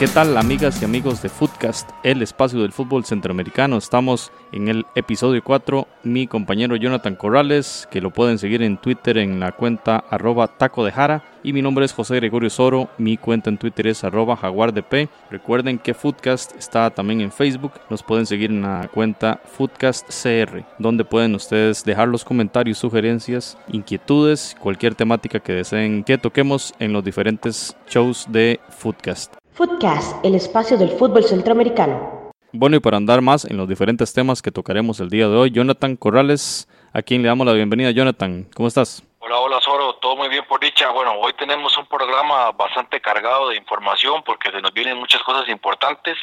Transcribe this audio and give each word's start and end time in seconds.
¿Qué 0.00 0.08
tal 0.08 0.38
amigas 0.38 0.80
y 0.80 0.86
amigos 0.86 1.20
de 1.20 1.28
Footcast, 1.28 1.90
el 2.02 2.22
espacio 2.22 2.62
del 2.62 2.72
fútbol 2.72 3.04
centroamericano? 3.04 3.76
Estamos 3.76 4.32
en 4.50 4.68
el 4.68 4.86
episodio 4.94 5.44
4, 5.44 5.86
mi 6.04 6.26
compañero 6.26 6.74
Jonathan 6.74 7.16
Corrales, 7.16 7.86
que 7.90 8.00
lo 8.00 8.08
pueden 8.08 8.38
seguir 8.38 8.62
en 8.62 8.78
Twitter 8.78 9.18
en 9.18 9.38
la 9.40 9.52
cuenta 9.52 10.02
arroba 10.08 10.48
taco 10.48 10.86
de 10.86 10.92
jara, 10.92 11.22
y 11.42 11.52
mi 11.52 11.60
nombre 11.60 11.84
es 11.84 11.92
José 11.92 12.16
Gregorio 12.16 12.48
Soro, 12.48 12.88
mi 12.96 13.18
cuenta 13.18 13.50
en 13.50 13.58
Twitter 13.58 13.88
es 13.88 14.02
arroba 14.02 14.36
jaguardp. 14.36 15.10
Recuerden 15.30 15.78
que 15.78 15.92
Footcast 15.92 16.56
está 16.56 16.88
también 16.88 17.20
en 17.20 17.30
Facebook, 17.30 17.72
nos 17.90 18.02
pueden 18.02 18.24
seguir 18.24 18.50
en 18.50 18.62
la 18.62 18.88
cuenta 18.88 19.42
FootcastCR, 19.44 20.64
donde 20.78 21.04
pueden 21.04 21.34
ustedes 21.34 21.84
dejar 21.84 22.08
los 22.08 22.24
comentarios, 22.24 22.78
sugerencias, 22.78 23.58
inquietudes, 23.70 24.56
cualquier 24.58 24.94
temática 24.94 25.40
que 25.40 25.52
deseen 25.52 26.04
que 26.04 26.16
toquemos 26.16 26.72
en 26.78 26.94
los 26.94 27.04
diferentes 27.04 27.76
shows 27.86 28.24
de 28.30 28.60
Footcast. 28.70 29.39
Footcast, 29.60 30.24
el 30.24 30.34
espacio 30.36 30.78
del 30.78 30.88
fútbol 30.88 31.22
centroamericano. 31.22 32.32
Bueno, 32.50 32.76
y 32.76 32.80
para 32.80 32.96
andar 32.96 33.20
más 33.20 33.44
en 33.44 33.58
los 33.58 33.68
diferentes 33.68 34.10
temas 34.14 34.40
que 34.40 34.50
tocaremos 34.50 35.00
el 35.00 35.10
día 35.10 35.28
de 35.28 35.36
hoy, 35.36 35.50
Jonathan 35.50 35.96
Corrales, 35.96 36.66
a 36.94 37.02
quien 37.02 37.20
le 37.20 37.28
damos 37.28 37.46
la 37.46 37.52
bienvenida. 37.52 37.90
Jonathan, 37.90 38.48
¿cómo 38.54 38.68
estás? 38.68 39.02
Hola, 39.18 39.38
hola 39.38 39.60
Soro, 39.60 39.96
todo 39.96 40.16
muy 40.16 40.30
bien 40.30 40.46
por 40.48 40.60
dicha. 40.60 40.88
Bueno, 40.92 41.12
hoy 41.20 41.34
tenemos 41.34 41.76
un 41.76 41.84
programa 41.84 42.52
bastante 42.52 43.02
cargado 43.02 43.50
de 43.50 43.58
información 43.58 44.22
porque 44.24 44.50
se 44.50 44.62
nos 44.62 44.72
vienen 44.72 44.96
muchas 44.96 45.22
cosas 45.24 45.46
importantes. 45.50 46.16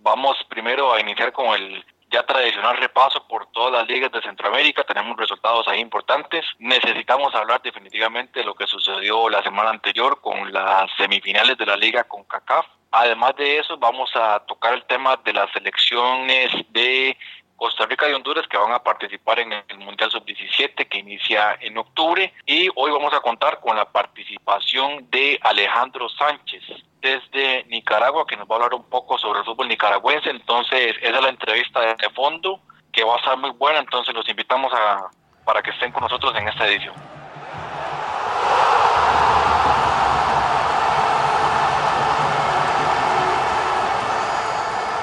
Vamos 0.00 0.36
primero 0.50 0.92
a 0.92 1.00
iniciar 1.00 1.32
con 1.32 1.46
el 1.46 1.82
ya 2.10 2.26
tradicional 2.26 2.76
repaso 2.76 3.26
por 3.26 3.46
todas 3.52 3.72
las 3.72 3.88
ligas 3.88 4.12
de 4.12 4.20
Centroamérica. 4.20 4.84
Tenemos 4.84 5.16
resultados 5.16 5.66
ahí 5.66 5.80
importantes. 5.80 6.44
Necesitamos 6.58 7.34
hablar 7.34 7.62
definitivamente 7.62 8.40
de 8.40 8.44
lo 8.44 8.54
que 8.54 8.66
sucedió 8.66 9.30
la 9.30 9.42
semana 9.42 9.70
anterior 9.70 10.20
con 10.20 10.52
las 10.52 10.90
semifinales 10.98 11.56
de 11.56 11.64
la 11.64 11.76
liga 11.78 12.04
con 12.04 12.24
CACAF. 12.24 12.66
Además 12.92 13.34
de 13.36 13.58
eso, 13.58 13.78
vamos 13.78 14.10
a 14.14 14.40
tocar 14.40 14.74
el 14.74 14.84
tema 14.84 15.16
de 15.24 15.32
las 15.32 15.50
selecciones 15.52 16.50
de 16.70 17.16
Costa 17.56 17.86
Rica 17.86 18.08
y 18.08 18.12
Honduras 18.12 18.46
que 18.48 18.58
van 18.58 18.72
a 18.72 18.82
participar 18.82 19.38
en 19.38 19.52
el 19.52 19.78
Mundial 19.78 20.10
Sub-17 20.10 20.88
que 20.88 20.98
inicia 20.98 21.56
en 21.60 21.78
octubre. 21.78 22.32
Y 22.44 22.68
hoy 22.74 22.90
vamos 22.90 23.14
a 23.14 23.20
contar 23.20 23.60
con 23.60 23.76
la 23.76 23.86
participación 23.86 25.08
de 25.10 25.38
Alejandro 25.42 26.08
Sánchez 26.10 26.62
desde 27.00 27.64
Nicaragua 27.68 28.26
que 28.26 28.36
nos 28.36 28.46
va 28.46 28.54
a 28.54 28.56
hablar 28.56 28.74
un 28.74 28.84
poco 28.84 29.16
sobre 29.16 29.38
el 29.40 29.44
fútbol 29.46 29.68
nicaragüense. 29.68 30.28
Entonces 30.30 30.94
esa 31.00 31.16
es 31.16 31.22
la 31.22 31.28
entrevista 31.28 31.80
de 31.80 32.10
fondo 32.10 32.60
que 32.92 33.04
va 33.04 33.14
a 33.14 33.18
estar 33.18 33.38
muy 33.38 33.50
buena. 33.50 33.78
Entonces 33.78 34.14
los 34.14 34.28
invitamos 34.28 34.72
a 34.74 35.08
para 35.44 35.62
que 35.62 35.70
estén 35.70 35.92
con 35.92 36.02
nosotros 36.02 36.34
en 36.36 36.48
esta 36.48 36.66
edición. 36.66 36.94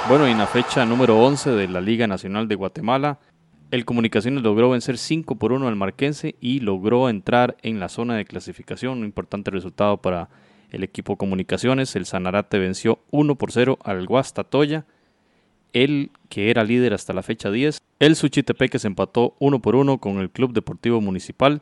Bueno, 0.09 0.27
y 0.27 0.31
en 0.31 0.39
la 0.39 0.47
fecha 0.47 0.87
número 0.87 1.19
11 1.19 1.51
de 1.51 1.67
la 1.67 1.81
Liga 1.81 2.07
Nacional 2.07 2.47
de 2.47 2.55
Guatemala, 2.55 3.19
el 3.69 3.85
Comunicaciones 3.85 4.41
logró 4.41 4.71
vencer 4.71 4.97
5 4.97 5.35
por 5.35 5.51
1 5.51 5.67
al 5.67 5.75
Marquense 5.75 6.33
y 6.41 6.61
logró 6.61 7.09
entrar 7.09 7.57
en 7.61 7.79
la 7.79 7.89
zona 7.89 8.15
de 8.15 8.25
clasificación. 8.25 8.97
Un 8.97 9.05
importante 9.05 9.51
resultado 9.51 9.97
para 9.97 10.29
el 10.71 10.83
equipo 10.83 11.15
Comunicaciones. 11.15 11.95
El 11.95 12.07
Sanarate 12.07 12.57
venció 12.57 13.03
1 13.11 13.35
por 13.35 13.51
0 13.51 13.77
al 13.83 14.07
Guastatoya, 14.07 14.87
el 15.73 16.09
que 16.27 16.49
era 16.49 16.63
líder 16.63 16.95
hasta 16.95 17.13
la 17.13 17.21
fecha 17.21 17.51
10. 17.51 17.77
El 17.99 18.15
Suchitepeque 18.15 18.79
se 18.79 18.87
empató 18.87 19.35
1 19.37 19.61
por 19.61 19.75
1 19.75 19.99
con 19.99 20.17
el 20.17 20.31
Club 20.31 20.53
Deportivo 20.53 21.01
Municipal. 21.01 21.61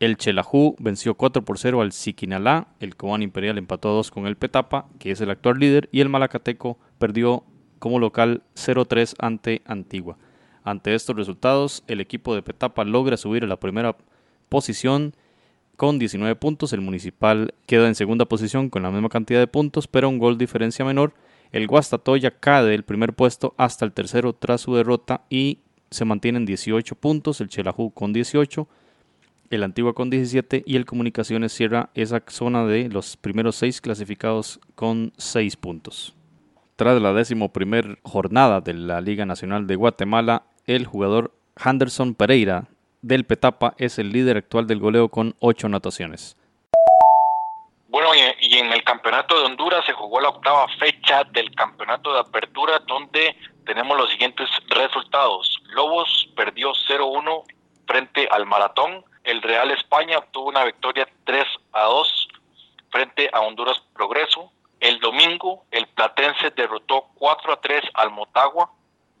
El 0.00 0.16
Chelajú 0.16 0.74
venció 0.80 1.14
4 1.14 1.44
por 1.44 1.58
0 1.58 1.80
al 1.80 1.92
Siquinalá. 1.92 2.66
El 2.80 2.96
Cobán 2.96 3.22
Imperial 3.22 3.56
empató 3.56 3.90
a 3.90 3.92
2 3.92 4.10
con 4.10 4.26
el 4.26 4.34
Petapa, 4.34 4.88
que 4.98 5.12
es 5.12 5.20
el 5.20 5.30
actual 5.30 5.60
líder. 5.60 5.88
Y 5.92 6.00
el 6.00 6.08
Malacateco 6.08 6.76
perdió 6.98 7.44
como 7.78 7.98
local 7.98 8.42
0-3 8.54 9.14
ante 9.18 9.62
Antigua. 9.64 10.16
Ante 10.64 10.94
estos 10.94 11.16
resultados, 11.16 11.82
el 11.86 12.00
equipo 12.00 12.34
de 12.34 12.42
Petapa 12.42 12.84
logra 12.84 13.16
subir 13.16 13.44
a 13.44 13.46
la 13.46 13.58
primera 13.58 13.96
posición 14.48 15.14
con 15.76 15.98
19 15.98 16.36
puntos. 16.36 16.72
El 16.72 16.80
Municipal 16.80 17.54
queda 17.66 17.88
en 17.88 17.94
segunda 17.94 18.26
posición 18.26 18.68
con 18.68 18.82
la 18.82 18.90
misma 18.90 19.08
cantidad 19.08 19.40
de 19.40 19.46
puntos, 19.46 19.86
pero 19.86 20.08
un 20.08 20.18
gol 20.18 20.36
diferencia 20.36 20.84
menor. 20.84 21.14
El 21.52 21.66
Guastatoya 21.66 22.32
cae 22.32 22.64
del 22.64 22.82
primer 22.82 23.14
puesto 23.14 23.54
hasta 23.56 23.84
el 23.84 23.92
tercero 23.92 24.34
tras 24.34 24.60
su 24.60 24.74
derrota 24.74 25.22
y 25.30 25.60
se 25.90 26.04
mantienen 26.04 26.44
18 26.44 26.94
puntos. 26.96 27.40
El 27.40 27.48
Chelajú 27.48 27.92
con 27.92 28.12
18, 28.12 28.68
el 29.50 29.62
Antigua 29.62 29.94
con 29.94 30.10
17 30.10 30.64
y 30.66 30.76
el 30.76 30.84
Comunicaciones 30.84 31.52
cierra 31.52 31.90
esa 31.94 32.22
zona 32.26 32.66
de 32.66 32.88
los 32.90 33.16
primeros 33.16 33.56
6 33.56 33.80
clasificados 33.80 34.60
con 34.74 35.12
6 35.16 35.56
puntos. 35.56 36.17
Tras 36.78 37.02
la 37.02 37.12
décimo 37.12 37.52
primer 37.52 37.98
jornada 38.04 38.60
de 38.60 38.72
la 38.72 39.00
Liga 39.00 39.26
Nacional 39.26 39.66
de 39.66 39.74
Guatemala, 39.74 40.44
el 40.64 40.86
jugador 40.86 41.32
Henderson 41.56 42.14
Pereira 42.14 42.68
del 43.02 43.24
Petapa 43.24 43.74
es 43.78 43.98
el 43.98 44.12
líder 44.12 44.36
actual 44.36 44.68
del 44.68 44.78
goleo 44.78 45.08
con 45.08 45.34
8 45.40 45.66
anotaciones. 45.66 46.36
Bueno, 47.88 48.10
y, 48.14 48.58
en 48.58 48.72
el 48.72 48.84
campeonato 48.84 49.36
de 49.40 49.46
Honduras 49.46 49.84
se 49.86 49.92
jugó 49.92 50.20
la 50.20 50.28
octava 50.28 50.68
fecha 50.78 51.24
del 51.24 51.52
campeonato 51.56 52.12
de 52.12 52.20
apertura 52.20 52.80
donde 52.86 53.34
tenemos 53.66 53.98
los 53.98 54.08
siguientes 54.10 54.48
resultados. 54.68 55.60
Lobos 55.70 56.28
perdió 56.36 56.70
0-1 56.88 57.42
frente 57.88 58.28
al 58.30 58.46
Maratón. 58.46 59.04
El 59.24 59.42
Real 59.42 59.72
España 59.72 60.18
obtuvo 60.18 60.50
una 60.50 60.62
victoria 60.62 61.08
3 61.24 61.44
a 61.72 61.86
2 61.86 62.28
frente 62.92 63.28
a 63.32 63.40
Honduras 63.40 63.82
Progreso. 63.94 64.52
El 64.80 65.00
domingo, 65.00 65.64
el 65.70 65.86
Platense 65.88 66.50
derrotó 66.50 67.06
4 67.16 67.52
a 67.52 67.60
3 67.60 67.84
al 67.94 68.10
Motagua. 68.10 68.70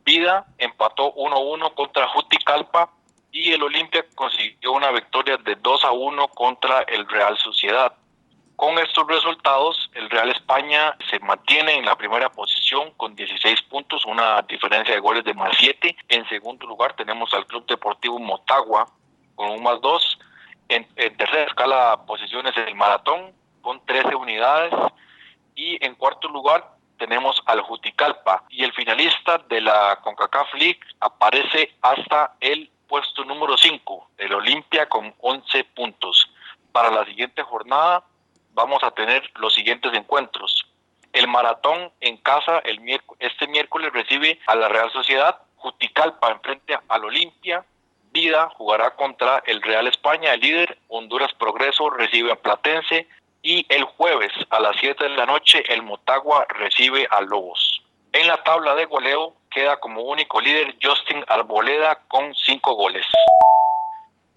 Vida 0.04 0.46
empató 0.58 1.14
1-1 1.14 1.74
contra 1.74 2.08
Juticalpa 2.08 2.90
y 3.32 3.52
el 3.52 3.62
Olimpia 3.62 4.06
consiguió 4.14 4.72
una 4.72 4.90
victoria 4.90 5.36
de 5.36 5.56
2 5.56 5.84
a 5.84 5.92
1 5.92 6.28
contra 6.28 6.82
el 6.82 7.06
Real 7.08 7.36
Sociedad. 7.38 7.92
Con 8.56 8.76
estos 8.78 9.06
resultados, 9.06 9.88
el 9.94 10.10
Real 10.10 10.30
España 10.30 10.96
se 11.08 11.20
mantiene 11.20 11.74
en 11.74 11.84
la 11.84 11.96
primera 11.96 12.28
posición 12.30 12.90
con 12.96 13.14
16 13.14 13.62
puntos, 13.62 14.04
una 14.04 14.42
diferencia 14.42 14.94
de 14.94 15.00
goles 15.00 15.24
de 15.24 15.34
más 15.34 15.52
7. 15.58 15.96
En 16.08 16.28
segundo 16.28 16.66
lugar 16.66 16.94
tenemos 16.96 17.32
al 17.34 17.46
Club 17.46 17.66
Deportivo 17.66 18.18
Motagua 18.18 18.88
con 19.36 19.50
un 19.50 19.62
más 19.62 19.80
2. 19.80 20.18
En, 20.70 20.88
en 20.96 21.16
tercera 21.16 21.44
escala 21.44 22.04
posiciones 22.04 22.56
el 22.56 22.74
Maratón 22.74 23.32
con 23.60 23.84
13 23.86 24.14
unidades. 24.16 24.72
Y 25.58 25.84
en 25.84 25.96
cuarto 25.96 26.28
lugar 26.28 26.70
tenemos 26.98 27.42
al 27.46 27.62
Juticalpa. 27.62 28.44
Y 28.48 28.62
el 28.62 28.72
finalista 28.72 29.38
de 29.48 29.60
la 29.60 29.98
CONCACAF 30.04 30.54
League 30.54 30.78
aparece 31.00 31.74
hasta 31.82 32.36
el 32.38 32.70
puesto 32.86 33.24
número 33.24 33.56
5, 33.56 34.10
el 34.18 34.34
Olimpia 34.34 34.88
con 34.88 35.12
11 35.18 35.64
puntos. 35.74 36.30
Para 36.70 36.92
la 36.92 37.04
siguiente 37.06 37.42
jornada 37.42 38.04
vamos 38.54 38.84
a 38.84 38.92
tener 38.92 39.28
los 39.40 39.52
siguientes 39.52 39.92
encuentros. 39.94 40.64
El 41.12 41.26
maratón 41.26 41.90
en 42.00 42.18
casa 42.18 42.60
el 42.60 42.78
miércoles, 42.80 43.20
este 43.20 43.48
miércoles 43.48 43.92
recibe 43.92 44.38
a 44.46 44.54
la 44.54 44.68
Real 44.68 44.92
Sociedad, 44.92 45.40
Juticalpa 45.56 46.30
enfrente 46.30 46.78
al 46.86 47.04
Olimpia, 47.04 47.64
Vida 48.12 48.48
jugará 48.54 48.94
contra 48.94 49.42
el 49.44 49.60
Real 49.60 49.88
España, 49.88 50.34
el 50.34 50.40
líder, 50.40 50.78
Honduras 50.86 51.32
Progreso 51.34 51.90
recibe 51.90 52.30
a 52.30 52.36
Platense 52.36 53.08
y 53.42 53.66
el 53.68 53.84
jueves 53.84 54.32
a 54.50 54.60
las 54.60 54.76
7 54.80 55.04
de 55.04 55.16
la 55.16 55.26
noche 55.26 55.62
el 55.68 55.82
Motagua 55.82 56.46
recibe 56.48 57.06
a 57.10 57.20
Lobos. 57.20 57.82
En 58.12 58.26
la 58.26 58.42
tabla 58.42 58.74
de 58.74 58.86
goleo 58.86 59.34
queda 59.50 59.78
como 59.78 60.02
único 60.02 60.40
líder 60.40 60.76
Justin 60.82 61.24
Arboleda 61.28 62.00
con 62.08 62.34
5 62.34 62.74
goles. 62.74 63.06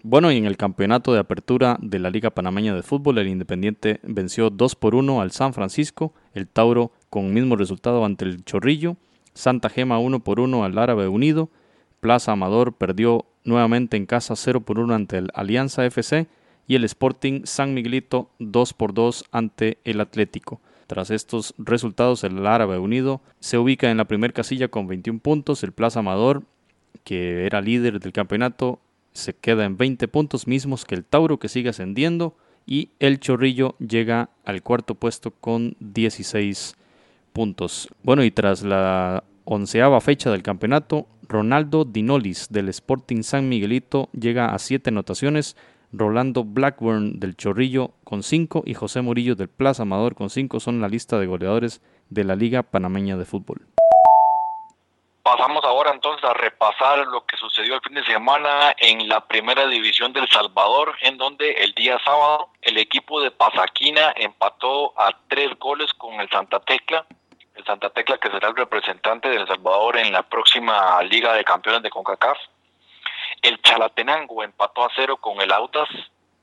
Bueno, 0.04 0.32
y 0.32 0.36
en 0.36 0.46
el 0.46 0.56
campeonato 0.56 1.12
de 1.12 1.20
apertura 1.20 1.76
de 1.80 2.00
la 2.00 2.10
Liga 2.10 2.30
Panameña 2.30 2.74
de 2.74 2.82
Fútbol, 2.82 3.18
el 3.18 3.28
Independiente 3.28 4.00
venció 4.02 4.50
2 4.50 4.74
por 4.74 4.94
1 4.94 5.20
al 5.20 5.30
San 5.30 5.54
Francisco, 5.54 6.12
el 6.34 6.48
Tauro 6.48 6.90
con 7.08 7.32
mismo 7.32 7.54
resultado 7.54 8.04
ante 8.04 8.24
el 8.24 8.44
Chorrillo, 8.44 8.96
Santa 9.34 9.68
Gema 9.68 9.98
1 9.98 10.20
por 10.20 10.40
1 10.40 10.64
al 10.64 10.76
Árabe 10.76 11.06
Unido, 11.06 11.50
Plaza 12.00 12.32
Amador 12.32 12.74
perdió 12.74 13.26
nuevamente 13.44 13.96
en 13.96 14.06
casa 14.06 14.34
0 14.34 14.62
por 14.62 14.80
1 14.80 14.92
ante 14.92 15.18
el 15.18 15.28
Alianza 15.34 15.84
FC 15.86 16.26
y 16.66 16.74
el 16.74 16.84
Sporting 16.84 17.42
San 17.44 17.74
Miguelito 17.74 18.30
2 18.38 18.72
por 18.74 18.94
2 18.94 19.24
ante 19.32 19.78
el 19.84 20.00
Atlético. 20.00 20.60
Tras 20.86 21.10
estos 21.10 21.54
resultados, 21.58 22.24
el 22.24 22.46
Árabe 22.46 22.78
Unido 22.78 23.20
se 23.40 23.58
ubica 23.58 23.90
en 23.90 23.96
la 23.96 24.04
primera 24.04 24.32
casilla 24.32 24.68
con 24.68 24.86
21 24.86 25.20
puntos, 25.20 25.62
el 25.62 25.72
Plaza 25.72 26.00
Amador 26.00 26.44
que 27.04 27.46
era 27.46 27.60
líder 27.60 28.00
del 28.00 28.12
campeonato, 28.12 28.80
se 29.12 29.34
queda 29.34 29.64
en 29.64 29.76
20 29.76 30.08
puntos 30.08 30.46
mismos 30.46 30.84
que 30.84 30.94
el 30.94 31.04
Tauro 31.04 31.38
que 31.38 31.48
sigue 31.48 31.70
ascendiendo 31.70 32.36
y 32.66 32.90
el 32.98 33.20
Chorrillo 33.20 33.76
llega 33.78 34.30
al 34.44 34.62
cuarto 34.62 34.94
puesto 34.94 35.32
con 35.32 35.76
16 35.80 36.76
puntos. 37.32 37.88
Bueno, 38.02 38.24
y 38.24 38.30
tras 38.30 38.62
la 38.62 39.24
onceava 39.44 40.00
fecha 40.00 40.30
del 40.30 40.42
campeonato, 40.42 41.06
Ronaldo 41.28 41.84
Dinolis 41.84 42.48
del 42.50 42.68
Sporting 42.68 43.22
San 43.22 43.48
Miguelito 43.48 44.08
llega 44.12 44.54
a 44.54 44.58
7 44.58 44.90
anotaciones, 44.90 45.56
Rolando 45.92 46.42
Blackburn 46.44 47.20
del 47.20 47.36
Chorrillo 47.36 47.90
con 48.04 48.22
5 48.22 48.62
y 48.64 48.72
José 48.74 49.02
Murillo 49.02 49.34
del 49.34 49.48
Plaza 49.48 49.82
Amador 49.82 50.14
con 50.14 50.30
5 50.30 50.58
son 50.58 50.80
la 50.80 50.88
lista 50.88 51.18
de 51.18 51.26
goleadores 51.26 51.82
de 52.08 52.24
la 52.24 52.34
Liga 52.34 52.62
Panameña 52.62 53.18
de 53.18 53.26
Fútbol. 53.26 53.60
Pasamos 55.22 55.62
ahora 55.64 55.92
entonces 55.92 56.24
a 56.24 56.34
repasar 56.34 56.98
lo 57.06 57.24
que 57.26 57.36
sucedió 57.36 57.74
el 57.74 57.80
fin 57.82 57.94
de 57.94 58.04
semana 58.04 58.74
en 58.78 59.08
la 59.08 59.20
primera 59.26 59.66
división 59.68 60.12
del 60.12 60.28
Salvador, 60.28 60.96
en 61.02 61.16
donde 61.16 61.52
el 61.52 61.72
día 61.74 61.98
sábado 62.04 62.48
el 62.62 62.78
equipo 62.78 63.20
de 63.20 63.30
Pasaquina 63.30 64.14
empató 64.16 64.98
a 64.98 65.16
tres 65.28 65.50
goles 65.60 65.92
con 65.94 66.20
el 66.20 66.28
Santa 66.30 66.58
Tecla. 66.60 67.06
El 67.54 67.64
Santa 67.64 67.90
Tecla 67.90 68.16
que 68.16 68.30
será 68.30 68.48
el 68.48 68.56
representante 68.56 69.28
del 69.28 69.46
Salvador 69.46 69.98
en 69.98 70.10
la 70.10 70.22
próxima 70.22 71.02
Liga 71.02 71.34
de 71.34 71.44
Campeones 71.44 71.82
de 71.82 71.90
CONCACAF. 71.90 72.38
El 73.42 73.60
Chalatenango 73.62 74.42
empató 74.42 74.84
a 74.84 74.90
cero 74.94 75.18
con 75.18 75.40
el 75.40 75.52
Autas. 75.52 75.88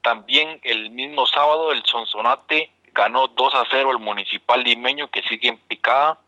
También 0.01 0.59
el 0.63 0.91
mismo 0.91 1.25
sábado 1.25 1.71
el 1.71 1.83
Sonsonate 1.85 2.71
ganó 2.93 3.27
2 3.27 3.55
a 3.55 3.65
0 3.69 3.91
el 3.91 3.99
Municipal 3.99 4.63
Limeño 4.63 5.09
que 5.09 5.21
sigue 5.23 5.49
en 5.49 5.57
picada 5.57 6.19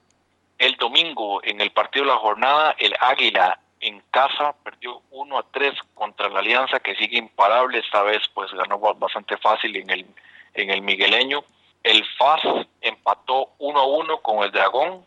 el 0.62 0.76
domingo, 0.76 1.42
en 1.44 1.60
el 1.60 1.72
partido 1.72 2.06
de 2.06 2.12
la 2.12 2.20
jornada, 2.20 2.76
el 2.78 2.94
Águila 3.00 3.60
en 3.80 4.00
casa 4.12 4.54
perdió 4.64 5.02
1 5.10 5.40
a 5.40 5.44
3 5.52 5.74
contra 5.96 6.30
la 6.30 6.38
Alianza, 6.38 6.80
que 6.80 6.96
sigue 6.96 7.18
imparable. 7.18 7.80
Esta 7.80 8.04
vez, 8.04 8.22
pues 8.32 8.52
ganó 8.52 8.78
bastante 8.78 9.38
fácil 9.38 9.76
en 9.76 9.90
el, 9.90 10.06
en 10.54 10.70
el 10.70 10.84
Migueleño. 10.84 11.44
El 11.82 12.06
FAS 12.16 12.42
empató 12.80 13.50
1 13.58 13.80
a 13.80 13.88
1 13.88 14.22
con 14.22 14.44
el 14.44 14.52
Dragón. 14.52 15.04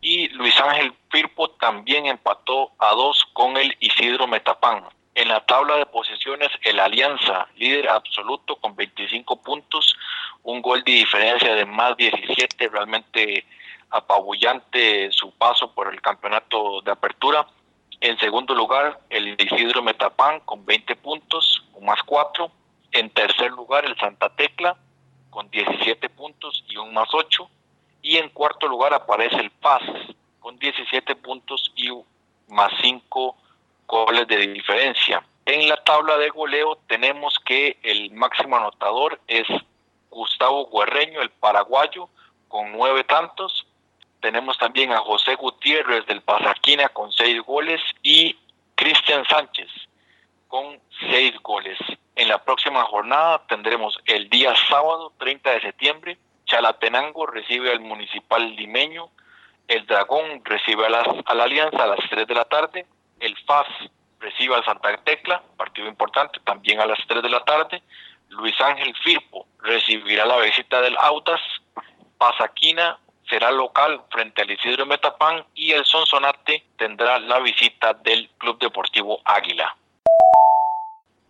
Y 0.00 0.30
Luis 0.30 0.60
Ángel 0.60 0.92
Firpo 1.12 1.48
también 1.50 2.06
empató 2.06 2.72
a 2.78 2.90
2 2.90 3.24
con 3.34 3.56
el 3.56 3.76
Isidro 3.78 4.26
Metapán. 4.26 4.82
En 5.18 5.26
la 5.26 5.40
tabla 5.40 5.78
de 5.78 5.86
posiciones, 5.86 6.48
el 6.62 6.78
Alianza, 6.78 7.48
líder 7.56 7.88
absoluto 7.88 8.54
con 8.54 8.76
25 8.76 9.42
puntos, 9.42 9.96
un 10.44 10.62
gol 10.62 10.84
de 10.84 10.92
diferencia 10.92 11.56
de 11.56 11.66
más 11.66 11.96
17, 11.96 12.68
realmente 12.68 13.44
apabullante 13.90 15.10
su 15.10 15.32
paso 15.32 15.74
por 15.74 15.92
el 15.92 16.00
campeonato 16.00 16.82
de 16.82 16.92
apertura. 16.92 17.48
En 18.00 18.16
segundo 18.20 18.54
lugar, 18.54 19.00
el 19.10 19.34
Isidro 19.42 19.82
Metapán 19.82 20.38
con 20.44 20.64
20 20.64 20.94
puntos, 20.94 21.64
un 21.74 21.86
más 21.86 22.00
4. 22.04 22.48
En 22.92 23.10
tercer 23.10 23.50
lugar, 23.50 23.86
el 23.86 23.96
Santa 23.96 24.28
Tecla 24.28 24.76
con 25.30 25.50
17 25.50 26.10
puntos 26.10 26.62
y 26.68 26.76
un 26.76 26.94
más 26.94 27.08
8. 27.12 27.50
Y 28.02 28.18
en 28.18 28.28
cuarto 28.28 28.68
lugar 28.68 28.94
aparece 28.94 29.40
el 29.40 29.50
Paz 29.50 29.82
con 30.38 30.56
17 30.60 31.16
puntos 31.16 31.72
y 31.74 31.90
más 32.46 32.70
5 32.82 33.36
goles 33.88 34.28
de 34.28 34.36
diferencia. 34.46 35.24
En 35.46 35.66
la 35.68 35.82
tabla 35.82 36.18
de 36.18 36.28
goleo 36.28 36.76
tenemos 36.86 37.34
que 37.44 37.78
el 37.82 38.12
máximo 38.12 38.56
anotador 38.56 39.18
es 39.26 39.46
Gustavo 40.10 40.68
Guerreño, 40.70 41.22
el 41.22 41.30
paraguayo, 41.30 42.08
con 42.48 42.70
nueve 42.72 43.02
tantos. 43.04 43.66
Tenemos 44.20 44.58
también 44.58 44.92
a 44.92 44.98
José 44.98 45.34
Gutiérrez 45.36 46.06
del 46.06 46.20
Pasaquina 46.20 46.90
con 46.90 47.10
seis 47.12 47.40
goles 47.42 47.80
y 48.02 48.36
Cristian 48.74 49.24
Sánchez 49.26 49.68
con 50.48 50.80
seis 51.10 51.34
goles. 51.42 51.78
En 52.14 52.28
la 52.28 52.42
próxima 52.44 52.84
jornada 52.84 53.42
tendremos 53.48 53.98
el 54.06 54.28
día 54.28 54.54
sábado 54.68 55.12
30 55.18 55.50
de 55.50 55.60
septiembre. 55.60 56.18
Chalatenango 56.46 57.26
recibe 57.26 57.70
al 57.70 57.80
Municipal 57.80 58.54
Limeño. 58.56 59.10
El 59.66 59.86
Dragón 59.86 60.42
recibe 60.44 60.86
a, 60.86 61.04
a 61.24 61.34
la 61.34 61.44
Alianza 61.44 61.84
a 61.84 61.86
las 61.86 62.00
3 62.10 62.26
de 62.26 62.34
la 62.34 62.44
tarde. 62.46 62.86
El 63.20 63.36
FAS 63.46 63.66
recibe 64.20 64.54
al 64.54 64.64
Santa 64.64 64.96
Tecla, 65.04 65.42
partido 65.56 65.88
importante, 65.88 66.40
también 66.44 66.80
a 66.80 66.86
las 66.86 66.98
3 67.06 67.22
de 67.22 67.28
la 67.28 67.44
tarde. 67.44 67.82
Luis 68.28 68.60
Ángel 68.60 68.94
Firpo 69.02 69.46
recibirá 69.60 70.26
la 70.26 70.38
visita 70.38 70.80
del 70.80 70.96
Autas. 70.98 71.40
Pasaquina 72.18 72.98
será 73.28 73.50
local 73.50 74.02
frente 74.10 74.42
al 74.42 74.50
Isidro 74.50 74.86
Metapán 74.86 75.44
y 75.54 75.72
el 75.72 75.84
Sonsonate 75.84 76.64
tendrá 76.76 77.18
la 77.18 77.38
visita 77.40 77.94
del 77.94 78.28
Club 78.38 78.58
Deportivo 78.58 79.20
Águila. 79.24 79.76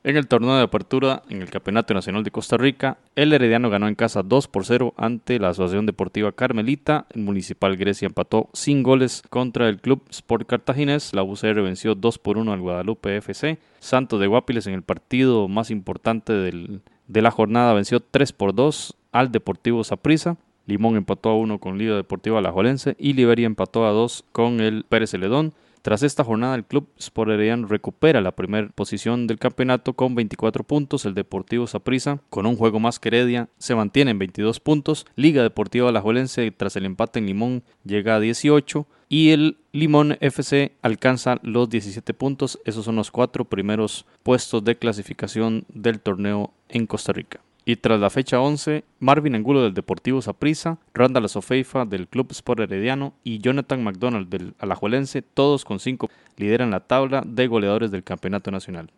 En 0.08 0.16
el 0.16 0.26
torneo 0.26 0.56
de 0.56 0.62
apertura 0.62 1.22
en 1.28 1.42
el 1.42 1.50
Campeonato 1.50 1.92
Nacional 1.92 2.24
de 2.24 2.30
Costa 2.30 2.56
Rica, 2.56 2.96
el 3.14 3.30
Herediano 3.30 3.68
ganó 3.68 3.88
en 3.88 3.94
casa 3.94 4.22
2 4.22 4.48
por 4.48 4.64
0 4.64 4.94
ante 4.96 5.38
la 5.38 5.50
Asociación 5.50 5.84
Deportiva 5.84 6.32
Carmelita. 6.32 7.04
El 7.10 7.24
Municipal 7.24 7.76
Grecia 7.76 8.06
empató 8.06 8.48
sin 8.54 8.82
goles 8.82 9.22
contra 9.28 9.68
el 9.68 9.82
Club 9.82 10.00
Sport 10.08 10.46
Cartaginés. 10.46 11.12
La 11.12 11.22
UCR 11.22 11.60
venció 11.60 11.94
2 11.94 12.18
por 12.20 12.38
1 12.38 12.54
al 12.54 12.60
Guadalupe 12.62 13.18
FC. 13.18 13.58
Santos 13.80 14.18
de 14.18 14.28
Guapiles 14.28 14.66
en 14.66 14.72
el 14.72 14.82
partido 14.82 15.46
más 15.46 15.70
importante 15.70 16.32
de 16.32 17.20
la 17.22 17.30
jornada 17.30 17.74
venció 17.74 18.00
3 18.00 18.32
por 18.32 18.54
2 18.54 18.96
al 19.12 19.30
Deportivo 19.30 19.84
Saprissa. 19.84 20.38
Limón 20.64 20.96
empató 20.96 21.28
a 21.28 21.36
1 21.36 21.58
con 21.58 21.76
Liga 21.76 21.96
Deportiva 21.96 22.38
Alajuelense 22.38 22.96
y 22.98 23.12
Liberia 23.12 23.44
empató 23.44 23.86
a 23.86 23.90
2 23.90 24.24
con 24.32 24.60
el 24.60 24.86
Pérez 24.88 25.10
Celedón. 25.10 25.52
Tras 25.82 26.02
esta 26.02 26.24
jornada, 26.24 26.54
el 26.54 26.64
club 26.64 26.88
Sport 26.98 27.30
recupera 27.68 28.20
la 28.20 28.32
primera 28.32 28.68
posición 28.74 29.26
del 29.26 29.38
campeonato 29.38 29.94
con 29.94 30.14
24 30.14 30.64
puntos. 30.64 31.04
El 31.04 31.14
Deportivo 31.14 31.66
Saprissa, 31.66 32.20
con 32.30 32.46
un 32.46 32.56
juego 32.56 32.80
más 32.80 32.98
que 32.98 33.08
Heredia, 33.08 33.48
se 33.58 33.74
mantiene 33.74 34.10
en 34.10 34.18
22 34.18 34.60
puntos. 34.60 35.06
Liga 35.16 35.42
Deportiva 35.42 35.88
Alajuelense, 35.88 36.50
tras 36.50 36.76
el 36.76 36.86
empate 36.86 37.18
en 37.18 37.26
Limón, 37.26 37.62
llega 37.84 38.16
a 38.16 38.20
18. 38.20 38.86
Y 39.10 39.30
el 39.30 39.56
Limón 39.72 40.18
FC 40.20 40.72
alcanza 40.82 41.38
los 41.42 41.70
17 41.70 42.12
puntos. 42.14 42.58
Esos 42.64 42.84
son 42.84 42.96
los 42.96 43.10
cuatro 43.10 43.44
primeros 43.46 44.04
puestos 44.22 44.62
de 44.64 44.76
clasificación 44.76 45.64
del 45.68 46.00
torneo 46.00 46.52
en 46.68 46.86
Costa 46.86 47.12
Rica. 47.12 47.40
Y 47.68 47.76
tras 47.76 48.00
la 48.00 48.08
fecha 48.08 48.40
11, 48.40 48.82
Marvin 48.98 49.34
Angulo 49.34 49.62
del 49.62 49.74
Deportivo 49.74 50.22
Saprissa, 50.22 50.78
Randall 50.94 51.28
Sofeifa 51.28 51.84
del 51.84 52.08
Club 52.08 52.28
Sport 52.30 52.60
Herediano 52.60 53.12
y 53.24 53.40
Jonathan 53.40 53.84
McDonald 53.84 54.30
del 54.30 54.54
Alajuelense, 54.58 55.20
todos 55.20 55.66
con 55.66 55.78
5, 55.78 56.08
lideran 56.38 56.70
la 56.70 56.80
tabla 56.80 57.22
de 57.26 57.46
goleadores 57.46 57.90
del 57.90 58.04
Campeonato 58.04 58.50
Nacional. 58.50 58.90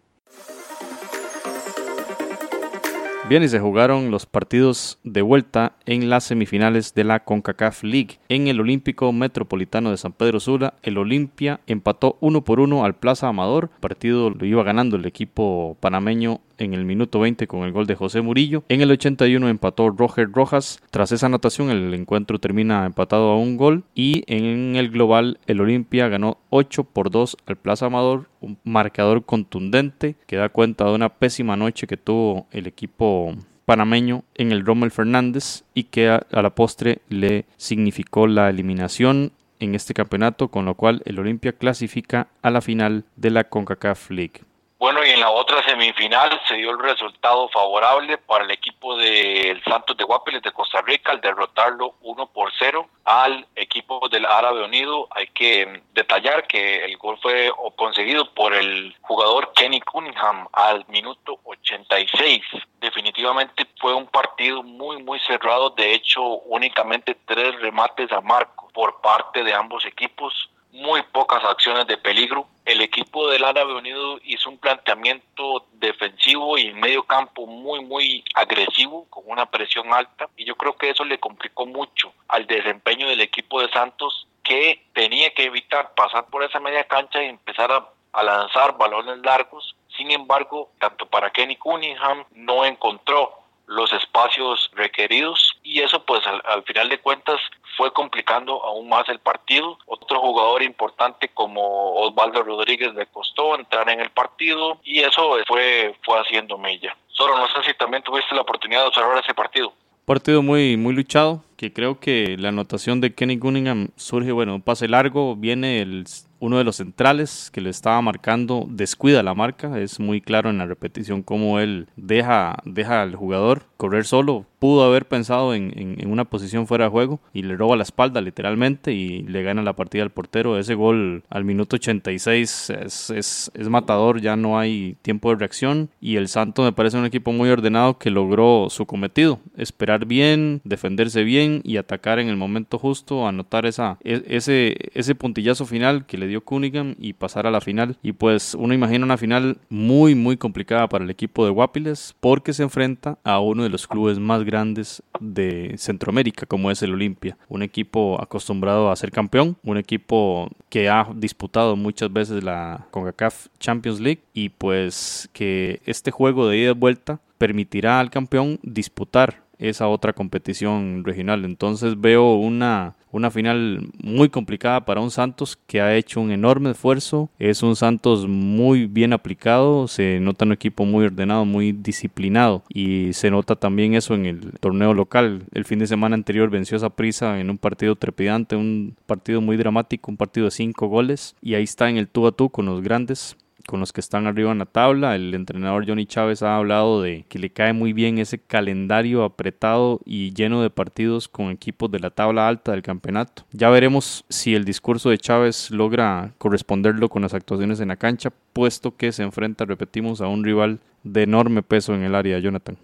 Bien, 3.30 3.44
y 3.44 3.48
se 3.48 3.60
jugaron 3.60 4.10
los 4.10 4.26
partidos 4.26 4.98
de 5.04 5.22
vuelta 5.22 5.74
en 5.86 6.10
las 6.10 6.24
semifinales 6.24 6.94
de 6.94 7.04
la 7.04 7.20
CONCACAF 7.22 7.84
League. 7.84 8.18
En 8.28 8.48
el 8.48 8.60
Olímpico 8.60 9.12
Metropolitano 9.12 9.92
de 9.92 9.98
San 9.98 10.12
Pedro 10.12 10.40
Sula, 10.40 10.74
el 10.82 10.98
Olimpia 10.98 11.60
empató 11.68 12.18
uno 12.18 12.42
por 12.42 12.58
uno 12.58 12.84
al 12.84 12.96
Plaza 12.96 13.28
Amador. 13.28 13.70
El 13.72 13.80
partido 13.80 14.30
lo 14.30 14.44
iba 14.46 14.64
ganando 14.64 14.96
el 14.96 15.06
equipo 15.06 15.76
panameño 15.78 16.40
en 16.60 16.74
el 16.74 16.84
minuto 16.84 17.18
20 17.18 17.46
con 17.46 17.64
el 17.64 17.72
gol 17.72 17.86
de 17.86 17.96
José 17.96 18.20
Murillo. 18.20 18.62
En 18.68 18.80
el 18.80 18.90
81 18.90 19.48
empató 19.48 19.90
Roger 19.90 20.30
Rojas. 20.30 20.80
Tras 20.90 21.10
esa 21.12 21.26
anotación 21.26 21.70
el 21.70 21.92
encuentro 21.94 22.38
termina 22.38 22.86
empatado 22.86 23.30
a 23.30 23.38
un 23.38 23.56
gol 23.56 23.84
y 23.94 24.22
en 24.26 24.76
el 24.76 24.90
global 24.90 25.38
el 25.46 25.60
Olimpia 25.60 26.08
ganó 26.08 26.38
8 26.50 26.84
por 26.84 27.10
2 27.10 27.36
al 27.46 27.56
Plaza 27.56 27.86
Amador, 27.86 28.28
un 28.40 28.58
marcador 28.64 29.24
contundente 29.24 30.16
que 30.26 30.36
da 30.36 30.48
cuenta 30.48 30.84
de 30.84 30.94
una 30.94 31.08
pésima 31.08 31.56
noche 31.56 31.86
que 31.86 31.96
tuvo 31.96 32.46
el 32.50 32.66
equipo 32.66 33.34
panameño 33.64 34.24
en 34.34 34.52
el 34.52 34.64
Rommel 34.64 34.90
Fernández 34.90 35.64
y 35.74 35.84
que 35.84 36.08
a, 36.08 36.26
a 36.32 36.42
la 36.42 36.54
postre 36.54 37.02
le 37.08 37.46
significó 37.56 38.26
la 38.26 38.50
eliminación 38.50 39.32
en 39.60 39.74
este 39.74 39.94
campeonato, 39.94 40.48
con 40.48 40.64
lo 40.64 40.74
cual 40.74 41.02
el 41.04 41.18
Olimpia 41.20 41.52
clasifica 41.52 42.28
a 42.42 42.50
la 42.50 42.60
final 42.60 43.04
de 43.16 43.30
la 43.30 43.44
CONCACAF 43.44 44.10
League. 44.10 44.40
Bueno, 44.80 45.04
y 45.04 45.10
en 45.10 45.20
la 45.20 45.28
otra 45.28 45.62
semifinal 45.62 46.40
se 46.48 46.54
dio 46.54 46.70
el 46.70 46.78
resultado 46.78 47.50
favorable 47.50 48.16
para 48.16 48.44
el 48.44 48.50
equipo 48.50 48.96
del 48.96 49.62
Santos 49.62 49.94
de 49.94 50.04
Guapiles 50.04 50.40
de 50.40 50.52
Costa 50.52 50.80
Rica 50.80 51.12
al 51.12 51.20
derrotarlo 51.20 51.96
1 52.00 52.26
por 52.32 52.50
0 52.58 52.88
al 53.04 53.46
equipo 53.56 54.08
del 54.08 54.24
Árabe 54.24 54.64
Unido. 54.64 55.06
Hay 55.10 55.26
que 55.26 55.82
detallar 55.92 56.46
que 56.46 56.82
el 56.82 56.96
gol 56.96 57.18
fue 57.20 57.52
conseguido 57.76 58.32
por 58.32 58.54
el 58.54 58.96
jugador 59.02 59.52
Kenny 59.54 59.82
Cunningham 59.82 60.48
al 60.50 60.86
minuto 60.88 61.38
86. 61.44 62.40
Definitivamente 62.80 63.66
fue 63.78 63.92
un 63.92 64.06
partido 64.06 64.62
muy, 64.62 65.02
muy 65.02 65.20
cerrado. 65.20 65.68
De 65.68 65.92
hecho, 65.92 66.22
únicamente 66.22 67.18
tres 67.26 67.54
remates 67.60 68.10
a 68.12 68.22
marco 68.22 68.70
por 68.72 69.02
parte 69.02 69.44
de 69.44 69.52
ambos 69.52 69.84
equipos 69.84 70.48
muy 70.72 71.02
pocas 71.02 71.42
acciones 71.44 71.86
de 71.86 71.96
peligro. 71.96 72.46
El 72.64 72.80
equipo 72.80 73.28
del 73.28 73.44
Árabe 73.44 73.74
Unido 73.74 74.18
hizo 74.24 74.50
un 74.50 74.58
planteamiento 74.58 75.66
defensivo 75.72 76.58
y 76.58 76.68
en 76.68 76.80
medio 76.80 77.02
campo 77.04 77.46
muy, 77.46 77.84
muy 77.84 78.24
agresivo, 78.34 79.06
con 79.10 79.24
una 79.26 79.46
presión 79.46 79.92
alta, 79.92 80.28
y 80.36 80.44
yo 80.44 80.54
creo 80.56 80.76
que 80.76 80.90
eso 80.90 81.04
le 81.04 81.18
complicó 81.18 81.66
mucho 81.66 82.12
al 82.28 82.46
desempeño 82.46 83.08
del 83.08 83.20
equipo 83.20 83.60
de 83.60 83.70
Santos, 83.70 84.26
que 84.42 84.84
tenía 84.94 85.34
que 85.34 85.44
evitar 85.44 85.94
pasar 85.94 86.26
por 86.26 86.42
esa 86.44 86.60
media 86.60 86.84
cancha 86.84 87.22
y 87.22 87.26
empezar 87.26 87.70
a 87.72 87.88
a 88.12 88.22
lanzar 88.22 88.76
balones 88.76 89.18
largos. 89.18 89.76
Sin 89.96 90.10
embargo, 90.10 90.70
tanto 90.78 91.06
para 91.06 91.30
Kenny 91.30 91.56
Cunningham 91.56 92.24
no 92.32 92.64
encontró 92.64 93.39
los 93.70 93.92
espacios 93.92 94.68
requeridos 94.74 95.56
y 95.62 95.80
eso 95.80 96.04
pues 96.04 96.20
al, 96.26 96.64
final 96.64 96.88
de 96.88 96.98
cuentas 96.98 97.40
fue 97.76 97.92
complicando 97.92 98.62
aún 98.64 98.88
más 98.88 99.08
el 99.08 99.20
partido. 99.20 99.78
Otro 99.86 100.20
jugador 100.20 100.64
importante 100.64 101.28
como 101.28 101.94
Osvaldo 102.00 102.42
Rodríguez 102.42 102.92
le 102.94 103.06
costó 103.06 103.54
entrar 103.54 103.88
en 103.88 104.00
el 104.00 104.10
partido 104.10 104.80
y 104.82 105.00
eso 105.00 105.36
fue, 105.46 105.94
fue 106.02 106.18
haciendo 106.18 106.58
mella. 106.58 106.96
Solo 107.12 107.38
no 107.38 107.46
sé 107.46 107.62
si 107.64 107.74
también 107.74 108.02
tuviste 108.02 108.34
la 108.34 108.40
oportunidad 108.40 108.82
de 108.82 108.88
observar 108.88 109.22
ese 109.22 109.34
partido. 109.34 109.72
Partido 110.04 110.42
muy, 110.42 110.76
muy 110.76 110.92
luchado, 110.92 111.40
que 111.60 111.74
creo 111.74 112.00
que 112.00 112.38
la 112.38 112.48
anotación 112.48 113.02
de 113.02 113.12
Kenny 113.12 113.38
Cunningham 113.38 113.88
surge, 113.94 114.32
bueno, 114.32 114.54
un 114.54 114.62
pase 114.62 114.88
largo, 114.88 115.36
viene 115.36 115.82
el 115.82 116.06
uno 116.40 116.56
de 116.58 116.64
los 116.64 116.76
centrales 116.76 117.50
que 117.52 117.60
le 117.60 117.70
estaba 117.70 118.00
marcando 118.00 118.66
descuida 118.68 119.22
la 119.22 119.34
marca. 119.34 119.78
Es 119.78 120.00
muy 120.00 120.20
claro 120.20 120.50
en 120.50 120.58
la 120.58 120.66
repetición 120.66 121.22
cómo 121.22 121.60
él 121.60 121.86
deja, 121.96 122.56
deja 122.64 123.02
al 123.02 123.14
jugador 123.14 123.66
correr 123.76 124.04
solo. 124.04 124.46
Pudo 124.58 124.84
haber 124.84 125.06
pensado 125.06 125.54
en, 125.54 125.72
en, 125.76 126.10
una 126.10 126.26
posición 126.26 126.66
fuera 126.66 126.84
de 126.84 126.90
juego 126.90 127.20
y 127.32 127.42
le 127.42 127.56
roba 127.56 127.76
la 127.76 127.82
espalda 127.82 128.20
literalmente 128.20 128.92
y 128.92 129.22
le 129.22 129.42
gana 129.42 129.62
la 129.62 129.74
partida 129.74 130.02
al 130.02 130.10
portero. 130.10 130.58
Ese 130.58 130.74
gol 130.74 131.24
al 131.30 131.44
minuto 131.44 131.76
86 131.76 132.70
es, 132.70 133.10
es, 133.10 133.50
es 133.54 133.68
matador, 133.68 134.20
ya 134.20 134.36
no 134.36 134.58
hay 134.58 134.96
tiempo 135.00 135.30
de 135.30 135.36
reacción 135.36 135.90
y 136.00 136.16
el 136.16 136.28
Santo 136.28 136.62
me 136.62 136.72
parece 136.72 136.98
un 136.98 137.06
equipo 137.06 137.32
muy 137.32 137.48
ordenado 137.48 137.96
que 137.96 138.10
logró 138.10 138.68
su 138.68 138.84
cometido. 138.84 139.40
Esperar 139.56 140.04
bien, 140.04 140.60
defenderse 140.64 141.24
bien 141.24 141.49
y 141.64 141.76
atacar 141.76 142.18
en 142.18 142.28
el 142.28 142.36
momento 142.36 142.78
justo, 142.78 143.26
anotar 143.26 143.66
esa, 143.66 143.98
e, 144.04 144.22
ese, 144.28 144.76
ese 144.94 145.14
puntillazo 145.14 145.66
final 145.66 146.06
que 146.06 146.18
le 146.18 146.26
dio 146.26 146.44
Cunningham 146.44 146.94
y 146.98 147.14
pasar 147.14 147.46
a 147.46 147.50
la 147.50 147.60
final. 147.60 147.96
Y 148.02 148.12
pues 148.12 148.54
uno 148.54 148.74
imagina 148.74 149.04
una 149.04 149.16
final 149.16 149.58
muy, 149.68 150.14
muy 150.14 150.36
complicada 150.36 150.88
para 150.88 151.04
el 151.04 151.10
equipo 151.10 151.44
de 151.44 151.50
Guapiles 151.50 152.14
porque 152.20 152.52
se 152.52 152.62
enfrenta 152.62 153.18
a 153.24 153.40
uno 153.40 153.62
de 153.62 153.70
los 153.70 153.86
clubes 153.86 154.18
más 154.18 154.44
grandes 154.44 155.02
de 155.20 155.74
Centroamérica, 155.76 156.46
como 156.46 156.70
es 156.70 156.82
el 156.82 156.94
Olimpia. 156.94 157.36
Un 157.48 157.62
equipo 157.62 158.20
acostumbrado 158.20 158.90
a 158.90 158.96
ser 158.96 159.10
campeón, 159.10 159.56
un 159.64 159.76
equipo 159.76 160.48
que 160.68 160.88
ha 160.88 161.08
disputado 161.14 161.76
muchas 161.76 162.12
veces 162.12 162.42
la 162.44 162.86
CONCACAF 162.90 163.48
Champions 163.58 164.00
League 164.00 164.22
y 164.32 164.50
pues 164.50 165.28
que 165.32 165.80
este 165.84 166.10
juego 166.10 166.48
de 166.48 166.58
ida 166.58 166.70
y 166.70 166.74
vuelta 166.74 167.20
permitirá 167.38 168.00
al 168.00 168.10
campeón 168.10 168.58
disputar 168.62 169.42
esa 169.60 169.88
otra 169.88 170.12
competición 170.12 171.04
regional. 171.04 171.44
Entonces 171.44 172.00
veo 172.00 172.34
una, 172.34 172.96
una 173.12 173.30
final 173.30 173.88
muy 174.02 174.28
complicada 174.28 174.84
para 174.84 175.00
un 175.00 175.10
Santos 175.10 175.58
que 175.66 175.80
ha 175.80 175.94
hecho 175.94 176.20
un 176.20 176.32
enorme 176.32 176.70
esfuerzo. 176.70 177.30
Es 177.38 177.62
un 177.62 177.76
Santos 177.76 178.26
muy 178.26 178.86
bien 178.86 179.12
aplicado, 179.12 179.86
se 179.86 180.18
nota 180.20 180.44
un 180.44 180.52
equipo 180.52 180.84
muy 180.84 181.04
ordenado, 181.04 181.44
muy 181.44 181.72
disciplinado 181.72 182.62
y 182.68 183.12
se 183.12 183.30
nota 183.30 183.54
también 183.54 183.94
eso 183.94 184.14
en 184.14 184.26
el 184.26 184.52
torneo 184.58 184.94
local. 184.94 185.44
El 185.52 185.64
fin 185.64 185.78
de 185.78 185.86
semana 185.86 186.14
anterior 186.14 186.50
venció 186.50 186.80
a 186.84 186.90
prisa 186.90 187.40
en 187.40 187.50
un 187.50 187.58
partido 187.58 187.96
trepidante, 187.96 188.56
un 188.56 188.96
partido 189.06 189.40
muy 189.40 189.56
dramático, 189.56 190.10
un 190.10 190.16
partido 190.16 190.46
de 190.46 190.52
cinco 190.52 190.86
goles 190.86 191.36
y 191.42 191.54
ahí 191.54 191.64
está 191.64 191.90
en 191.90 191.98
el 191.98 192.08
tú 192.08 192.26
a 192.26 192.32
tú 192.32 192.48
con 192.48 192.64
los 192.64 192.80
grandes 192.80 193.36
con 193.70 193.78
los 193.78 193.92
que 193.92 194.00
están 194.00 194.26
arriba 194.26 194.50
en 194.50 194.58
la 194.58 194.66
tabla. 194.66 195.14
El 195.14 195.32
entrenador 195.32 195.86
Johnny 195.86 196.04
Chávez 196.04 196.42
ha 196.42 196.56
hablado 196.56 197.02
de 197.02 197.24
que 197.28 197.38
le 197.38 197.50
cae 197.50 197.72
muy 197.72 197.92
bien 197.92 198.18
ese 198.18 198.40
calendario 198.40 199.22
apretado 199.22 200.00
y 200.04 200.34
lleno 200.34 200.60
de 200.60 200.70
partidos 200.70 201.28
con 201.28 201.50
equipos 201.50 201.88
de 201.88 202.00
la 202.00 202.10
tabla 202.10 202.48
alta 202.48 202.72
del 202.72 202.82
campeonato. 202.82 203.44
Ya 203.52 203.70
veremos 203.70 204.24
si 204.28 204.56
el 204.56 204.64
discurso 204.64 205.10
de 205.10 205.18
Chávez 205.18 205.70
logra 205.70 206.34
corresponderlo 206.38 207.08
con 207.08 207.22
las 207.22 207.32
actuaciones 207.32 207.78
en 207.78 207.88
la 207.88 207.96
cancha, 207.96 208.32
puesto 208.52 208.96
que 208.96 209.12
se 209.12 209.22
enfrenta, 209.22 209.64
repetimos, 209.64 210.20
a 210.20 210.26
un 210.26 210.42
rival 210.42 210.80
de 211.04 211.22
enorme 211.22 211.62
peso 211.62 211.94
en 211.94 212.02
el 212.02 212.16
área, 212.16 212.40
Jonathan. 212.40 212.76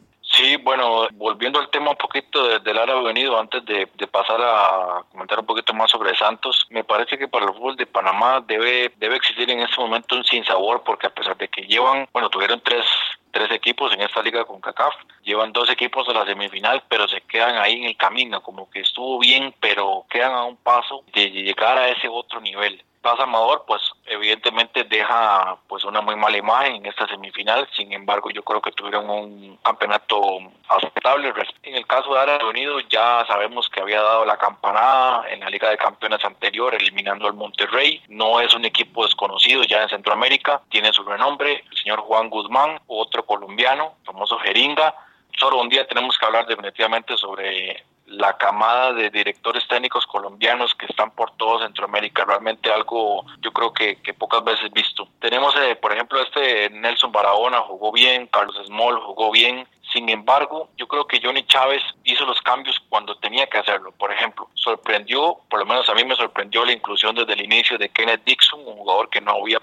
Bueno, 0.67 1.07
volviendo 1.13 1.61
al 1.61 1.71
tema 1.71 1.91
un 1.91 1.97
poquito 1.97 2.59
del 2.59 2.77
área 2.77 2.97
venido, 2.97 3.39
antes 3.39 3.65
de, 3.67 3.87
pasar 4.11 4.41
a 4.43 5.05
comentar 5.13 5.39
un 5.39 5.47
poquito 5.47 5.73
más 5.73 5.89
sobre 5.89 6.17
Santos, 6.17 6.67
me 6.71 6.83
parece 6.83 7.17
que 7.17 7.29
para 7.29 7.47
el 7.47 7.53
fútbol 7.53 7.77
de 7.77 7.87
Panamá 7.87 8.43
debe, 8.45 8.93
debe 8.97 9.15
existir 9.15 9.49
en 9.49 9.61
este 9.61 9.81
momento 9.81 10.17
un 10.17 10.25
sinsabor, 10.25 10.83
porque 10.83 11.07
a 11.07 11.15
pesar 11.15 11.37
de 11.37 11.47
que 11.47 11.63
llevan, 11.69 12.09
bueno, 12.13 12.31
tuvieron 12.31 12.61
tres, 12.63 12.85
tres 13.31 13.49
equipos 13.53 13.93
en 13.93 14.01
esta 14.01 14.21
liga 14.23 14.45
con 14.45 14.61
CACAF, 14.61 14.93
llevan 15.23 15.53
dos 15.53 15.71
equipos 15.71 16.09
a 16.09 16.13
la 16.13 16.27
semifinal, 16.27 16.83
pero 16.89 17.07
se 17.07 17.21
quedan 17.21 17.59
ahí 17.59 17.83
en 17.83 17.85
el 17.85 17.97
camino, 17.97 18.43
como 18.43 18.69
que 18.69 18.81
estuvo 18.81 19.21
bien, 19.21 19.55
pero 19.61 20.05
quedan 20.11 20.33
a 20.33 20.43
un 20.43 20.57
paso 20.57 21.05
de 21.13 21.31
llegar 21.31 21.79
a 21.79 21.91
ese 21.91 22.09
otro 22.09 22.41
nivel. 22.41 22.83
Plaza 23.07 23.23
Amador, 23.23 23.63
pues 23.69 23.81
evidentemente 24.07 24.83
deja 24.83 25.57
pues 25.69 25.85
una 25.85 26.01
muy 26.01 26.17
mala 26.17 26.39
imagen 26.39 26.75
en 26.75 26.87
esta 26.87 27.07
semifinal. 27.07 27.69
Sin 27.77 27.93
embargo, 27.93 28.31
yo 28.31 28.43
creo 28.43 28.61
que 28.61 28.73
tuvieron 28.73 29.09
un 29.09 29.57
campeonato 29.59 30.41
aceptable. 30.69 31.33
En 31.63 31.77
el 31.77 31.87
caso 31.87 32.13
de 32.13 32.19
Área 32.19 32.45
Unido, 32.45 32.81
ya 32.81 33.25
sabemos 33.29 33.69
que 33.69 33.81
había 33.81 34.03
dado 34.03 34.25
la 34.25 34.37
campanada 34.37 35.31
en 35.31 35.39
la 35.39 35.51
Liga 35.51 35.71
de 35.71 35.77
Campeones 35.77 36.25
anterior, 36.25 36.75
eliminando 36.75 37.29
al 37.29 37.35
Monterrey. 37.35 38.03
No 38.09 38.41
es 38.41 38.53
un 38.57 38.65
equipo 38.65 39.05
desconocido 39.05 39.63
ya 39.63 39.85
en 39.85 39.89
Centroamérica, 39.89 40.63
tiene 40.69 40.93
su 40.93 41.05
renombre. 41.05 41.63
El 41.71 41.79
señor 41.79 42.01
Juan 42.01 42.29
Guzmán, 42.29 42.81
otro 42.89 43.25
colombiano, 43.25 43.95
famoso 44.05 44.37
Jeringa. 44.41 44.97
Solo 45.39 45.61
un 45.61 45.69
día 45.69 45.87
tenemos 45.87 46.19
que 46.19 46.27
hablar 46.27 46.45
definitivamente 46.49 47.17
sobre 47.17 47.85
la 48.07 48.37
camada 48.37 48.93
de 48.93 49.11
directores 49.11 49.67
técnicos 49.69 50.07
colombianos 50.07 50.75
que 50.75 50.87
están 50.87 51.11
por 51.11 51.33
todo 51.33 51.61
Centroamérica, 51.61 52.25
realmente 52.25 52.71
algo 52.71 53.25
yo 53.41 53.53
creo 53.53 53.73
que, 53.73 53.97
pocas 54.15 54.43
veces 54.45 54.73
visto. 54.73 55.09
Tenemos, 55.19 55.55
eh, 55.57 55.77
por 55.77 55.93
ejemplo, 55.93 56.21
este 56.21 56.71
Nelson 56.71 57.13
Barahona 57.13 57.61
jugó 57.61 57.93
bien, 57.93 58.27
Carlos 58.29 58.57
Small 58.67 58.99
jugó 59.01 59.31
bien, 59.31 59.67
sin 59.93 60.09
embargo, 60.09 60.69
yo 60.77 60.89
creo 60.89 61.07
que 61.07 61.21
Johnny 61.23 61.45
Chávez 61.45 61.83
hizo 62.05 62.25
los 62.27 62.41
cambios 62.43 62.81
cuando 62.89 63.17
tenía 63.19 63.47
que 63.47 63.59
hacerlo. 63.59 63.93
Por 63.93 64.13
ejemplo, 64.13 64.49
sorprendió, 64.55 65.39
por 65.49 65.61
lo 65.61 65.67
menos 65.67 65.89
a 65.89 65.95
mí 65.95 66.05
me 66.05 66.17
sorprendió 66.17 66.65
la 66.65 66.73
inclusión 66.73 67.15
desde 67.15 67.35
el 67.35 67.43
inicio 67.43 67.79
de 67.79 67.89
Kenneth 67.91 68.25
Dixon, 68.25 68.61
un 68.67 68.77
jugador 68.77 69.09
que 69.11 69.21
no, 69.21 69.33
había 69.33 69.61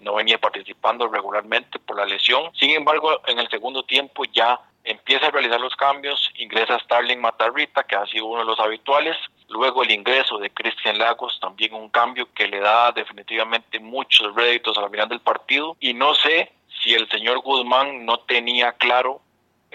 no 0.00 0.14
venía 0.14 0.38
participando 0.38 1.08
regularmente 1.08 1.78
por 1.78 1.96
la 1.96 2.06
lesión. 2.06 2.50
Sin 2.54 2.70
embargo, 2.70 3.20
en 3.26 3.38
el 3.38 3.48
segundo 3.50 3.82
tiempo 3.82 4.24
ya 4.24 4.58
empieza 4.84 5.26
a 5.26 5.30
realizar 5.30 5.60
los 5.60 5.76
cambios, 5.76 6.30
ingresa 6.36 6.78
Starling 6.78 7.20
Matarrita, 7.20 7.82
que 7.82 7.96
ha 7.96 8.06
sido 8.06 8.26
uno 8.26 8.40
de 8.40 8.46
los 8.46 8.60
habituales, 8.60 9.16
luego 9.48 9.82
el 9.82 9.90
ingreso 9.90 10.38
de 10.38 10.50
Cristian 10.50 10.98
Lagos, 10.98 11.38
también 11.40 11.74
un 11.74 11.90
cambio 11.90 12.28
que 12.32 12.46
le 12.46 12.60
da 12.60 12.92
definitivamente 12.92 13.78
muchos 13.78 14.34
réditos 14.34 14.78
al 14.78 14.88
final 14.90 15.08
del 15.08 15.20
partido, 15.20 15.76
y 15.80 15.92
no 15.92 16.14
sé 16.14 16.52
si 16.82 16.94
el 16.94 17.08
señor 17.10 17.40
Guzmán 17.40 18.06
no 18.06 18.20
tenía 18.20 18.72
claro 18.72 19.20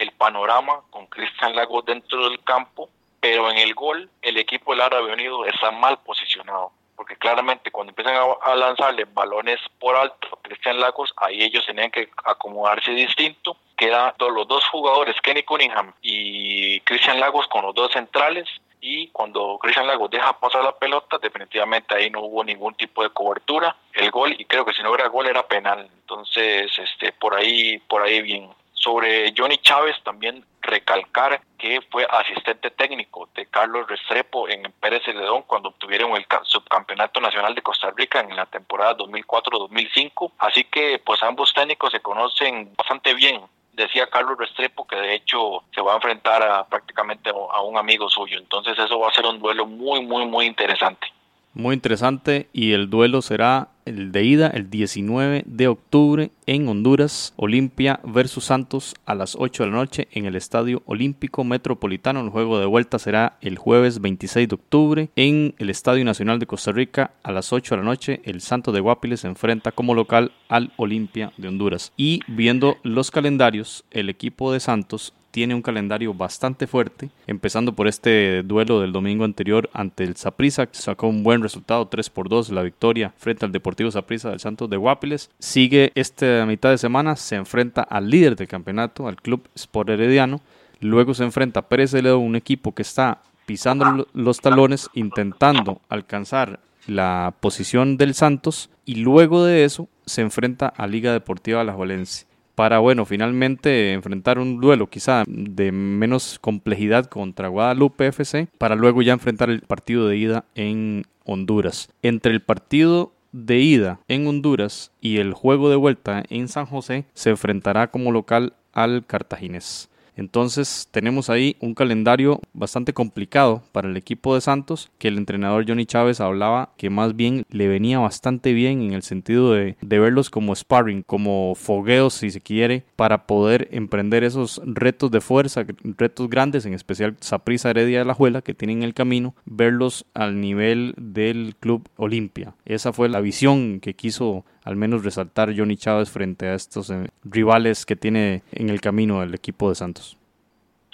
el 0.01 0.11
panorama 0.11 0.81
con 0.89 1.07
Cristian 1.07 1.55
Lagos 1.55 1.85
dentro 1.85 2.29
del 2.29 2.43
campo, 2.43 2.89
pero 3.19 3.49
en 3.49 3.57
el 3.57 3.73
gol 3.73 4.09
el 4.21 4.37
equipo 4.37 4.71
del 4.71 4.81
Árabe 4.81 5.13
Unido 5.13 5.45
está 5.45 5.71
mal 5.71 5.99
posicionado 5.99 6.71
porque 7.01 7.15
claramente 7.15 7.71
cuando 7.71 7.89
empiezan 7.89 8.15
a, 8.43 8.55
lanzarle 8.55 9.05
balones 9.05 9.59
por 9.79 9.95
alto 9.95 10.27
a 10.31 10.41
Cristian 10.43 10.79
Lagos, 10.79 11.11
ahí 11.17 11.41
ellos 11.41 11.65
tenían 11.65 11.89
que 11.89 12.11
acomodarse 12.23 12.91
distinto. 12.91 13.57
Quedan 13.75 14.13
los 14.19 14.47
dos 14.47 14.63
jugadores, 14.67 15.15
Kenny 15.23 15.41
Cunningham 15.41 15.93
y 16.03 16.79
Cristian 16.81 17.19
Lagos, 17.19 17.47
con 17.47 17.63
los 17.63 17.73
dos 17.73 17.91
centrales. 17.91 18.47
Y 18.81 19.07
cuando 19.07 19.57
Cristian 19.59 19.87
Lagos 19.87 20.11
deja 20.11 20.39
pasar 20.39 20.63
la 20.63 20.77
pelota, 20.77 21.17
definitivamente 21.17 21.95
ahí 21.95 22.11
no 22.11 22.21
hubo 22.21 22.43
ningún 22.43 22.75
tipo 22.75 23.01
de 23.01 23.09
cobertura. 23.09 23.75
El 23.93 24.11
gol, 24.11 24.35
y 24.37 24.45
creo 24.45 24.63
que 24.63 24.73
si 24.73 24.83
no 24.83 24.89
hubiera 24.89 25.09
gol 25.09 25.25
era 25.25 25.47
penal. 25.47 25.89
Entonces, 26.01 26.71
este, 26.77 27.13
por 27.13 27.33
ahí, 27.33 27.79
por 27.79 28.03
ahí 28.03 28.21
bien. 28.21 28.47
Sobre 28.81 29.31
Johnny 29.37 29.59
Chávez 29.59 29.95
también 30.03 30.43
recalcar 30.59 31.39
que 31.59 31.81
fue 31.91 32.07
asistente 32.09 32.71
técnico 32.71 33.29
de 33.35 33.45
Carlos 33.45 33.87
Restrepo 33.87 34.49
en 34.49 34.63
Pérez 34.79 35.03
Celedón 35.05 35.43
cuando 35.43 35.69
obtuvieron 35.69 36.15
el 36.15 36.25
subcampeonato 36.43 37.21
nacional 37.21 37.53
de 37.53 37.61
Costa 37.61 37.91
Rica 37.95 38.21
en 38.21 38.35
la 38.35 38.47
temporada 38.47 38.97
2004-2005. 38.97 40.31
Así 40.39 40.63
que 40.63 40.99
pues 41.05 41.21
ambos 41.21 41.53
técnicos 41.53 41.91
se 41.91 41.99
conocen 41.99 42.73
bastante 42.75 43.13
bien. 43.13 43.41
Decía 43.73 44.09
Carlos 44.09 44.39
Restrepo 44.39 44.87
que 44.87 44.95
de 44.95 45.13
hecho 45.13 45.63
se 45.75 45.81
va 45.81 45.93
a 45.93 45.97
enfrentar 45.97 46.41
a 46.41 46.65
prácticamente 46.65 47.29
a 47.29 47.61
un 47.61 47.77
amigo 47.77 48.09
suyo. 48.09 48.39
Entonces 48.39 48.79
eso 48.79 48.97
va 48.97 49.09
a 49.09 49.13
ser 49.13 49.27
un 49.27 49.37
duelo 49.37 49.67
muy, 49.67 50.03
muy, 50.03 50.25
muy 50.25 50.47
interesante. 50.47 51.07
Muy 51.53 51.73
interesante 51.73 52.47
y 52.53 52.71
el 52.71 52.89
duelo 52.89 53.21
será 53.21 53.69
el 53.83 54.13
de 54.13 54.23
ida 54.23 54.47
el 54.47 54.69
19 54.69 55.43
de 55.45 55.67
octubre 55.67 56.31
en 56.45 56.69
Honduras, 56.69 57.33
Olimpia 57.35 57.99
versus 58.05 58.45
Santos 58.45 58.95
a 59.05 59.15
las 59.15 59.35
8 59.35 59.63
de 59.63 59.69
la 59.69 59.75
noche 59.75 60.07
en 60.11 60.25
el 60.25 60.35
Estadio 60.35 60.81
Olímpico 60.85 61.43
Metropolitano. 61.43 62.21
El 62.21 62.29
juego 62.29 62.57
de 62.57 62.67
vuelta 62.67 62.99
será 62.99 63.37
el 63.41 63.57
jueves 63.57 63.99
26 63.99 64.47
de 64.47 64.55
octubre 64.55 65.09
en 65.17 65.53
el 65.57 65.69
Estadio 65.69 66.05
Nacional 66.05 66.39
de 66.39 66.47
Costa 66.47 66.71
Rica 66.71 67.11
a 67.21 67.33
las 67.33 67.51
8 67.51 67.75
de 67.75 67.81
la 67.81 67.85
noche. 67.85 68.21
El 68.23 68.39
Santos 68.39 68.73
de 68.73 68.79
Guapiles 68.79 69.19
se 69.19 69.27
enfrenta 69.27 69.73
como 69.73 69.93
local 69.93 70.31
al 70.47 70.71
Olimpia 70.77 71.33
de 71.35 71.49
Honduras. 71.49 71.91
Y 71.97 72.21
viendo 72.27 72.77
los 72.83 73.11
calendarios, 73.11 73.83
el 73.91 74.09
equipo 74.09 74.53
de 74.53 74.61
Santos 74.61 75.13
tiene 75.31 75.55
un 75.55 75.61
calendario 75.61 76.13
bastante 76.13 76.67
fuerte, 76.67 77.09
empezando 77.25 77.73
por 77.73 77.87
este 77.87 78.43
duelo 78.43 78.79
del 78.81 78.91
domingo 78.91 79.23
anterior 79.23 79.69
ante 79.73 80.03
el 80.03 80.17
Saprissa, 80.17 80.67
que 80.67 80.77
sacó 80.77 81.07
un 81.07 81.23
buen 81.23 81.41
resultado, 81.41 81.87
3 81.87 82.09
por 82.09 82.29
2, 82.29 82.51
la 82.51 82.61
victoria 82.61 83.13
frente 83.17 83.45
al 83.45 83.51
Deportivo 83.51 83.89
Saprissa 83.89 84.29
del 84.29 84.39
Santos 84.39 84.69
de 84.69 84.77
Guapiles. 84.77 85.29
Sigue 85.39 85.91
esta 85.95 86.45
mitad 86.45 86.69
de 86.69 86.77
semana, 86.77 87.15
se 87.15 87.35
enfrenta 87.35 87.81
al 87.81 88.09
líder 88.09 88.35
del 88.35 88.47
campeonato, 88.47 89.07
al 89.07 89.15
Club 89.15 89.47
Sport 89.55 89.89
Herediano. 89.89 90.41
Luego 90.81 91.13
se 91.13 91.23
enfrenta 91.23 91.61
a 91.61 91.67
Pérez 91.67 91.91
de 91.91 92.01
León, 92.01 92.21
un 92.21 92.35
equipo 92.35 92.73
que 92.73 92.81
está 92.81 93.21
pisando 93.45 94.07
los 94.13 94.39
talones, 94.39 94.89
intentando 94.93 95.81
alcanzar 95.89 96.59
la 96.87 97.33
posición 97.39 97.97
del 97.97 98.15
Santos 98.15 98.69
y 98.85 98.95
luego 98.95 99.45
de 99.45 99.63
eso 99.63 99.87
se 100.05 100.21
enfrenta 100.21 100.67
a 100.67 100.87
Liga 100.87 101.13
Deportiva 101.13 101.63
La 101.63 101.75
Valencia 101.75 102.27
para, 102.55 102.79
bueno, 102.79 103.05
finalmente 103.05 103.93
enfrentar 103.93 104.39
un 104.39 104.59
duelo 104.59 104.89
quizá 104.89 105.23
de 105.27 105.71
menos 105.71 106.39
complejidad 106.39 107.05
contra 107.05 107.47
Guadalupe 107.47 108.07
FC, 108.07 108.47
para 108.57 108.75
luego 108.75 109.01
ya 109.01 109.13
enfrentar 109.13 109.49
el 109.49 109.61
partido 109.61 110.07
de 110.07 110.17
ida 110.17 110.45
en 110.55 111.03
Honduras. 111.25 111.89
Entre 112.01 112.31
el 112.31 112.41
partido 112.41 113.13
de 113.31 113.59
ida 113.59 113.99
en 114.07 114.27
Honduras 114.27 114.91
y 114.99 115.17
el 115.17 115.33
juego 115.33 115.69
de 115.69 115.75
vuelta 115.75 116.23
en 116.29 116.47
San 116.47 116.65
José, 116.65 117.05
se 117.13 117.29
enfrentará 117.29 117.91
como 117.91 118.11
local 118.11 118.53
al 118.73 119.05
Cartaginés. 119.05 119.90
Entonces 120.15 120.87
tenemos 120.91 121.29
ahí 121.29 121.55
un 121.59 121.73
calendario 121.73 122.41
bastante 122.53 122.93
complicado 122.93 123.63
para 123.71 123.89
el 123.89 123.97
equipo 123.97 124.35
de 124.35 124.41
Santos, 124.41 124.91
que 124.97 125.07
el 125.07 125.17
entrenador 125.17 125.65
Johnny 125.67 125.85
Chávez 125.85 126.19
hablaba 126.19 126.73
que 126.77 126.89
más 126.89 127.15
bien 127.15 127.45
le 127.49 127.67
venía 127.67 127.99
bastante 127.99 128.53
bien 128.53 128.81
en 128.81 128.93
el 128.93 129.03
sentido 129.03 129.53
de, 129.53 129.77
verlos 129.81 130.29
como 130.29 130.55
sparring, 130.55 131.03
como 131.03 131.53
fogueos 131.55 132.15
si 132.15 132.31
se 132.31 132.41
quiere, 132.41 132.83
para 132.95 133.25
poder 133.27 133.67
emprender 133.71 134.23
esos 134.23 134.61
retos 134.65 135.11
de 135.11 135.21
fuerza, 135.21 135.65
retos 135.83 136.29
grandes, 136.29 136.65
en 136.65 136.73
especial 136.73 137.15
Saprissa 137.19 137.69
Heredia 137.69 137.99
de 137.99 138.05
la 138.05 138.13
Juela, 138.13 138.41
que 138.41 138.53
tienen 138.53 138.83
el 138.83 138.93
camino, 138.93 139.35
verlos 139.45 140.05
al 140.13 140.41
nivel 140.41 140.93
del 140.97 141.55
Club 141.59 141.87
Olimpia. 141.97 142.55
Esa 142.65 142.93
fue 142.93 143.09
la 143.09 143.21
visión 143.21 143.79
que 143.79 143.95
quiso 143.95 144.45
al 144.63 144.75
menos 144.75 145.03
resaltar 145.03 145.53
Johnny 145.55 145.77
Chávez 145.77 146.09
frente 146.09 146.47
a 146.47 146.55
estos 146.55 146.89
eh, 146.89 147.09
rivales 147.23 147.85
que 147.85 147.95
tiene 147.95 148.43
en 148.51 148.69
el 148.69 148.81
camino 148.81 149.23
el 149.23 149.33
equipo 149.33 149.69
de 149.69 149.75
Santos. 149.75 150.17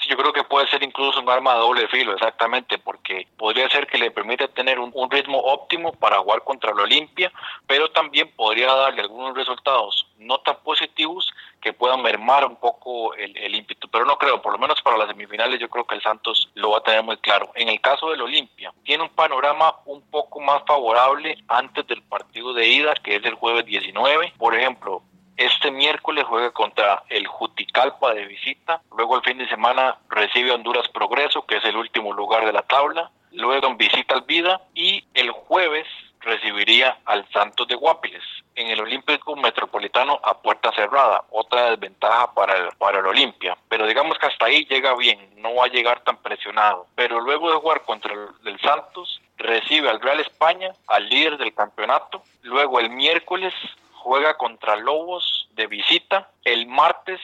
Yo 0.07 0.17
creo 0.17 0.33
que 0.33 0.43
puede 0.43 0.67
ser 0.67 0.83
incluso 0.83 1.19
un 1.19 1.29
arma 1.29 1.53
de 1.53 1.59
doble 1.59 1.87
filo, 1.87 2.13
exactamente, 2.13 2.77
porque 2.77 3.27
podría 3.37 3.69
ser 3.69 3.87
que 3.87 3.97
le 3.97 4.11
permita 4.11 4.47
tener 4.47 4.79
un, 4.79 4.93
ritmo 5.09 5.39
óptimo 5.39 5.93
para 5.93 6.19
jugar 6.19 6.43
contra 6.43 6.71
el 6.71 6.79
Olimpia, 6.79 7.31
pero 7.65 7.89
también 7.91 8.31
podría 8.35 8.73
darle 8.73 9.01
algunos 9.01 9.35
resultados 9.35 10.07
no 10.17 10.39
tan 10.39 10.57
positivos 10.63 11.31
que 11.61 11.73
puedan 11.73 12.01
mermar 12.01 12.45
un 12.45 12.55
poco 12.57 13.13
el, 13.13 13.37
el 13.37 13.55
ímpetu, 13.55 13.87
pero 13.89 14.05
no 14.05 14.17
creo, 14.17 14.41
por 14.41 14.53
lo 14.53 14.59
menos 14.59 14.81
para 14.81 14.97
las 14.97 15.07
semifinales 15.07 15.59
yo 15.59 15.69
creo 15.69 15.85
que 15.85 15.95
el 15.95 16.01
Santos 16.01 16.49
lo 16.55 16.71
va 16.71 16.79
a 16.79 16.83
tener 16.83 17.03
muy 17.03 17.17
claro. 17.17 17.51
En 17.55 17.69
el 17.69 17.79
caso 17.79 18.09
del 18.09 18.21
Olimpia, 18.21 18.73
tiene 18.83 19.03
un 19.03 19.09
panorama 19.09 19.75
un 19.85 20.01
poco 20.09 20.39
más 20.39 20.63
favorable 20.65 21.37
antes 21.47 21.85
del 21.87 22.01
partido 22.03 22.53
de 22.53 22.67
ida, 22.67 22.93
que 22.95 23.15
es 23.15 23.25
el 23.25 23.35
jueves 23.35 23.65
19. 23.65 24.33
Por 24.37 24.55
ejemplo, 24.55 25.03
este 25.37 25.69
miércoles 25.71 26.25
juega 26.27 26.51
contra 26.51 27.03
el 27.09 27.27
Juticalpa 27.27 28.13
de 28.13 28.25
visita. 28.25 28.81
Luego 28.95 29.17
el 29.17 29.23
fin 29.23 29.37
de 29.37 29.47
semana 29.47 29.97
recibe 30.09 30.51
Honduras 30.51 30.89
Progreso, 30.89 31.45
que 31.45 31.57
es 31.57 31.65
el 31.65 31.77
último 31.77 32.11
lugar 32.11 32.45
de 32.45 32.53
la 32.53 32.63
tabla. 32.63 33.11
Luego 33.31 33.75
visita 33.75 34.15
al 34.15 34.23
Vida 34.23 34.61
y 34.73 35.05
el 35.13 35.29
jueves 35.29 35.85
recibiría 36.21 36.97
al 37.05 37.27
Santos 37.29 37.67
de 37.67 37.75
Guapiles 37.75 38.23
en 38.55 38.67
el 38.67 38.81
Olímpico 38.81 39.35
Metropolitano 39.35 40.19
a 40.23 40.41
puerta 40.41 40.71
cerrada, 40.71 41.23
otra 41.29 41.69
desventaja 41.69 42.33
para 42.33 42.57
el, 42.57 42.69
para 42.77 42.99
el 42.99 43.05
Olimpia. 43.05 43.55
Pero 43.69 43.85
digamos 43.85 44.17
que 44.17 44.25
hasta 44.25 44.45
ahí 44.47 44.65
llega 44.65 44.95
bien, 44.95 45.19
no 45.37 45.53
va 45.53 45.65
a 45.65 45.69
llegar 45.69 46.03
tan 46.03 46.17
presionado. 46.17 46.87
Pero 46.95 47.21
luego 47.21 47.51
de 47.51 47.57
jugar 47.57 47.83
contra 47.83 48.11
el 48.43 48.59
Santos, 48.59 49.21
recibe 49.37 49.89
al 49.89 50.01
Real 50.01 50.19
España, 50.19 50.71
al 50.87 51.07
líder 51.07 51.37
del 51.37 51.53
campeonato. 51.53 52.23
Luego 52.41 52.79
el 52.79 52.89
miércoles 52.89 53.53
juega 53.99 54.37
contra 54.37 54.75
Lobos 54.75 55.47
de 55.51 55.67
visita. 55.67 56.31
El 56.43 56.67
martes 56.67 57.19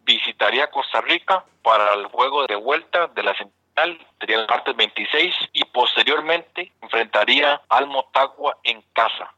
visitaría 0.00 0.70
Costa 0.70 1.00
Rica 1.00 1.44
para 1.62 1.94
el 1.94 2.06
juego 2.06 2.46
de 2.46 2.56
vuelta 2.56 3.08
de 3.08 3.22
la 3.22 3.34
semifinal, 3.36 4.06
sería 4.18 4.40
el 4.40 4.46
martes 4.48 4.74
26, 4.74 5.34
y 5.52 5.64
posteriormente 5.64 6.72
enfrentaría 6.80 7.60
al 7.68 7.86
Motagua 7.86 8.56
en 8.62 8.82
casa. 8.92 9.34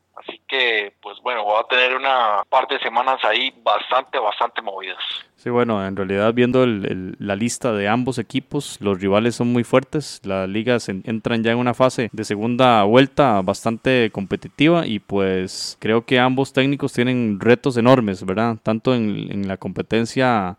Pues 1.03 1.19
bueno, 1.23 1.45
va 1.47 1.61
a 1.61 1.67
tener 1.69 1.97
una 1.97 2.43
parte 2.49 2.75
de 2.75 2.81
semanas 2.81 3.19
ahí 3.25 3.53
bastante, 3.63 4.19
bastante 4.19 4.63
movidas. 4.63 4.99
Sí, 5.37 5.49
bueno, 5.49 5.87
en 5.87 5.97
realidad 5.97 6.35
viendo 6.35 6.67
la 6.67 7.35
lista 7.35 7.73
de 7.73 7.89
ambos 7.89 8.19
equipos, 8.19 8.77
los 8.81 9.01
rivales 9.01 9.37
son 9.37 9.53
muy 9.53 9.65
fuertes. 9.65 10.21
Las 10.25 10.49
ligas 10.49 10.89
entran 10.89 11.43
ya 11.43 11.53
en 11.53 11.59
una 11.59 11.73
fase 11.73 12.11
de 12.13 12.25
segunda 12.25 12.83
vuelta 12.83 13.41
bastante 13.43 14.11
competitiva 14.11 14.87
y 14.87 14.99
pues 14.99 15.79
creo 15.81 16.05
que 16.05 16.19
ambos 16.19 16.53
técnicos 16.53 16.93
tienen 16.93 17.41
retos 17.41 17.77
enormes, 17.77 18.25
¿verdad? 18.27 18.57
Tanto 18.63 18.95
en, 18.95 19.31
en 19.31 19.49
la 19.49 19.57
competencia 19.57 20.59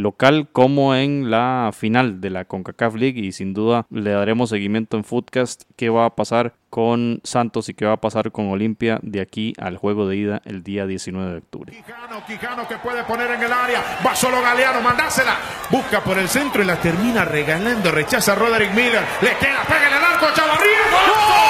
local 0.00 0.48
como 0.52 0.94
en 0.94 1.30
la 1.30 1.70
final 1.72 2.20
de 2.20 2.30
la 2.30 2.44
CONCACAF 2.44 2.94
League. 2.94 3.20
Y 3.20 3.32
sin 3.32 3.54
duda 3.54 3.86
le 3.90 4.10
daremos 4.10 4.50
seguimiento 4.50 4.96
en 4.96 5.04
Footcast. 5.04 5.62
Qué 5.76 5.88
va 5.88 6.06
a 6.06 6.16
pasar 6.16 6.54
con 6.70 7.20
Santos 7.24 7.68
y 7.68 7.74
qué 7.74 7.84
va 7.84 7.94
a 7.94 8.00
pasar 8.00 8.30
con 8.30 8.48
Olimpia 8.48 9.00
de 9.02 9.20
aquí 9.20 9.52
al 9.58 9.76
juego 9.76 10.06
de 10.06 10.16
ida 10.16 10.42
el 10.44 10.62
día 10.62 10.86
19 10.86 11.32
de 11.32 11.38
octubre. 11.38 11.72
Quijano, 11.72 12.24
Quijano 12.24 12.68
que 12.68 12.76
puede 12.76 13.02
poner 13.04 13.30
en 13.32 13.42
el 13.42 13.52
área, 13.52 13.82
va 14.06 14.14
solo 14.14 14.40
Galeano, 14.40 14.80
mandásela, 14.80 15.36
busca 15.70 16.02
por 16.02 16.16
el 16.16 16.28
centro 16.28 16.62
y 16.62 16.66
la 16.66 16.76
termina 16.76 17.24
regalando, 17.24 17.90
rechaza 17.90 18.32
a 18.32 18.36
Roderick 18.36 18.72
Miller, 18.72 19.02
le 19.20 19.36
queda, 19.36 19.64
pega 19.66 19.88
en 19.88 19.96
el 19.96 20.04
arco, 20.04 20.26
Chavarría, 20.32 21.49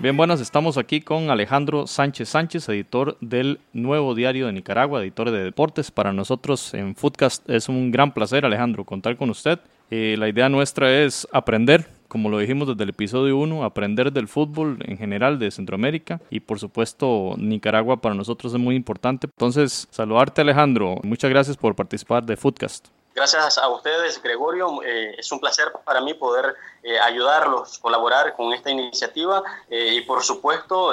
Bien, 0.00 0.16
buenas, 0.16 0.40
estamos 0.40 0.78
aquí 0.78 1.02
con 1.02 1.28
Alejandro 1.28 1.86
Sánchez 1.86 2.30
Sánchez, 2.30 2.66
editor 2.70 3.18
del 3.20 3.60
Nuevo 3.74 4.14
Diario 4.14 4.46
de 4.46 4.52
Nicaragua, 4.54 5.02
editor 5.02 5.30
de 5.30 5.44
deportes. 5.44 5.90
Para 5.90 6.10
nosotros 6.10 6.72
en 6.72 6.96
Foodcast 6.96 7.46
es 7.50 7.68
un 7.68 7.90
gran 7.90 8.14
placer, 8.14 8.46
Alejandro, 8.46 8.86
contar 8.86 9.18
con 9.18 9.28
usted. 9.28 9.58
Eh, 9.90 10.16
la 10.18 10.30
idea 10.30 10.48
nuestra 10.48 10.90
es 10.90 11.28
aprender, 11.32 11.86
como 12.08 12.30
lo 12.30 12.38
dijimos 12.38 12.68
desde 12.68 12.82
el 12.84 12.88
episodio 12.88 13.36
1, 13.36 13.62
aprender 13.62 14.10
del 14.10 14.26
fútbol 14.26 14.78
en 14.86 14.96
general 14.96 15.38
de 15.38 15.50
Centroamérica 15.50 16.18
y 16.30 16.40
por 16.40 16.58
supuesto 16.58 17.34
Nicaragua 17.36 18.00
para 18.00 18.14
nosotros 18.14 18.54
es 18.54 18.58
muy 18.58 18.76
importante. 18.76 19.26
Entonces, 19.26 19.86
saludarte 19.90 20.40
Alejandro, 20.40 20.96
muchas 21.02 21.28
gracias 21.28 21.58
por 21.58 21.76
participar 21.76 22.24
de 22.24 22.38
Foodcast. 22.38 22.88
Gracias 23.14 23.58
a 23.58 23.68
ustedes, 23.68 24.22
Gregorio. 24.22 24.82
Eh, 24.84 25.16
es 25.18 25.30
un 25.32 25.40
placer 25.40 25.72
para 25.84 26.00
mí 26.00 26.14
poder 26.14 26.54
eh, 26.82 26.98
ayudarlos, 26.98 27.78
colaborar 27.78 28.34
con 28.36 28.52
esta 28.52 28.70
iniciativa 28.70 29.42
eh, 29.68 29.94
y, 29.94 30.00
por 30.02 30.22
supuesto, 30.22 30.92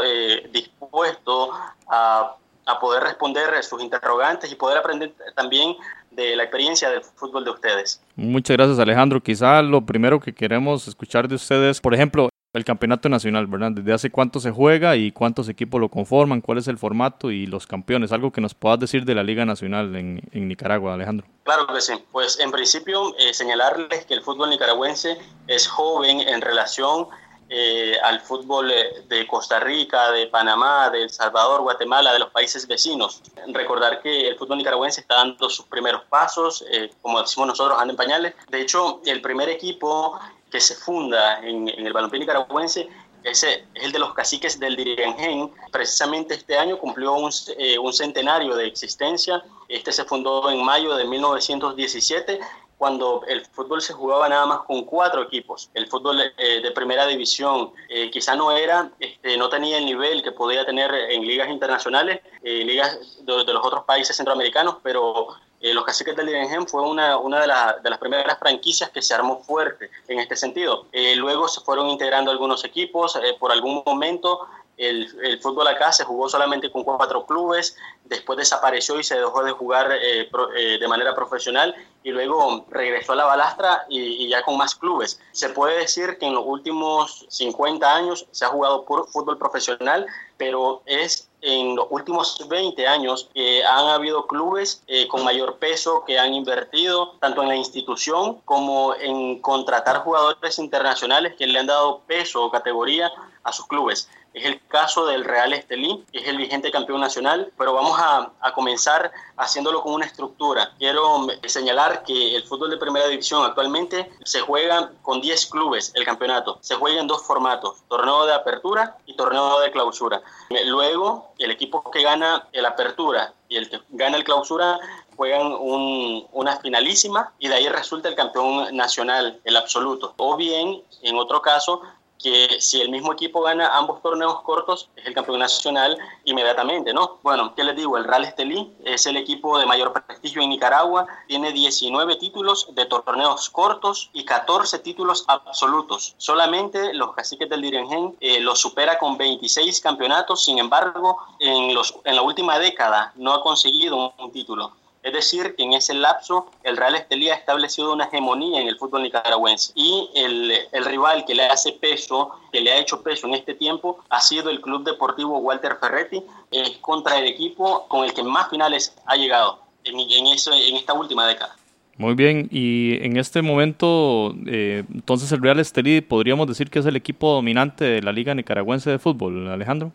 dispuesto 0.52 1.52
a, 1.88 2.36
a, 2.66 2.80
poder 2.80 3.04
responder 3.04 3.64
sus 3.64 3.82
interrogantes 3.82 4.52
y 4.52 4.56
poder 4.56 4.80
aprender 4.80 5.14
también 5.36 5.76
de 6.12 6.36
la 6.36 6.44
experiencia 6.44 6.90
del 6.90 7.02
fútbol 7.02 7.46
de 7.46 7.52
ustedes. 7.52 8.02
Muchas 8.16 8.58
gracias, 8.58 8.80
Alejandro. 8.80 9.22
Quizá 9.22 9.62
lo 9.62 9.86
primero 9.86 10.20
que 10.20 10.34
queremos 10.34 10.88
escuchar 10.88 11.28
de 11.28 11.36
ustedes, 11.36 11.80
por 11.80 11.94
ejemplo, 11.94 12.30
el 12.58 12.66
campeonato 12.66 13.08
nacional, 13.08 13.48
¿verdad? 13.48 13.72
¿Desde 13.72 13.94
hace 13.94 14.10
cuánto 14.10 14.40
se 14.40 14.52
juega 14.52 14.96
y 14.96 15.12
cuántos 15.12 15.48
equipos 15.48 15.80
lo 15.80 15.90
conforman? 15.90 16.42
¿Cuál 16.42 16.58
es 16.58 16.68
el 16.68 16.78
formato 16.78 17.32
y 17.32 17.46
los 17.46 17.68
campeones? 17.68 18.12
Algo 18.12 18.32
que 18.32 18.42
nos 18.42 18.54
puedas 18.54 18.80
decir 18.80 19.06
de 19.06 19.16
la 19.16 19.24
Liga 19.24 19.46
Nacional 19.46 19.96
en, 19.96 20.22
Nicaragua, 20.34 20.94
Alejandro. 20.94 21.28
Claro 21.44 21.68
que 21.68 21.82
sí. 21.82 21.94
Pues 22.12 22.40
en 22.40 22.52
principio 22.52 23.16
eh, 23.18 23.34
señalarles 23.34 24.06
que 24.06 24.14
el 24.14 24.22
fútbol 24.22 24.50
nicaragüense 24.50 25.18
es 25.48 25.68
joven 25.68 26.22
en 26.22 26.42
relación 26.42 27.08
eh, 27.50 27.96
al 28.04 28.20
fútbol 28.20 28.72
eh, 28.72 29.04
de 29.08 29.26
Costa 29.28 29.60
Rica, 29.60 30.12
de 30.12 30.28
Panamá, 30.28 30.90
de 30.90 31.04
El 31.04 31.10
Salvador, 31.10 31.62
Guatemala, 31.62 32.12
de 32.12 32.20
los 32.20 32.32
países 32.32 32.68
vecinos. 32.68 33.22
Recordar 33.48 34.02
que 34.02 34.28
el 34.28 34.38
fútbol 34.38 34.58
nicaragüense 34.58 35.02
está 35.02 35.16
dando 35.16 35.50
sus 35.50 35.66
primeros 35.66 36.04
pasos, 36.06 36.66
como 37.02 37.22
decimos 37.22 37.48
nosotros, 37.48 37.80
anda 37.80 37.92
en 37.92 37.98
pañales. 37.98 38.34
De 38.50 38.62
hecho, 38.62 39.02
el 39.06 39.22
primer 39.22 39.48
equipo 39.48 40.20
que 40.52 40.60
se 40.60 40.76
funda 40.76 41.40
en, 41.40 41.68
el 41.70 41.94
balompié 41.94 42.20
nicaragüense 42.20 42.88
ese 43.24 43.66
es 43.74 43.84
el 43.84 43.92
de 43.92 44.00
los 44.00 44.14
caciques 44.14 44.58
del 44.60 44.76
Dirigen. 44.78 45.52
Precisamente 45.72 46.36
este 46.36 46.58
año 46.58 46.78
cumplió 46.78 47.14
un, 47.14 47.32
eh, 47.58 47.78
un 47.78 47.92
centenario 47.92 48.56
de 48.56 48.68
existencia. 48.68 49.44
Este 49.68 49.92
se 49.92 50.06
fundó 50.06 50.50
en 50.50 50.64
mayo 50.64 50.96
de 50.96 51.04
1917 51.06 52.40
cuando 52.78 53.24
el 53.28 53.44
fútbol 53.46 53.82
se 53.82 53.94
jugaba 53.94 54.30
nada 54.30 54.46
más 54.46 54.60
con 54.60 54.84
cuatro 54.86 55.24
equipos. 55.24 55.70
El 55.74 55.88
fútbol 55.88 56.22
eh, 56.38 56.62
de 56.62 56.72
primera 56.72 57.08
división 57.08 57.74
eh, 57.90 58.12
quizá 58.12 58.36
no 58.36 58.52
era, 58.52 58.92
este, 59.00 59.36
no 59.36 59.50
tenía 59.50 59.80
el 59.80 59.86
nivel 59.86 60.22
que 60.22 60.32
podía 60.32 60.66
tener 60.66 60.94
en 60.94 61.26
ligas 61.26 61.50
internacionales, 61.50 62.22
eh, 62.44 62.64
ligas 62.64 63.18
de, 63.26 63.44
de, 63.44 63.54
los 63.54 63.66
otros 63.66 63.84
países 63.86 64.16
centroamericanos, 64.16 64.78
pero 64.84 65.30
eh, 65.62 65.74
los 65.74 65.86
Caciques 65.86 66.16
del 66.16 66.28
Lirengen 66.28 66.68
fue 66.68 66.82
una, 66.82 67.18
una 67.18 67.42
de, 67.42 67.48
la, 67.48 67.78
de, 67.82 67.90
las 67.90 68.00
primeras 68.00 68.38
franquicias 68.38 68.90
que 68.90 69.02
se 69.02 69.14
armó 69.14 69.40
fuerte 69.44 69.90
en 70.08 70.20
este 70.20 70.36
sentido. 70.36 70.86
Eh, 70.92 71.16
luego 71.16 71.48
se 71.48 71.62
fueron 71.62 71.90
integrando 71.90 72.32
algunos 72.32 72.64
equipos, 72.64 73.16
eh, 73.16 73.36
por 73.40 73.52
algún 73.52 73.82
momento 73.86 74.48
el, 74.78 75.10
el, 75.24 75.40
fútbol 75.40 75.68
acá 75.68 75.92
se 75.92 76.04
jugó 76.04 76.30
solamente 76.30 76.72
con 76.72 76.84
cuatro 76.84 77.26
clubes, 77.26 77.76
después 78.06 78.38
desapareció 78.38 79.00
y 79.00 79.04
se 79.04 79.16
dejó 79.16 79.44
de 79.44 79.52
jugar 79.52 79.92
eh, 79.92 80.28
pro, 80.32 80.54
eh, 80.54 80.78
de 80.78 80.88
manera 80.88 81.16
profesional 81.16 81.76
y 82.04 82.12
luego 82.12 82.66
regresó 82.70 83.14
a 83.14 83.16
la 83.16 83.26
balastra 83.26 83.86
y, 83.90 84.00
y, 84.00 84.30
ya 84.30 84.44
con 84.44 84.56
más 84.56 84.76
clubes. 84.76 85.20
Se 85.32 85.50
puede 85.50 85.80
decir 85.80 86.18
que 86.20 86.28
en 86.28 86.36
los 86.36 86.46
últimos 86.46 87.26
50 87.30 87.96
años 87.96 88.28
se 88.32 88.46
ha 88.46 88.50
jugado 88.50 88.86
por 88.86 89.08
fútbol 89.10 89.40
profesional, 89.40 90.06
pero 90.38 90.84
es 90.86 91.28
en 91.42 91.76
los 91.76 91.88
últimos 91.90 92.48
20 92.48 92.88
años 92.88 93.30
han 93.70 93.86
habido 93.88 94.26
clubes 94.28 94.82
eh, 94.88 95.08
con 95.08 95.24
mayor 95.24 95.58
peso 95.58 96.04
que 96.06 96.18
han 96.18 96.34
invertido 96.34 97.16
tanto 97.20 97.44
en 97.44 97.50
la 97.50 97.56
institución 97.56 98.42
como 98.46 98.96
en 98.96 99.40
contratar 99.40 100.00
jugadores 100.00 100.60
internacionales 100.60 101.36
que 101.38 101.48
le 101.48 101.60
han 101.60 101.68
dado 101.68 102.02
peso 102.08 102.44
o 102.44 102.52
categoría 102.52 103.12
a 103.44 103.52
sus 103.52 103.68
clubes. 103.68 104.10
Es 104.34 104.46
el 104.46 104.62
caso 104.68 105.06
del 105.06 105.24
Real 105.24 105.54
Estelí, 105.54 106.06
que 106.12 106.20
es 106.20 106.28
el 106.28 106.38
vigente 106.38 106.72
campeón 106.72 107.02
nacional, 107.02 107.52
pero 107.58 107.74
vamos 107.74 107.98
a, 108.00 108.32
comenzar 108.54 109.12
haciéndolo 109.36 109.84
con 109.84 109.94
una 109.94 110.06
estructura. 110.06 110.72
Quiero 110.80 111.28
señalar 111.46 112.04
que 112.04 112.36
el 112.36 112.44
fútbol 112.44 112.72
de 112.72 112.78
primera 112.78 113.08
división 113.08 113.46
actualmente 113.46 114.12
se 114.24 114.42
juega 114.42 114.92
con 115.04 115.22
10 115.22 115.46
clubes 115.48 115.92
el 115.94 116.06
campeonato. 116.06 116.58
Se 116.62 116.76
juega 116.76 117.00
en 117.00 117.08
dos 117.08 117.24
formatos, 117.24 117.84
torneo 117.88 118.26
de 118.26 118.34
apertura 118.34 118.98
y 119.06 119.16
torneo 119.16 119.60
de 119.60 119.72
clausura. 119.72 120.22
Luego, 120.66 121.34
el 121.38 121.52
equipo 121.52 121.90
que 121.92 122.02
gana 122.02 122.48
el 122.52 122.66
apertura 122.66 123.34
y 123.48 123.58
el 123.58 123.70
que 123.70 123.80
gana 123.90 124.18
el 124.18 124.24
clausura 124.24 124.80
juegan 125.16 125.48
un, 125.48 126.26
una 126.32 126.58
finalísima 126.58 127.34
y 127.40 127.48
de 127.48 127.56
ahí 127.56 127.70
resulta 127.70 128.08
el 128.08 128.16
campeón 128.16 128.76
nacional, 128.76 129.40
el 129.44 129.58
absoluto. 129.58 130.14
O 130.18 130.38
bien, 130.38 130.82
en 131.02 131.18
otro 131.18 131.42
caso, 131.42 131.82
que 132.22 132.60
si 132.60 132.82
el 132.82 132.90
mismo 132.90 133.14
equipo 133.14 133.42
gana 133.42 133.78
ambos 133.78 134.02
torneos 134.02 134.42
cortos, 134.42 134.90
es 134.96 135.06
el 135.06 135.14
campeón 135.14 135.40
nacional 135.40 135.98
inmediatamente, 136.26 136.94
¿no? 136.94 137.20
Bueno, 137.24 137.54
¿qué 137.56 137.64
les 137.64 137.76
digo? 137.76 137.98
El 137.98 138.06
Real 138.06 138.24
Estelí 138.24 138.74
es 138.84 139.06
el 139.06 139.18
equipo 139.18 139.60
de 139.60 139.66
mayor 139.66 139.94
prestigio 139.94 140.42
en 140.42 140.50
Nicaragua, 140.50 141.08
tiene 141.28 141.52
19 141.52 142.16
títulos 142.16 142.68
de 142.74 142.86
torneos 142.86 143.50
cortos 143.50 144.10
y 144.14 144.26
14 144.26 144.80
títulos 144.80 145.26
absolutos. 145.28 146.16
Solamente 146.18 146.94
los 146.94 147.14
caciques 147.14 147.50
del 147.50 147.62
Dirigen 147.62 148.16
eh, 148.20 148.40
los 148.40 148.60
supera 148.60 148.98
con 148.98 149.18
26 149.18 149.80
campeonatos, 149.82 150.44
sin 150.46 150.60
embargo, 150.60 151.18
en, 151.40 151.74
los, 151.74 151.96
en 152.04 152.16
la 152.16 152.22
última 152.22 152.60
década 152.60 153.14
no 153.16 153.34
ha 153.34 153.42
conseguido 153.42 154.14
un 154.18 154.32
título. 154.32 154.72
Es 155.08 155.14
decir, 155.14 155.56
que 155.56 155.64
en 155.64 155.72
ese 155.72 155.94
lapso 155.94 156.48
el 156.64 156.76
Real 156.76 156.94
Estelí 156.96 157.30
ha 157.30 157.36
establecido 157.36 157.94
una 157.94 158.06
hegemonía 158.08 158.60
en 158.60 158.68
el 158.68 158.78
fútbol 158.78 159.04
nicaragüense 159.04 159.72
y 159.74 160.10
el, 160.14 160.52
el, 160.74 160.84
rival 160.84 161.24
que 161.26 161.34
le 161.34 161.46
hace 161.46 161.72
peso, 161.72 162.32
que 162.52 162.60
le 162.60 162.74
ha 162.74 162.78
hecho 162.78 163.02
peso 163.02 163.26
en 163.26 163.36
este 163.36 163.54
tiempo, 163.54 164.00
ha 164.10 164.20
sido 164.20 164.50
el 164.50 164.60
Club 164.60 164.84
Deportivo 164.84 165.38
Walter 165.38 165.78
Ferretti, 165.80 166.22
eh, 166.52 166.78
contra 166.82 167.20
el 167.20 167.26
equipo 167.26 167.88
con 167.88 168.04
el 168.04 168.14
que 168.14 168.22
más 168.22 168.50
finales 168.50 168.94
ha 169.06 169.16
llegado 169.16 169.62
en, 169.86 169.98
en, 169.98 170.28
eso, 170.28 170.52
en 170.52 170.76
esta 170.76 170.92
última 170.92 171.26
década. 171.26 171.56
Muy 171.96 172.14
bien, 172.14 172.50
y 172.52 173.02
en 173.02 173.16
este 173.16 173.42
momento, 173.42 174.36
eh, 174.46 174.84
entonces 174.94 175.32
el 175.32 175.42
Real 175.42 175.62
Estelí 175.62 176.02
podríamos 176.02 176.48
decir 176.48 176.70
que 176.70 176.80
es 176.80 176.86
el 176.86 176.98
equipo 176.98 177.32
dominante 177.32 177.86
de 177.86 178.02
la 178.02 178.12
Liga 178.12 178.36
Nicaragüense 178.36 178.90
de 178.90 179.00
Fútbol, 179.00 179.48
Alejandro. 179.48 179.94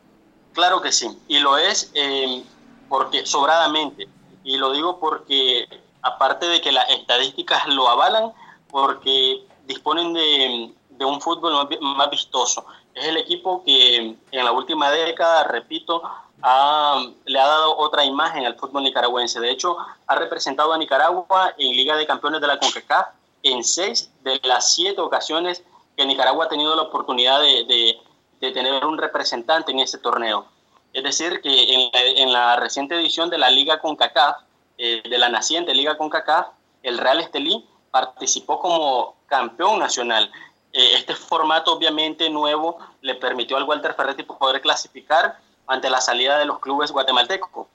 Claro 0.54 0.80
que 0.80 0.90
sí, 0.90 1.06
y 1.28 1.38
lo 1.38 1.58
es 1.58 1.92
eh, 1.94 2.42
porque 2.88 3.26
sobradamente 3.26 4.08
y 4.44 4.56
lo 4.56 4.72
digo 4.72 4.98
porque, 4.98 5.68
aparte 6.02 6.46
de 6.46 6.60
que 6.60 6.72
las 6.72 6.88
estadísticas 6.90 7.66
lo 7.68 7.88
avalan, 7.88 8.32
porque 8.70 9.44
disponen 9.66 10.12
de, 10.12 10.72
de 10.90 11.04
un 11.04 11.20
fútbol 11.20 11.52
más, 11.52 11.66
más, 11.80 12.10
vistoso. 12.10 12.64
Es 12.94 13.06
el 13.06 13.16
equipo 13.16 13.62
que 13.64 14.16
en 14.30 14.44
la 14.44 14.52
última 14.52 14.90
década, 14.90 15.44
repito, 15.44 16.02
ha, 16.42 17.04
le 17.24 17.38
ha 17.38 17.46
dado 17.46 17.76
otra 17.78 18.04
imagen 18.04 18.44
al 18.44 18.56
fútbol 18.56 18.82
nicaragüense. 18.82 19.40
De 19.40 19.50
hecho, 19.50 19.76
ha 20.06 20.14
representado 20.16 20.72
a 20.72 20.78
Nicaragua 20.78 21.54
en 21.58 21.72
Liga 21.72 21.96
de 21.96 22.06
Campeones 22.06 22.40
de 22.40 22.46
la 22.46 22.58
CONCACAF 22.58 23.08
en 23.42 23.64
seis 23.64 24.10
de 24.22 24.40
las 24.44 24.74
siete 24.74 25.00
ocasiones 25.00 25.62
que 25.96 26.06
Nicaragua 26.06 26.46
ha 26.46 26.48
tenido 26.48 26.74
la 26.74 26.82
oportunidad 26.82 27.40
de, 27.40 27.64
de, 27.64 27.98
de 28.40 28.52
tener 28.52 28.84
un 28.84 28.98
representante 28.98 29.72
en 29.72 29.80
ese 29.80 29.98
torneo. 29.98 30.46
Es 30.92 31.02
decir, 31.02 31.40
que 31.40 31.74
en 31.74 31.90
la, 31.92 32.00
en 32.00 32.32
la 32.32 32.56
reciente 32.56 32.94
edición 32.94 33.30
de 33.30 33.38
la 33.38 33.50
Liga 33.50 33.80
CONCACAF, 33.80 34.36
eh, 34.78 35.02
de 35.08 35.18
la 35.18 35.28
naciente 35.28 35.74
Liga 35.74 35.96
CONCACAF, 35.96 36.48
el 36.82 36.98
Real 36.98 37.20
Estelí 37.20 37.66
participó 37.90 38.58
como 38.58 39.14
campeón 39.26 39.78
nacional. 39.78 40.30
Eh, 40.72 40.94
este 40.94 41.14
formato 41.14 41.72
obviamente 41.72 42.28
nuevo 42.30 42.78
le 43.00 43.14
permitió 43.14 43.56
al 43.56 43.64
Walter 43.64 43.94
Ferretti 43.94 44.22
poder 44.24 44.60
clasificar 44.60 45.38
ante 45.66 45.88
la 45.88 46.00
salida 46.00 46.38
de 46.38 46.46
los 46.46 46.58
clubes 46.58 46.90
guatemaltecos. 46.90 47.66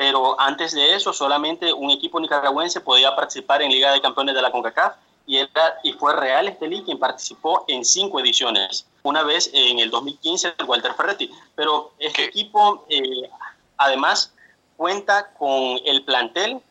Pero 0.00 0.40
antes 0.40 0.72
de 0.72 0.94
eso, 0.94 1.12
solamente 1.12 1.74
un 1.74 1.90
equipo 1.90 2.18
nicaragüense 2.18 2.80
podía 2.80 3.14
participar 3.14 3.60
en 3.60 3.70
Liga 3.70 3.92
de 3.92 4.00
Campeones 4.00 4.34
de 4.34 4.40
la 4.40 4.50
CONCACAF 4.50 4.96
y, 5.26 5.36
era, 5.36 5.78
y 5.82 5.92
fue 5.92 6.16
Real 6.16 6.48
Estelí 6.48 6.82
quien 6.84 6.98
participó 6.98 7.66
en 7.68 7.84
cinco 7.84 8.18
ediciones 8.18 8.86
una 9.02 9.22
vez 9.24 9.50
en 9.52 9.78
el 9.78 9.90
2015 9.90 10.54
el 10.56 10.64
Walter 10.64 10.94
Ferretti. 10.94 11.30
Pero 11.54 11.92
este 11.98 12.24
equipo, 12.24 12.86
eh, 12.88 13.28
además, 13.76 14.32
cuenta 14.78 15.34
con 15.34 15.78
el 15.84 16.02
plantel 16.02 16.62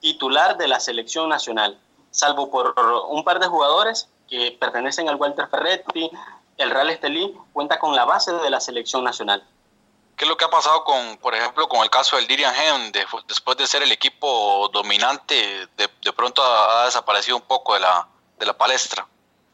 titular 0.00 0.58
de 0.58 0.68
la 0.68 0.78
selección 0.78 1.30
nacional, 1.30 1.78
salvo 2.10 2.50
por 2.50 2.74
un 3.08 3.24
par 3.24 3.40
de 3.40 3.46
jugadores 3.46 4.10
que 4.28 4.58
pertenecen 4.60 5.08
al 5.08 5.16
Walter 5.16 5.48
Ferretti, 5.48 6.10
el 6.58 6.68
Real 6.68 6.90
Estelí 6.90 7.34
cuenta 7.54 7.78
con 7.78 7.96
la 7.96 8.04
base 8.04 8.30
de 8.30 8.50
la 8.50 8.60
selección 8.60 9.04
nacional. 9.04 9.42
¿Qué 10.16 10.24
es 10.24 10.28
lo 10.28 10.36
que 10.36 10.44
ha 10.44 10.50
pasado 10.50 10.84
con, 10.84 11.16
por 11.18 11.34
ejemplo, 11.34 11.68
con 11.68 11.82
el 11.82 11.90
caso 11.90 12.16
del 12.16 12.26
Dirian 12.26 12.54
Hem? 12.54 12.92
De, 12.92 13.04
después 13.26 13.56
de 13.56 13.66
ser 13.66 13.82
el 13.82 13.92
equipo 13.92 14.68
dominante, 14.72 15.68
de, 15.76 15.88
de 16.02 16.12
pronto 16.12 16.42
ha, 16.42 16.82
ha, 16.82 16.84
desaparecido 16.86 17.36
un 17.36 17.42
poco 17.42 17.74
de 17.74 17.80
la, 17.80 18.06
de 18.38 18.46
la 18.46 18.56
palestra. 18.56 19.06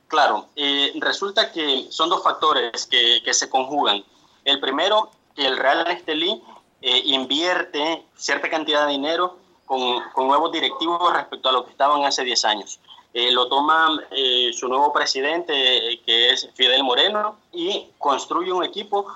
Claro, 0.08 0.48
eh, 0.56 0.92
resulta 0.96 1.52
que 1.52 1.86
son 1.90 2.08
dos 2.08 2.22
factores 2.24 2.86
que, 2.86 3.22
que, 3.24 3.32
se 3.32 3.48
conjugan. 3.48 4.04
El 4.44 4.58
primero, 4.58 5.10
que 5.36 5.46
el 5.46 5.56
Real 5.56 5.86
Estelí 5.88 6.42
eh, 6.82 7.02
invierte 7.04 8.04
cierta 8.16 8.50
cantidad 8.50 8.86
de 8.86 8.92
dinero 8.92 9.38
con, 9.66 10.02
con, 10.10 10.26
nuevos 10.26 10.50
directivos 10.50 11.12
respecto 11.12 11.48
a 11.48 11.52
lo 11.52 11.64
que 11.64 11.70
estaban 11.70 12.04
hace 12.04 12.24
10 12.24 12.44
años. 12.44 12.80
Eh, 13.12 13.32
lo 13.32 13.48
toma 13.48 14.00
eh, 14.10 14.52
su 14.52 14.68
nuevo 14.68 14.92
presidente, 14.92 16.00
que 16.06 16.30
es 16.30 16.48
Fidel 16.54 16.84
Moreno, 16.84 17.36
y 17.52 17.86
construye 17.98 18.52
un 18.52 18.64
equipo 18.64 19.06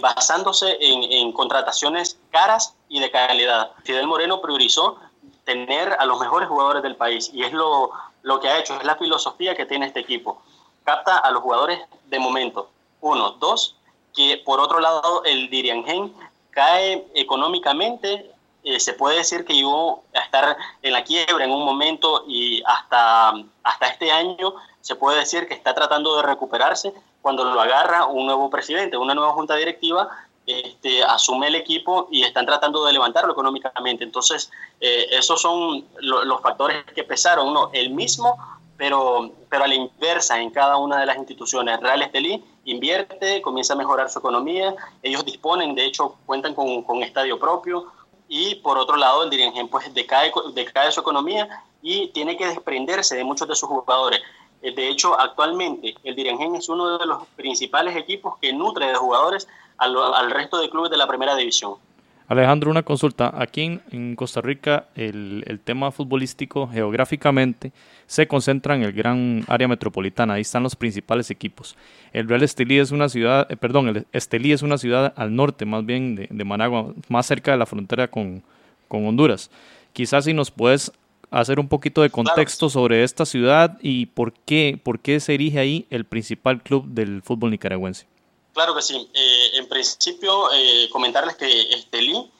basándose 0.00 0.78
en, 0.80 1.02
en 1.12 1.30
contrataciones 1.32 2.18
caras 2.30 2.74
y 2.88 3.00
de 3.00 3.10
calidad. 3.10 3.72
Fidel 3.82 4.06
Moreno 4.06 4.40
priorizó 4.40 4.96
tener 5.44 5.94
a 5.98 6.06
los 6.06 6.18
mejores 6.18 6.48
jugadores 6.48 6.82
del 6.82 6.96
país 6.96 7.30
y 7.32 7.42
es 7.42 7.52
lo, 7.52 7.90
lo 8.22 8.40
que 8.40 8.48
ha 8.48 8.58
hecho, 8.58 8.74
es 8.76 8.84
la 8.84 8.96
filosofía 8.96 9.54
que 9.54 9.66
tiene 9.66 9.86
este 9.86 10.00
equipo. 10.00 10.40
Capta 10.84 11.18
a 11.18 11.30
los 11.30 11.42
jugadores 11.42 11.80
de 12.06 12.18
momento. 12.18 12.70
Uno. 13.00 13.32
Dos, 13.32 13.76
que 14.14 14.40
por 14.44 14.60
otro 14.60 14.80
lado 14.80 15.22
el 15.24 15.50
Diriangen 15.50 16.14
cae 16.50 17.06
económicamente. 17.14 18.30
Eh, 18.64 18.80
se 18.80 18.94
puede 18.94 19.18
decir 19.18 19.44
que 19.44 19.54
llegó 19.54 20.04
a 20.14 20.20
estar 20.20 20.56
en 20.82 20.92
la 20.92 21.04
quiebra 21.04 21.44
en 21.44 21.50
un 21.52 21.64
momento 21.64 22.24
y 22.26 22.62
hasta, 22.66 23.34
hasta 23.62 23.86
este 23.86 24.10
año 24.10 24.54
se 24.80 24.96
puede 24.96 25.18
decir 25.18 25.46
que 25.46 25.54
está 25.54 25.74
tratando 25.74 26.16
de 26.16 26.22
recuperarse 26.22 26.94
cuando 27.20 27.44
lo 27.44 27.60
agarra 27.60 28.06
un 28.06 28.26
nuevo 28.26 28.50
presidente, 28.50 28.96
una 28.96 29.14
nueva 29.14 29.32
junta 29.32 29.54
directiva 29.56 30.08
este, 30.46 31.02
asume 31.02 31.46
el 31.48 31.54
equipo 31.54 32.08
y 32.10 32.22
están 32.22 32.44
tratando 32.44 32.84
de 32.84 32.92
levantarlo 32.92 33.32
económicamente. 33.32 34.04
Entonces, 34.04 34.50
eh, 34.80 35.06
esos 35.10 35.40
son 35.40 35.86
lo, 36.00 36.24
los 36.24 36.40
factores 36.42 36.84
que 36.94 37.04
pesaron, 37.04 37.54
¿no? 37.54 37.70
El 37.72 37.90
mismo, 37.90 38.36
pero, 38.76 39.30
pero 39.48 39.64
a 39.64 39.66
la 39.66 39.74
inversa 39.74 40.38
en 40.40 40.50
cada 40.50 40.76
una 40.76 40.98
de 40.98 41.06
las 41.06 41.16
instituciones. 41.16 41.80
Real 41.80 42.02
Estelí 42.02 42.44
invierte, 42.64 43.40
comienza 43.40 43.74
a 43.74 43.76
mejorar 43.76 44.10
su 44.10 44.18
economía, 44.18 44.74
ellos 45.02 45.24
disponen, 45.24 45.74
de 45.74 45.86
hecho, 45.86 46.16
cuentan 46.26 46.54
con, 46.54 46.82
con 46.82 47.02
estadio 47.02 47.38
propio, 47.38 47.86
y 48.28 48.56
por 48.56 48.78
otro 48.78 48.96
lado, 48.96 49.24
el 49.24 49.30
Dirigen 49.30 49.68
pues 49.68 49.92
decae, 49.92 50.32
decae 50.52 50.90
su 50.92 51.00
economía 51.00 51.62
y 51.82 52.08
tiene 52.08 52.36
que 52.36 52.46
desprenderse 52.46 53.16
de 53.16 53.24
muchos 53.24 53.46
de 53.48 53.54
sus 53.54 53.68
jugadores. 53.68 54.20
de 54.62 54.88
hecho, 54.88 55.18
actualmente 55.18 55.94
el 56.04 56.14
Dirigen 56.14 56.54
es 56.54 56.68
uno 56.68 56.98
de 56.98 57.06
los 57.06 57.26
principales 57.36 57.96
equipos 57.96 58.38
que 58.40 58.52
nutre 58.52 58.86
de 58.86 58.94
jugadores 58.94 59.46
al, 59.76 59.96
al 59.96 60.30
resto 60.30 60.58
de 60.58 60.70
clubes 60.70 60.90
de 60.90 60.96
la 60.96 61.06
primera 61.06 61.36
división. 61.36 61.74
Alejandro, 62.26 62.70
una 62.70 62.82
consulta. 62.82 63.32
Aquí 63.36 63.80
en, 63.90 64.16
Costa 64.16 64.40
Rica 64.40 64.86
el, 64.94 65.44
el, 65.46 65.60
tema 65.60 65.90
futbolístico 65.90 66.66
geográficamente 66.66 67.72
se 68.06 68.26
concentra 68.26 68.74
en 68.74 68.82
el 68.82 68.92
gran 68.92 69.44
área 69.46 69.68
metropolitana. 69.68 70.34
Ahí 70.34 70.40
están 70.40 70.62
los 70.62 70.74
principales 70.74 71.30
equipos. 71.30 71.76
El 72.12 72.28
Real 72.28 72.42
Estelí 72.42 72.78
es 72.78 72.92
una 72.92 73.08
ciudad, 73.08 73.46
eh, 73.50 73.56
perdón, 73.56 73.88
el 73.88 74.06
Estelí 74.12 74.52
es 74.52 74.62
una 74.62 74.78
ciudad 74.78 75.12
al 75.16 75.36
norte 75.36 75.66
más 75.66 75.84
bien 75.84 76.14
de, 76.14 76.28
de 76.30 76.44
Managua, 76.44 76.94
más 77.08 77.26
cerca 77.26 77.52
de 77.52 77.58
la 77.58 77.66
frontera 77.66 78.08
con, 78.08 78.42
con, 78.88 79.06
Honduras. 79.06 79.50
Quizás 79.92 80.24
si 80.24 80.32
nos 80.32 80.50
puedes 80.50 80.92
hacer 81.30 81.60
un 81.60 81.68
poquito 81.68 82.00
de 82.02 82.10
contexto 82.10 82.70
sobre 82.70 83.02
esta 83.02 83.26
ciudad 83.26 83.78
y 83.82 84.06
por 84.06 84.32
qué, 84.32 84.80
por 84.82 85.00
qué 85.00 85.20
se 85.20 85.34
erige 85.34 85.58
ahí 85.58 85.86
el 85.90 86.04
principal 86.04 86.62
club 86.62 86.86
del 86.86 87.22
fútbol 87.22 87.50
nicaragüense. 87.50 88.06
Claro 88.54 88.74
que 88.74 88.82
sí. 88.82 89.10
Eh, 89.12 89.50
en 89.54 89.68
principio, 89.68 90.50
eh, 90.52 90.88
comentarles 90.90 91.36
que 91.36 91.74
Estelí 91.74 92.30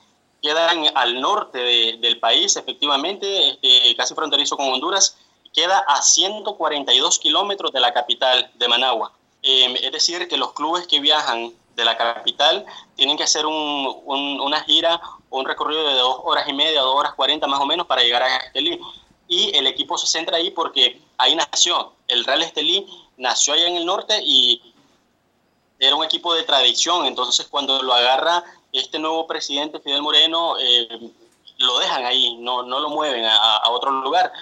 queda 0.41 0.71
al 0.95 1.21
norte 1.21 1.59
del 1.59 2.21
país, 2.21 2.57
efectivamente, 2.57 3.51
este, 3.51 3.97
casi 3.97 4.15
fronterizo 4.15 4.57
con 4.57 4.69
Honduras, 4.73 5.17
queda 5.53 5.79
a 5.89 6.03
142 6.03 7.19
kilómetros 7.19 7.73
de 7.73 7.81
la 7.81 7.93
capital 7.93 8.51
de 8.55 8.69
Managua. 8.69 9.13
Em, 9.43 9.75
es 9.77 9.91
decir, 9.91 10.29
que 10.29 10.37
los 10.37 10.53
clubes 10.53 10.87
que 10.87 11.01
viajan 11.01 11.53
de 11.75 11.85
la 11.85 11.97
capital 11.97 12.65
tienen 12.95 13.17
que 13.17 13.25
hacer 13.25 13.45
una 13.47 14.61
gira 14.65 15.01
un 15.31 15.45
recorrido 15.45 15.89
de 15.89 15.95
dos 15.95 16.21
horas 16.25 16.49
y 16.49 16.53
media, 16.53 16.81
dos 16.81 16.95
horas 16.95 17.15
cuarenta 17.15 17.47
más 17.47 17.61
o 17.61 17.67
menos 17.67 17.87
para 17.87 18.03
llegar 18.03 18.23
a 18.23 18.37
Estelí. 18.37 18.79
Y 19.27 19.57
el 19.57 19.67
equipo 19.67 19.99
se 19.99 20.07
centra 20.07 20.37
ahí 20.37 20.51
porque 20.51 21.01
ahí 21.19 21.35
nació. 21.35 21.93
El 22.07 22.25
Real 22.25 22.43
Estelí 22.43 22.87
nació 23.17 23.55
allá 23.55 23.67
en 23.67 23.77
el 23.77 23.87
norte 23.87 24.21
y 24.23 24.63
era 25.87 25.97
un 25.97 26.05
equipo 26.05 26.35
de 26.35 26.43
tradición, 26.43 27.07
entonces 27.07 27.47
cuando 27.49 27.83
lo 27.83 27.93
agarra 27.95 28.45
este 28.73 28.99
nuevo 28.99 29.27
presidente, 29.27 29.81
Fidel 29.81 30.03
Moreno, 30.03 30.59
eh, 30.59 30.89
lo 31.59 31.79
dejan 31.79 32.05
ahí, 32.05 32.37
no, 32.39 32.63
no 32.63 32.81
lo 32.81 32.91
mueven 32.91 33.25
a, 33.25 33.71
otro 33.71 33.91
lugar. 33.91 34.33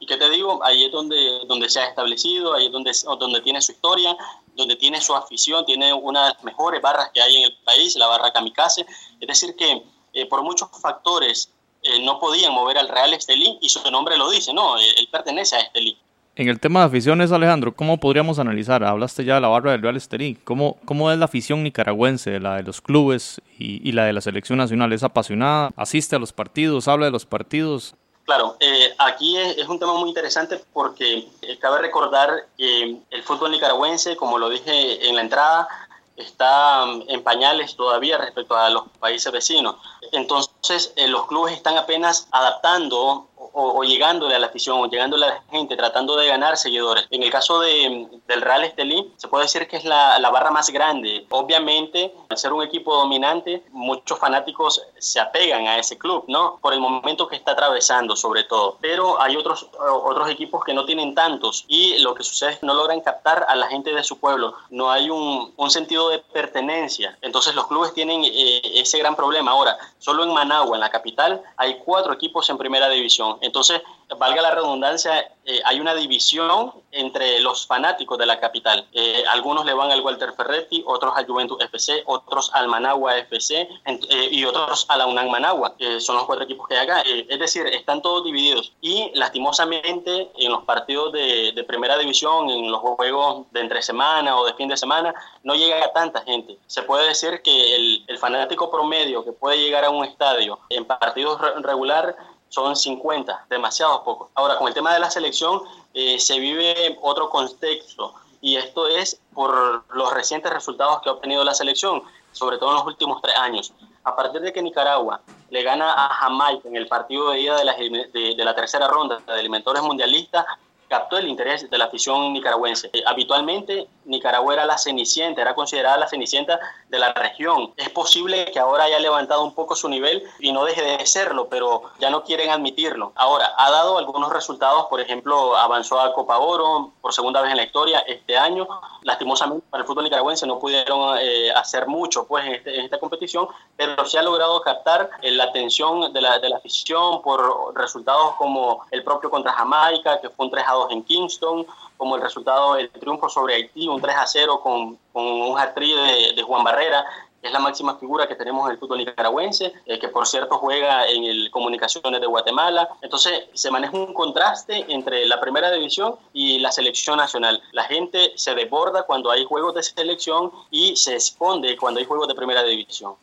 y 0.00 0.06
qué 0.06 0.16
te 0.16 0.28
digo, 0.30 0.60
ahí 0.64 0.84
es 0.84 0.92
donde, 0.92 1.44
donde 1.46 1.68
se 1.68 1.80
ha 1.80 1.86
establecido, 1.86 2.54
ahí 2.54 2.66
es 2.66 2.72
donde, 2.72 2.92
donde 3.18 3.40
tiene 3.40 3.62
su 3.62 3.72
historia, 3.72 4.16
donde 4.54 4.76
tiene 4.76 5.00
su 5.00 5.14
afición, 5.14 5.64
tiene 5.64 5.92
una 5.92 6.24
de 6.24 6.34
las 6.34 6.44
mejores 6.44 6.82
barras 6.82 7.10
que 7.14 7.22
hay 7.22 7.36
en 7.36 7.44
el 7.44 7.56
país, 7.58 7.94
la 7.96 8.08
barra 8.08 8.32
Kamikaze. 8.32 8.84
Es 9.20 9.28
decir, 9.28 9.54
que 9.54 9.84
eh, 10.12 10.26
por 10.26 10.42
muchos 10.42 10.68
factores 10.80 11.50
eh, 11.82 12.00
no 12.00 12.18
podían 12.18 12.52
mover 12.52 12.78
al 12.78 12.88
Real 12.88 13.14
Estelí 13.14 13.58
y 13.60 13.68
su 13.68 13.88
nombre 13.90 14.16
lo 14.16 14.28
dice, 14.30 14.52
no, 14.52 14.76
él 14.78 15.08
pertenece 15.10 15.56
a 15.56 15.60
Estelí. 15.60 15.96
En 16.34 16.48
el 16.48 16.60
tema 16.60 16.80
de 16.80 16.86
aficiones, 16.86 17.30
Alejandro, 17.30 17.74
¿cómo 17.74 17.98
podríamos 17.98 18.38
analizar? 18.38 18.82
Hablaste 18.82 19.22
ya 19.22 19.34
de 19.34 19.42
la 19.42 19.48
barra 19.48 19.72
del 19.72 19.82
Real 19.82 19.98
Estelí. 19.98 20.36
¿Cómo, 20.44 20.78
¿Cómo 20.86 21.12
es 21.12 21.18
la 21.18 21.26
afición 21.26 21.62
nicaragüense, 21.62 22.40
la 22.40 22.56
de 22.56 22.62
los 22.62 22.80
clubes 22.80 23.42
y, 23.58 23.92
la 23.92 24.04
de 24.04 24.14
la 24.14 24.22
selección 24.22 24.56
nacional? 24.56 24.94
¿Es 24.94 25.02
apasionada? 25.02 25.72
¿Asiste 25.76 26.16
a 26.16 26.18
los 26.18 26.32
partidos? 26.32 26.88
¿Habla 26.88 27.04
de 27.04 27.12
los 27.12 27.26
partidos? 27.26 27.94
Claro, 28.24 28.56
eh, 28.60 28.94
aquí 28.96 29.36
es, 29.36 29.68
un 29.68 29.78
tema 29.78 29.92
muy 29.92 30.08
interesante 30.08 30.58
porque 30.72 31.28
eh, 31.42 31.58
cabe 31.60 31.82
recordar 31.82 32.30
que 32.56 32.96
el 33.10 33.22
fútbol 33.24 33.50
nicaragüense, 33.50 34.16
como 34.16 34.38
lo 34.38 34.48
dije 34.48 35.06
en 35.06 35.16
la 35.16 35.20
entrada, 35.20 35.68
está 36.16 36.86
mm, 36.86 37.04
en 37.08 37.22
pañales 37.22 37.76
todavía 37.76 38.16
respecto 38.16 38.56
a 38.56 38.70
los 38.70 38.84
países 39.00 39.30
vecinos. 39.32 39.76
Entonces, 40.12 40.92
eh, 40.96 41.08
los 41.08 41.26
clubes 41.26 41.54
están 41.54 41.76
apenas 41.76 42.28
adaptando 42.30 43.28
o, 43.52 43.82
llegándole 43.84 44.34
a 44.34 44.38
la 44.38 44.46
afición 44.46 44.80
o 44.80 44.86
llegándole 44.86 45.26
a 45.26 45.28
la 45.28 45.42
gente, 45.50 45.76
tratando 45.76 46.16
de 46.16 46.26
ganar 46.26 46.56
seguidores. 46.56 47.06
En 47.10 47.22
el 47.22 47.30
caso 47.30 47.60
de, 47.60 48.08
del 48.26 48.40
Real 48.40 48.64
Estelí, 48.64 49.12
se 49.16 49.28
puede 49.28 49.44
decir 49.44 49.68
que 49.68 49.76
es 49.76 49.84
la, 49.84 50.18
la, 50.18 50.30
barra 50.30 50.50
más 50.50 50.70
grande. 50.70 51.26
Obviamente, 51.30 52.14
al 52.28 52.38
ser 52.38 52.52
un 52.52 52.62
equipo 52.62 52.94
dominante, 52.94 53.62
muchos 53.70 54.18
fanáticos 54.18 54.82
se 54.98 55.20
apegan 55.20 55.66
a 55.66 55.78
ese 55.78 55.98
club, 55.98 56.24
¿no? 56.28 56.58
Por 56.60 56.72
el 56.72 56.80
momento 56.80 57.28
que 57.28 57.36
está 57.36 57.52
atravesando, 57.52 58.16
sobre 58.16 58.44
todo. 58.44 58.78
Pero 58.80 59.20
hay 59.20 59.36
otros, 59.36 59.68
otros 59.78 60.30
equipos 60.30 60.64
que 60.64 60.74
no 60.74 60.84
tienen 60.84 61.14
tantos 61.14 61.64
y 61.68 61.98
lo 61.98 62.14
que 62.14 62.22
sucede 62.22 62.52
es 62.52 62.58
que 62.58 62.66
no 62.66 62.74
logran 62.74 63.00
captar 63.00 63.46
a 63.48 63.54
la 63.56 63.68
gente 63.68 63.92
de 63.92 64.02
su 64.02 64.18
pueblo. 64.18 64.54
No 64.70 64.90
hay 64.90 65.10
un, 65.10 65.52
un 65.56 65.70
sentido 65.70 66.08
de 66.08 66.18
pertenencia. 66.18 67.18
Entonces, 67.20 67.54
los 67.54 67.66
clubes 67.66 67.92
tienen 67.94 68.24
eh, 68.24 68.60
ese 68.74 68.98
gran 68.98 69.16
problema. 69.16 69.52
Ahora, 69.52 69.76
solo 69.98 70.24
en 70.24 70.32
Managua, 70.32 70.76
en 70.76 70.80
la 70.80 70.90
capital, 70.90 71.42
hay 71.56 71.78
cuatro 71.84 72.12
equipos 72.12 72.48
en 72.50 72.58
primera 72.58 72.88
división. 72.88 73.38
Entonces, 73.42 73.82
valga 74.18 74.42
la 74.42 74.52
redundancia, 74.52 75.32
eh, 75.44 75.60
hay 75.64 75.80
una 75.80 75.94
división 75.94 76.72
entre 76.92 77.40
los 77.40 77.66
fanáticos 77.66 78.18
de 78.18 78.26
la 78.26 78.38
capital. 78.38 78.86
Eh, 78.92 79.24
algunos 79.28 79.64
le 79.64 79.74
van 79.74 79.90
al 79.90 80.00
Walter 80.00 80.32
Ferretti, 80.34 80.84
otros 80.86 81.16
al 81.16 81.26
Juventus 81.26 81.60
FC, 81.60 82.02
otros 82.06 82.50
al 82.54 82.68
Managua 82.68 83.18
FC 83.18 83.68
eh, 83.86 84.28
y 84.30 84.44
otros 84.44 84.86
a 84.88 84.96
la 84.96 85.06
UNAM 85.06 85.30
Managua, 85.30 85.74
que 85.76 86.00
son 86.00 86.16
los 86.16 86.24
cuatro 86.24 86.44
equipos 86.44 86.68
que 86.68 86.76
hay 86.76 86.84
acá. 86.84 87.02
es 87.02 87.38
decir, 87.38 87.66
están 87.66 88.02
todos 88.02 88.24
divididos. 88.24 88.72
Y 88.80 89.10
lastimosamente, 89.14 90.30
en 90.36 90.52
los 90.52 90.64
partidos 90.64 91.12
de, 91.12 91.64
primera 91.66 91.96
división, 91.96 92.50
en 92.50 92.70
los 92.70 92.80
juegos 92.80 93.46
de 93.52 93.60
entre 93.60 93.82
semana 93.82 94.36
o 94.36 94.44
de 94.44 94.54
fin 94.54 94.68
de 94.68 94.76
semana, 94.76 95.14
no 95.42 95.54
llega 95.54 95.82
a 95.84 95.92
tanta 95.92 96.20
gente. 96.22 96.58
Se 96.66 96.82
puede 96.82 97.08
decir 97.08 97.40
que 97.42 97.76
el, 98.06 98.18
fanático 98.18 98.70
promedio 98.70 99.24
que 99.24 99.32
puede 99.32 99.58
llegar 99.58 99.84
a 99.84 99.90
un 99.90 100.04
estadio 100.04 100.58
en 100.68 100.84
partidos 100.84 101.40
regular 101.62 102.14
son 102.52 102.76
50, 102.76 103.46
demasiado 103.48 104.04
pocos. 104.04 104.28
Ahora, 104.34 104.58
con 104.58 104.68
el 104.68 104.74
tema 104.74 104.92
de 104.92 105.00
la 105.00 105.10
selección, 105.10 105.62
eh, 105.94 106.20
se 106.20 106.38
vive 106.38 106.98
otro 107.00 107.30
contexto 107.30 108.12
y 108.42 108.56
esto 108.56 108.86
es 108.88 109.18
por 109.32 109.84
los 109.94 110.12
recientes 110.12 110.52
resultados 110.52 111.00
que 111.00 111.08
ha 111.08 111.12
obtenido 111.12 111.44
la 111.44 111.54
selección, 111.54 112.02
sobre 112.32 112.58
todo 112.58 112.70
en 112.70 112.76
los 112.76 112.86
últimos 112.86 113.22
tres 113.22 113.36
años. 113.36 113.72
A 114.04 114.14
partir 114.14 114.42
de 114.42 114.52
que 114.52 114.60
Nicaragua 114.60 115.22
le 115.48 115.62
gana 115.62 115.94
a 115.94 116.10
Jamaica 116.10 116.68
en 116.68 116.76
el 116.76 116.88
partido 116.88 117.30
de 117.30 117.40
ida 117.40 117.56
de 117.56 117.64
la, 117.64 117.72
de, 117.74 118.34
la 118.36 118.54
tercera 118.54 118.86
ronda 118.86 119.20
de 119.26 119.32
alimentores 119.32 119.82
mundialistas, 119.82 120.44
captó 120.92 121.16
el 121.16 121.26
interés 121.26 121.70
de 121.70 121.78
la 121.78 121.86
afición 121.86 122.34
nicaragüense. 122.34 122.90
Eh, 122.92 123.02
habitualmente 123.06 123.88
Nicaragua 124.04 124.52
era 124.52 124.66
la 124.66 124.76
cenicienta, 124.76 125.40
era 125.40 125.54
considerada 125.54 125.96
la 125.96 126.06
cenicienta 126.06 126.60
de 126.90 126.98
la 126.98 127.14
región. 127.14 127.72
Es 127.78 127.88
posible 127.88 128.44
que 128.52 128.58
ahora 128.58 128.84
haya 128.84 128.98
levantado 128.98 129.42
un 129.42 129.54
poco 129.54 129.74
su 129.74 129.88
nivel 129.88 130.22
y 130.38 130.52
no 130.52 130.66
deje 130.66 130.82
de 130.82 131.06
serlo, 131.06 131.48
pero 131.48 131.84
ya 131.98 132.10
no 132.10 132.24
quieren 132.24 132.50
admitirlo. 132.50 133.12
Ahora, 133.14 133.54
ha 133.56 133.70
dado 133.70 133.96
algunos 133.96 134.30
resultados, 134.30 134.84
por 134.90 135.00
ejemplo, 135.00 135.56
avanzó 135.56 135.98
a 135.98 136.12
Copa 136.12 136.36
Oro 136.36 136.92
por 137.00 137.14
segunda 137.14 137.40
vez 137.40 137.52
en 137.52 137.56
la 137.56 137.64
historia 137.64 138.00
este 138.00 138.36
año. 138.36 138.68
Lastimosamente 139.02 139.64
para 139.70 139.82
el 139.82 139.86
fútbol 139.86 140.04
nicaragüense 140.04 140.46
no 140.46 140.58
pudieron 140.58 141.16
eh, 141.18 141.50
hacer 141.52 141.86
mucho 141.86 142.26
pues, 142.26 142.44
este, 142.46 142.78
en, 142.78 142.84
esta 142.84 142.98
competición, 142.98 143.48
pero 143.76 144.04
se 144.04 144.18
ha 144.18 144.22
logrado 144.22 144.60
captar 144.60 145.08
eh, 145.22 145.30
la 145.30 145.44
atención 145.44 146.12
de 146.12 146.20
la, 146.20 146.38
de 146.38 146.50
la 146.50 146.58
afición 146.58 147.22
por 147.22 147.74
resultados 147.74 148.34
como 148.36 148.84
el 148.90 149.02
propio 149.02 149.30
contra 149.30 149.52
Jamaica, 149.52 150.20
que 150.20 150.28
fue 150.28 150.44
un 150.44 150.52
3 150.52 150.64
a 150.68 150.72
2 150.72 150.81
en 150.90 151.02
Kingston, 151.02 151.66
como 151.96 152.16
el 152.16 152.22
resultado 152.22 152.74
del 152.74 152.90
triunfo 152.90 153.28
sobre 153.28 153.54
Haití, 153.54 153.86
un 153.88 154.00
3 154.00 154.16
a 154.16 154.26
0 154.26 154.60
con, 154.60 154.98
con 155.12 155.24
un 155.24 155.58
hat 155.58 155.74
de, 155.74 156.32
de, 156.34 156.42
Juan 156.42 156.64
Barrera, 156.64 157.04
que 157.40 157.48
es 157.48 157.52
la 157.52 157.58
máxima 157.58 157.96
figura 157.96 158.26
que 158.26 158.34
tenemos 158.34 158.66
en 158.66 158.72
el 158.72 158.78
fútbol 158.78 158.98
nicaragüense, 158.98 159.72
eh, 159.86 159.98
que 159.98 160.08
por 160.08 160.26
cierto 160.26 160.58
juega 160.58 161.06
en 161.08 161.24
el 161.24 161.50
Comunicaciones 161.50 162.20
de 162.20 162.26
Guatemala. 162.26 162.88
Entonces 163.02 163.44
se 163.52 163.70
maneja 163.70 163.96
un 163.96 164.14
contraste 164.14 164.84
entre 164.88 165.26
la 165.26 165.40
primera 165.40 165.70
división 165.70 166.16
y 166.32 166.60
la 166.60 166.70
selección 166.70 167.16
nacional. 167.16 167.62
La 167.72 167.84
gente 167.84 168.32
se 168.36 168.54
desborda 168.54 169.02
cuando 169.02 169.30
hay 169.30 169.44
juegos 169.44 169.74
de 169.74 169.82
selección 169.82 170.52
y 170.70 170.96
se 170.96 171.16
esconde 171.16 171.76
cuando 171.76 172.00
hay 172.00 172.06
juegos 172.06 172.28
de 172.28 172.34
primera 172.34 172.62
división. 172.62 173.14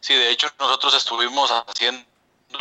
Sí, 0.00 0.14
de 0.14 0.30
hecho 0.30 0.48
nosotros 0.58 0.94
estuvimos 0.94 1.50
haciendo 1.50 2.02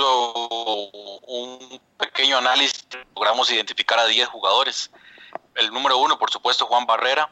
un 0.01 1.81
pequeño 1.97 2.38
análisis, 2.38 2.86
logramos 3.15 3.49
identificar 3.51 3.99
a 3.99 4.05
10 4.05 4.27
jugadores. 4.29 4.91
El 5.55 5.71
número 5.71 5.97
uno, 5.97 6.17
por 6.17 6.31
supuesto, 6.31 6.65
Juan 6.65 6.86
Barrera, 6.86 7.29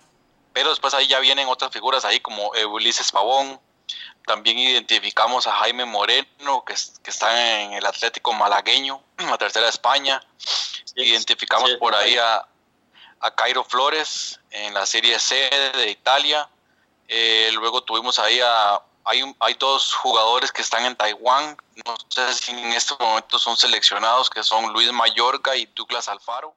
pero 0.54 0.69
después 0.69 0.93
ahí 0.93 1.08
ya 1.08 1.19
vienen 1.19 1.47
otras 1.47 1.71
figuras 1.71 2.06
ahí 2.06 2.19
como 2.19 2.52
Ulises 2.71 3.12
Pavón. 3.12 3.60
También 4.26 4.58
identificamos 4.58 5.47
a 5.47 5.54
Jaime 5.54 5.86
Moreno, 5.86 6.63
que, 6.65 6.76
que 7.04 7.10
está 7.10 7.62
en 7.62 7.73
el 7.73 7.86
Atlético 7.86 8.32
Malagueño, 8.34 9.02
la 9.17 9.38
tercera 9.38 9.65
de 9.65 9.71
España. 9.71 10.21
Identificamos 10.95 11.71
por 11.80 11.95
ahí 11.95 12.15
a, 12.17 12.47
a 13.19 13.36
Cairo 13.36 13.63
Flores 13.63 14.39
en 14.52 14.73
la 14.73 14.86
Serie 14.86 15.19
C 15.19 15.49
de 15.76 15.89
Italia. 15.89 16.49
Eh, 17.08 17.49
luego 17.54 17.84
tuvimos 17.84 18.19
ahí 18.19 18.39
a 18.41 18.82
hay, 19.06 19.36
hay 19.39 19.54
dos 19.56 19.94
jugadores 19.94 20.52
que 20.52 20.62
están 20.62 20.86
en 20.86 20.96
Taiwán, 20.96 21.58
no 21.86 21.96
sé 22.10 22.34
si 22.34 22.52
en 22.52 22.74
este 22.74 22.94
momento 23.00 23.38
son 23.39 23.58
seleccionados, 23.58 24.30
que 24.30 24.44
son 24.44 24.72
Luis 24.74 24.92
Mayorga 24.92 25.56
y 25.56 25.66
Douglas 25.68 26.08
Alfaro. 26.08 26.54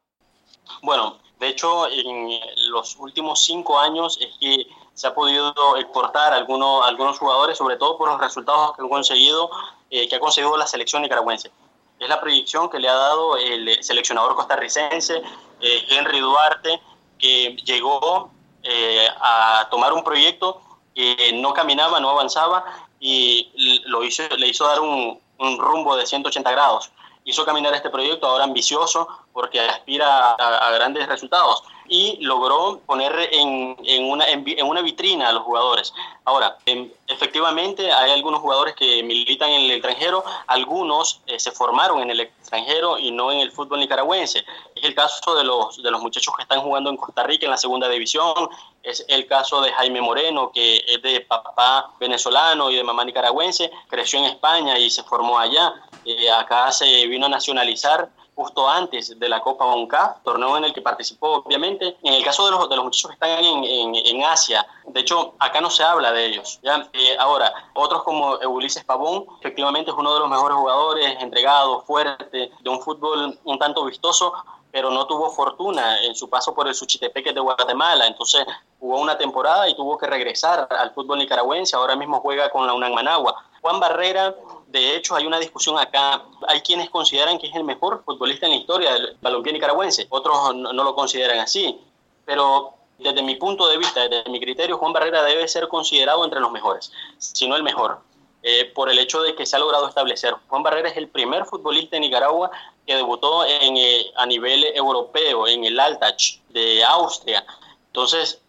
Bueno, 0.83 1.19
de 1.39 1.49
hecho, 1.49 1.89
en 1.89 2.41
los 2.71 2.97
últimos 2.97 3.45
cinco 3.45 3.79
años 3.79 4.19
es 4.21 4.35
que 4.41 4.67
se 4.95 5.07
ha 5.07 5.15
podido 5.15 5.77
exportar 5.77 6.33
algunos, 6.33 6.87
algunos 6.87 7.19
jugadores, 7.19 7.59
sobre 7.59 7.77
todo 7.77 7.99
por 7.99 8.09
los 8.09 8.21
resultados 8.21 8.75
que 8.75 8.83
han 8.83 8.89
conseguido, 8.89 9.51
eh, 9.91 10.09
que 10.09 10.17
ha 10.17 10.21
conseguido 10.21 10.57
la 10.57 10.67
selección 10.67 11.03
nicaragüense. 11.03 11.51
es 11.99 12.09
la 12.09 12.21
proyección 12.21 12.69
que 12.71 12.79
le 12.79 12.89
ha 12.89 12.95
dado 12.95 13.37
el 13.37 13.83
seleccionador 13.83 14.35
costarricense 14.35 15.23
eh, 15.61 15.87
Henry 15.89 16.21
Duarte, 16.21 16.81
que 17.19 17.57
llegó 17.65 18.31
eh, 18.63 19.09
a 19.21 19.69
tomar 19.71 19.93
un 19.93 20.03
proyecto 20.03 20.63
que 20.97 21.33
no 21.35 21.53
caminaba, 21.53 22.01
no 22.01 22.09
avanzaba 22.09 22.65
y 22.99 23.83
lo 23.85 24.03
hizo, 24.03 24.23
le 24.39 24.49
hizo 24.49 24.67
dar 24.67 24.81
un 24.81 25.21
rumbo 25.59 25.95
de 25.97 26.07
180 26.07 26.51
grados. 26.51 26.91
Hizo 27.25 27.45
caminar 27.45 27.75
este 27.75 27.91
proyecto 27.91 28.27
ahora 28.27 28.45
ambicioso 28.45 29.07
porque 29.33 29.61
aspira 29.61 30.33
a, 30.33 30.71
grandes 30.71 31.07
resultados 31.07 31.63
y 31.89 32.19
logró 32.21 32.81
poner 32.87 33.13
en, 33.33 33.77
en, 33.85 34.11
una, 34.11 34.27
en, 34.29 34.67
una 34.67 34.83
vitrina 34.83 35.29
a 35.29 35.33
los 35.33 35.43
jugadores. 35.43 35.93
Ahora, 36.25 36.57
em, 36.67 36.91
efectivamente 37.07 37.93
hay 37.93 38.11
algunos 38.11 38.41
jugadores 38.41 38.75
que 38.75 39.03
militan 39.03 39.51
en 39.51 39.63
el 39.63 39.71
extranjero, 39.73 40.25
algunos 40.47 41.21
eh, 41.27 41.39
se 41.39 41.51
formaron 41.51 42.01
en 42.03 42.11
el 42.11 42.21
extranjero 42.21 42.99
y 42.99 43.11
no 43.11 43.31
en 43.33 43.41
el 43.41 43.53
fútbol 43.53 43.81
nicaragüense. 43.81 44.45
Es 44.75 44.85
el 44.85 44.95
caso 44.95 45.35
de 45.35 45.45
los, 45.45 45.83
de 45.83 45.91
los 45.91 46.01
muchachos 46.01 46.35
que 46.37 46.43
están 46.43 46.61
jugando 46.61 46.91
en 46.91 46.97
Costa 46.97 47.23
Rica 47.23 47.47
en 47.47 47.51
la 47.51 47.57
segunda 47.57 47.89
división, 47.89 48.49
es 48.83 49.05
el 49.09 49.27
caso 49.27 49.61
de 49.63 49.73
Jaime 49.73 50.01
Moreno, 50.01 50.53
que 50.53 50.77
es 50.87 51.03
de 51.03 51.21
papá 51.21 51.91
venezolano 51.99 52.71
y 52.71 52.77
de 52.77 52.85
mamá 52.85 53.05
nicaragüense, 53.05 53.71
creció 53.89 54.21
en 54.21 54.27
España 54.27 54.79
y 54.79 54.91
se 54.91 55.03
formó 55.03 55.39
allá. 55.39 55.75
Eh, 56.05 56.31
acá 56.31 56.71
se 56.71 57.07
vino 57.09 57.27
a 57.27 57.29
nacionalizar 57.29 58.09
justo 58.37 58.69
antes 58.69 59.19
de 59.19 59.29
la 59.29 59.41
Copa 59.41 59.65
ONCAF, 59.65 60.23
torneo 60.23 60.59
en 60.59 60.65
el 60.65 60.75
que 60.75 60.83
participó 60.83 61.37
obviamente. 61.37 61.97
En 62.03 62.15
el 62.15 62.23
caso 62.23 62.45
de 62.45 62.53
los, 62.53 62.69
de 62.69 62.77
los 62.77 62.85
muchachos 62.85 63.11
que 63.11 63.15
están 63.15 63.45
en, 63.45 63.95
en, 63.95 64.25
Asia, 64.25 64.65
de 64.87 65.01
hecho 65.01 65.35
acá 65.39 65.61
no 65.61 65.71
se 65.71 65.83
habla 65.83 66.13
de 66.13 66.27
ellos. 66.27 66.61
¿ya? 66.63 66.89
Ahora, 67.19 67.53
otros 67.75 68.03
como 68.03 68.37
Ulises 68.47 68.85
Pavón, 68.85 69.25
efectivamente 69.41 69.91
es 69.91 69.97
uno 69.97 70.13
de 70.13 70.21
los 70.21 70.29
mejores 70.29 70.57
jugadores, 70.59 71.17
entregado, 71.21 71.81
fuerte, 71.83 72.53
de 72.61 72.71
un 72.71 72.81
fútbol 72.81 73.39
un 73.45 73.59
tanto 73.59 73.85
vistoso, 73.87 74.35
pero 74.77 74.91
no 74.91 75.07
tuvo 75.07 75.31
fortuna 75.31 76.05
en 76.05 76.15
su 76.15 76.29
paso 76.29 76.55
por 76.55 76.69
el 76.69 76.75
Suchitepeque 76.75 77.33
de 77.33 77.41
Guatemala, 77.41 78.07
entonces 78.07 78.45
jugó 78.79 79.01
una 79.01 79.17
temporada 79.17 79.67
y 79.71 79.75
tuvo 79.75 79.97
que 79.97 80.07
regresar 80.07 80.69
al 80.71 80.93
fútbol 80.93 81.19
nicaragüense, 81.19 81.75
ahora 81.75 81.97
mismo 81.97 82.21
juega 82.21 82.51
con 82.51 82.67
la 82.67 82.75
UNAM 82.75 82.93
Managua. 82.93 83.43
Juan 83.63 83.81
Barrera 83.81 84.35
de 84.67 84.95
hecho, 84.95 85.17
hay 85.17 85.25
una 85.25 85.39
discusión 85.39 85.79
acá. 85.79 86.25
Hay 86.47 86.61
quienes 86.61 86.91
consideran 86.91 87.39
que 87.39 87.47
es 87.47 87.55
el 87.55 87.65
mejor 87.65 88.03
futbolista 88.05 88.45
en 88.45 88.53
la 88.53 88.59
historia 88.59 88.93
del 88.93 89.17
balompié 89.23 89.55
nicaragüense. 89.55 90.09
Otros 90.11 90.55
no, 90.55 90.73
lo 90.75 90.95
consideran 90.95 91.39
así. 91.39 91.81
Pero 92.27 92.75
desde 92.99 93.23
mi 93.23 93.37
punto 93.37 93.69
de 93.69 93.79
vista, 93.79 94.07
desde 94.07 94.29
mi 94.29 94.39
criterio, 94.39 94.77
Juan 94.77 94.93
Barrera 94.93 95.23
debe 95.23 95.49
ser 95.49 95.69
considerado 95.69 96.23
entre 96.23 96.41
los 96.41 96.53
mejores, 96.53 96.93
si 97.17 97.49
no 97.49 97.57
el 97.57 97.63
mejor, 97.63 98.01
eh, 98.49 98.71
por 98.73 98.89
el 98.89 99.01
hecho 99.01 99.23
de 99.23 99.35
que 99.35 99.45
se 99.45 99.57
ha 99.57 99.59
logrado 99.59 99.89
establecer. 99.89 100.33
Juan 100.47 100.63
Barrera 100.63 100.89
es 100.89 100.97
el 100.97 101.09
primer 101.09 101.47
futbolista 101.47 101.97
en 101.97 102.03
Nicaragua 102.03 102.53
que 102.87 102.95
debutó 102.95 103.45
en, 103.45 103.77
eh, 103.77 104.13
a 104.15 104.25
nivel 104.25 104.65
europeo, 104.73 105.49
en 105.49 105.65
el 105.65 105.81
Altach 105.81 106.39
de 106.51 106.85
Austria. 106.85 107.45
Entonces, 107.89 108.41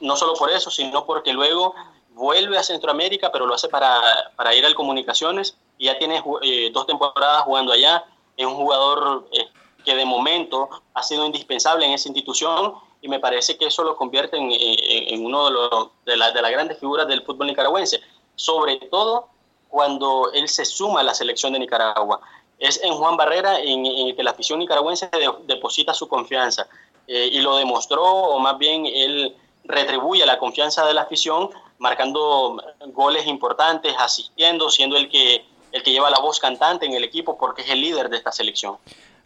no 0.00 0.16
solo 0.16 0.34
por 0.34 0.50
eso, 0.50 0.72
sino 0.72 1.06
porque 1.06 1.32
luego 1.32 1.72
vuelve 2.14 2.58
a 2.58 2.64
Centroamérica, 2.64 3.30
pero 3.30 3.46
lo 3.46 3.54
hace 3.54 3.68
para, 3.68 4.02
para 4.34 4.56
ir 4.56 4.66
al 4.66 4.74
Comunicaciones 4.74 5.56
y 5.78 5.84
ya 5.84 5.96
tiene 5.98 6.20
eh, 6.42 6.70
dos 6.72 6.88
temporadas 6.88 7.44
jugando 7.44 7.72
allá. 7.72 8.04
Es 8.36 8.44
un 8.44 8.56
jugador 8.56 9.28
eh, 9.30 9.46
que 9.84 9.94
de 9.94 10.04
momento 10.04 10.68
ha 10.94 11.02
sido 11.04 11.24
indispensable 11.24 11.86
en 11.86 11.92
esa 11.92 12.08
institución 12.08 12.74
y 13.00 13.06
me 13.06 13.20
parece 13.20 13.56
que 13.56 13.66
eso 13.66 13.84
lo 13.84 13.94
convierte 13.94 14.36
en, 14.36 14.50
en, 14.50 15.24
uno 15.24 15.44
de, 15.44 15.50
los, 15.52 15.88
de, 16.06 16.16
la, 16.16 16.32
de 16.32 16.42
las 16.42 16.50
grandes 16.50 16.80
figuras 16.80 17.06
del 17.06 17.22
fútbol 17.22 17.46
nicaragüense, 17.46 18.00
sobre 18.42 18.76
todo 18.76 19.28
cuando 19.68 20.32
él 20.32 20.48
se 20.48 20.64
suma 20.64 21.00
a 21.00 21.02
la 21.04 21.14
selección 21.14 21.52
de 21.52 21.60
Nicaragua. 21.60 22.20
Es 22.58 22.82
en 22.82 22.92
Juan 22.94 23.16
Barrera 23.16 23.60
en, 23.60 23.86
el 23.86 24.16
que 24.16 24.24
la 24.24 24.32
afición 24.32 24.58
nicaragüense 24.58 25.08
deposita 25.46 25.94
su 25.94 26.08
confianza 26.08 26.66
eh, 27.06 27.28
y 27.32 27.40
lo 27.40 27.56
demostró, 27.56 28.02
o 28.02 28.38
más 28.40 28.58
bien 28.58 28.84
él 28.86 29.36
retribuye 29.64 30.26
la 30.26 30.38
confianza 30.38 30.84
de 30.84 30.92
la 30.92 31.02
afición 31.02 31.50
marcando 31.78 32.60
goles 32.88 33.28
importantes, 33.28 33.94
asistiendo, 33.96 34.70
siendo 34.70 34.96
el 34.96 35.08
que, 35.08 35.44
el 35.70 35.82
que 35.84 35.92
lleva 35.92 36.10
la 36.10 36.18
voz 36.18 36.40
cantante 36.40 36.84
en 36.86 36.94
el 36.94 37.04
equipo 37.04 37.38
porque 37.38 37.62
es 37.62 37.70
el 37.70 37.80
líder 37.80 38.08
de 38.08 38.16
esta 38.16 38.32
selección. 38.32 38.76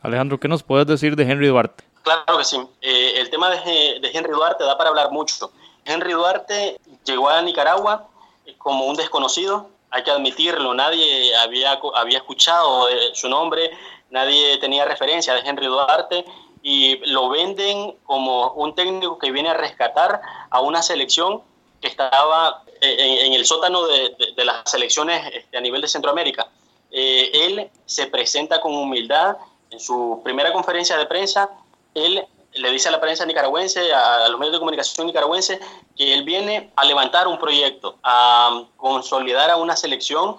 Alejandro, 0.03 0.39
¿qué 0.39 0.47
nos 0.47 0.63
puedes 0.63 0.87
decir 0.87 1.17
de 1.17 1.25
Henry 1.25 1.49
Duarte? 1.49 1.85
Claro 2.03 2.37
que 2.37 2.45
sí. 2.45 2.61
Eh, 2.83 3.15
el 3.17 3.31
tema 3.31 3.49
de, 3.49 3.99
de, 3.99 4.11
Henry 4.13 4.33
Duarte 4.33 4.63
da 4.65 4.77
para 4.77 4.91
hablar 4.91 5.11
mucho. 5.11 5.51
Henry 5.87 6.13
Duarte 6.13 6.79
llegó 7.05 7.31
a 7.31 7.41
Nicaragua 7.41 8.09
como 8.59 8.87
un 8.87 8.97
desconocido, 8.97 9.71
hay 9.91 10.03
que 10.03 10.11
admitirlo, 10.11 10.75
nadie 10.75 11.35
había, 11.37 11.81
había 11.95 12.19
escuchado 12.19 12.89
su 13.13 13.29
nombre, 13.29 13.71
nadie 14.11 14.59
tenía 14.59 14.85
referencia 14.85 15.35
de 15.35 15.41
Henry 15.41 15.67
Duarte 15.67 16.25
y 16.63 16.97
lo 17.07 17.29
venden 17.29 17.97
como 18.05 18.53
un 18.53 18.75
técnico 18.75 19.19
que 19.19 19.31
viene 19.31 19.51
a 19.51 19.55
rescatar 19.55 20.21
a 20.51 20.61
una 20.61 20.83
selección 20.83 21.43
que 21.81 21.89
estaba 21.89 22.65
eh, 22.81 23.27
en, 23.27 23.33
el 23.33 23.45
sótano 23.45 23.87
de, 23.87 24.45
las 24.45 24.69
selecciones 24.69 25.31
este, 25.33 25.57
a 25.57 25.61
nivel 25.61 25.81
de 25.81 25.89
Centroamérica. 25.89 26.49
Eh, 26.91 27.31
él 27.33 27.71
se 27.85 28.07
presenta 28.07 28.61
con 28.61 28.75
humildad 28.75 29.37
en 29.71 29.81
su 29.81 30.21
primera 30.25 30.53
conferencia 30.53 30.97
de 30.97 31.07
prensa. 31.07 31.51
Él 31.95 32.27
le 32.57 32.71
dice 32.71 32.89
a 32.89 32.93
la 32.93 33.01
prensa 33.01 33.27
nicaragüense, 33.27 33.93
a, 33.93 34.29
los 34.29 34.39
medios 34.39 34.55
de 34.55 34.59
comunicación 34.59 35.07
nicaragüenses, 35.07 35.61
que 35.97 36.15
él 36.15 36.25
viene 36.25 36.73
a 36.77 36.85
levantar 36.85 37.29
un 37.29 37.39
proyecto, 37.39 37.97
a 38.03 38.65
consolidar 38.77 39.51
a 39.51 39.57
una 39.57 39.77
selección 39.77 40.37